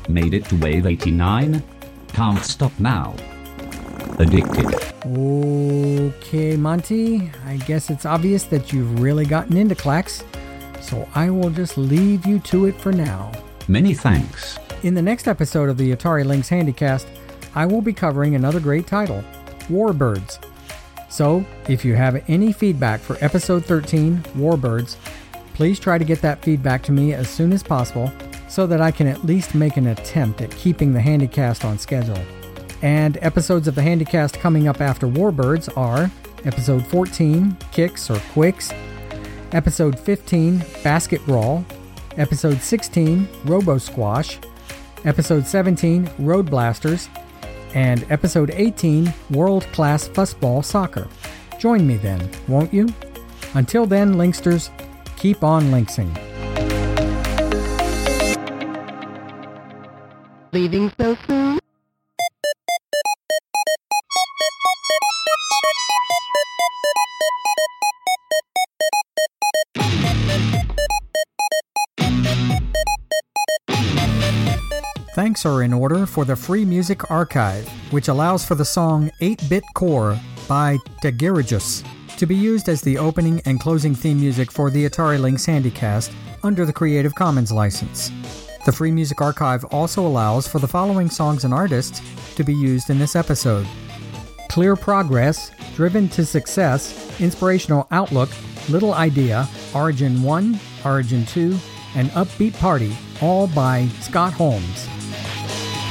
[0.10, 1.64] Made it to wave 89.
[2.10, 3.16] Can't stop now.
[4.20, 4.74] Addicted.
[5.06, 10.24] Okay, Monty, I guess it's obvious that you've really gotten into Klax,
[10.82, 13.32] so I will just leave you to it for now.
[13.68, 14.58] Many thanks.
[14.84, 17.08] In the next episode of the Atari Lynx Handycast,
[17.56, 19.24] I will be covering another great title,
[19.68, 20.44] Warbirds.
[21.10, 24.96] So, if you have any feedback for episode 13, Warbirds,
[25.54, 28.12] please try to get that feedback to me as soon as possible
[28.48, 32.20] so that I can at least make an attempt at keeping the Handycast on schedule.
[32.86, 36.12] And episodes of the Handycast coming up after Warbirds are
[36.46, 38.72] episode 14, Kicks or Quicks,
[39.54, 41.66] episode 15, Basket Brawl,
[42.18, 44.38] episode 16, Robo Squash,
[45.04, 47.10] Episode 17, Road Blasters,
[47.74, 51.08] and Episode 18, World Class Fussball Soccer.
[51.58, 52.88] Join me then, won't you?
[53.56, 54.70] Until then, Linksters,
[55.18, 56.14] keep on lynxing.
[60.54, 61.60] Leaving so soon?
[75.46, 79.64] Are in order for the Free Music Archive, which allows for the song 8 Bit
[79.74, 81.86] Core by Dagiragus
[82.18, 86.14] to be used as the opening and closing theme music for the Atari Lynx Handycast
[86.44, 88.12] under the Creative Commons license.
[88.66, 92.02] The Free Music Archive also allows for the following songs and artists
[92.36, 93.68] to be used in this episode
[94.50, 98.30] Clear Progress, Driven to Success, Inspirational Outlook,
[98.70, 101.58] Little Idea, Origin 1, Origin 2,
[101.96, 104.88] and Upbeat Party, all by Scott Holmes.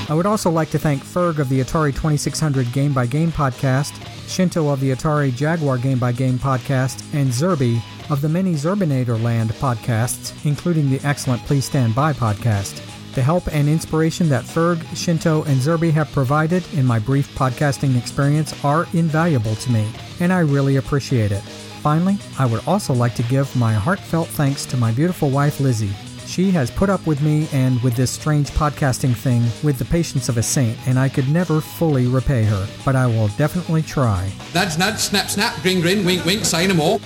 [0.08, 3.94] I would also like to thank Ferg of the Atari 2600 Game by Game podcast,
[4.28, 9.20] Shinto of the Atari Jaguar Game by Game podcast, and Zerby of the many Zerbinator
[9.22, 12.82] Land podcasts, including the excellent Please Stand By podcast.
[13.14, 17.96] The help and inspiration that Ferg, Shinto, and Zerby have provided in my brief podcasting
[17.96, 19.90] experience are invaluable to me,
[20.20, 21.42] and I really appreciate it.
[21.80, 25.94] Finally, I would also like to give my heartfelt thanks to my beautiful wife Lizzie
[26.34, 30.28] she has put up with me and with this strange podcasting thing with the patience
[30.28, 34.28] of a saint, and I could never fully repay her, but I will definitely try.
[34.52, 36.98] Nudge, nudge, snap, snap, grin, grin, wink, wink, say no more.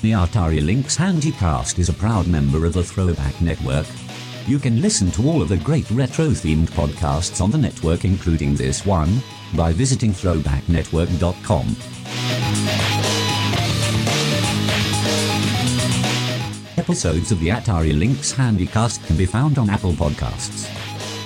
[0.00, 3.86] The Atari Lynx Handycast is a proud member of the Throwback Network.
[4.46, 8.86] You can listen to all of the great retro-themed podcasts on the network, including this
[8.86, 9.20] one,
[9.54, 12.97] by visiting throwbacknetwork.com.
[16.88, 20.64] Episodes of the Atari Lynx Handycast can be found on Apple Podcasts.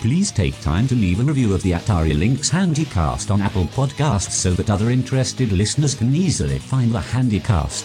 [0.00, 4.32] Please take time to leave a review of the Atari Lynx Handycast on Apple Podcasts
[4.32, 7.84] so that other interested listeners can easily find the Handycast.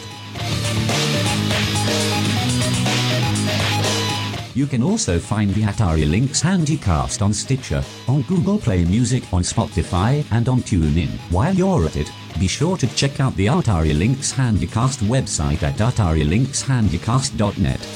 [4.57, 9.43] You can also find the Atari Lynx Handycast on Stitcher, on Google Play Music, on
[9.43, 11.09] Spotify, and on TuneIn.
[11.29, 15.75] While you're at it, be sure to check out the Atari Lynx Handycast website at
[15.75, 17.87] atarilynxhandycast.net.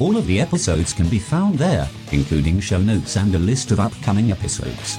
[0.00, 3.78] All of the episodes can be found there, including show notes and a list of
[3.78, 4.98] upcoming episodes.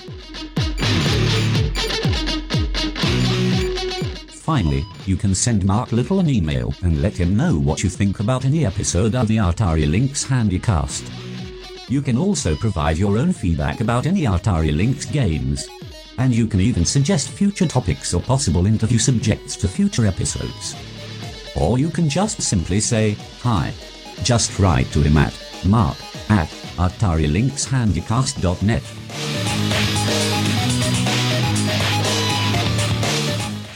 [4.28, 8.20] Finally, you can send Mark Little an email and let him know what you think
[8.20, 11.19] about any episode of the Atari Lynx Handycast.
[11.90, 15.68] You can also provide your own feedback about any Atari Lynx games.
[16.18, 20.76] And you can even suggest future topics or possible interview subjects for future episodes.
[21.56, 23.72] Or you can just simply say, hi.
[24.22, 25.96] Just write to him at mark
[26.30, 26.46] at
[26.78, 28.82] AtariLynxHandycast.net.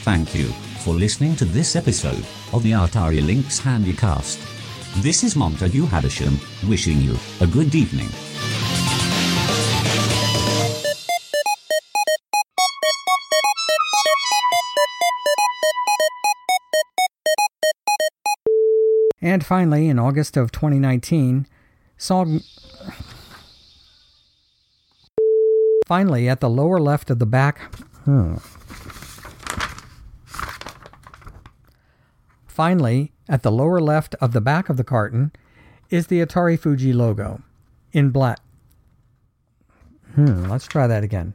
[0.05, 0.47] Thank you
[0.85, 4.54] for listening to this episode of the Atari Lynx Handycast.
[4.99, 6.39] This is Montague Havisham
[6.69, 8.07] wishing you a good evening.
[19.21, 21.45] And finally, in August of 2019,
[21.97, 22.25] saw.
[25.85, 27.59] Finally, at the lower left of the back.
[28.05, 28.37] Hmm.
[32.55, 35.29] Finally, at the lower left of the back of the carton
[35.89, 37.41] is the Atari Fuji logo
[37.91, 38.39] in black.
[40.13, 41.33] Hmm, let's try that again.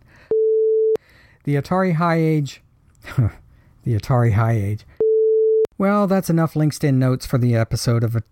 [1.45, 2.63] The Atari High Age.
[3.19, 4.87] the Atari High Age.
[5.77, 8.17] Well, that's enough linked in notes for the episode of.
[8.17, 8.23] A,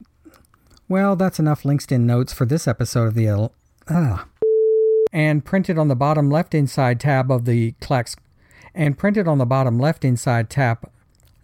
[0.89, 3.51] well, that's enough linked in notes for this episode of the.
[3.86, 4.24] Uh,
[5.12, 8.16] and printed on the bottom left inside tab of the Klax.
[8.74, 10.90] And printed on the bottom left inside tab.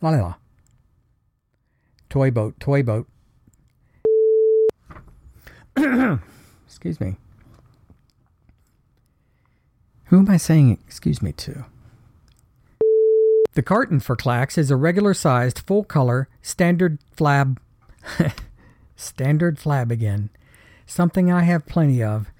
[0.00, 0.34] La la.
[2.14, 3.08] Toy boat, toy boat.
[6.64, 7.16] excuse me.
[10.04, 11.64] Who am I saying excuse me to?
[13.54, 17.56] The carton for Klax is a regular sized, full color, standard flab.
[18.94, 20.30] standard flab again.
[20.86, 22.30] Something I have plenty of.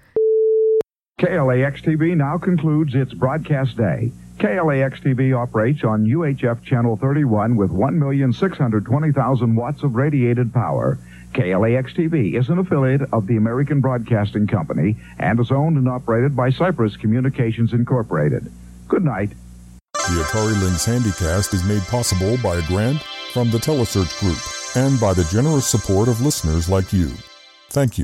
[1.19, 4.13] KLAX TV now concludes its broadcast day.
[4.39, 10.99] KLAX TV operates on UHF channel 31 with 1,620,000 watts of radiated power.
[11.33, 16.35] KLAX TV is an affiliate of the American Broadcasting Company and is owned and operated
[16.35, 18.51] by Cypress Communications Incorporated.
[18.89, 19.29] Good night.
[19.93, 23.01] The Atari Lynx Handycast is made possible by a grant
[23.31, 24.37] from the Telesearch Group
[24.75, 27.07] and by the generous support of listeners like you.
[27.69, 28.03] Thank you.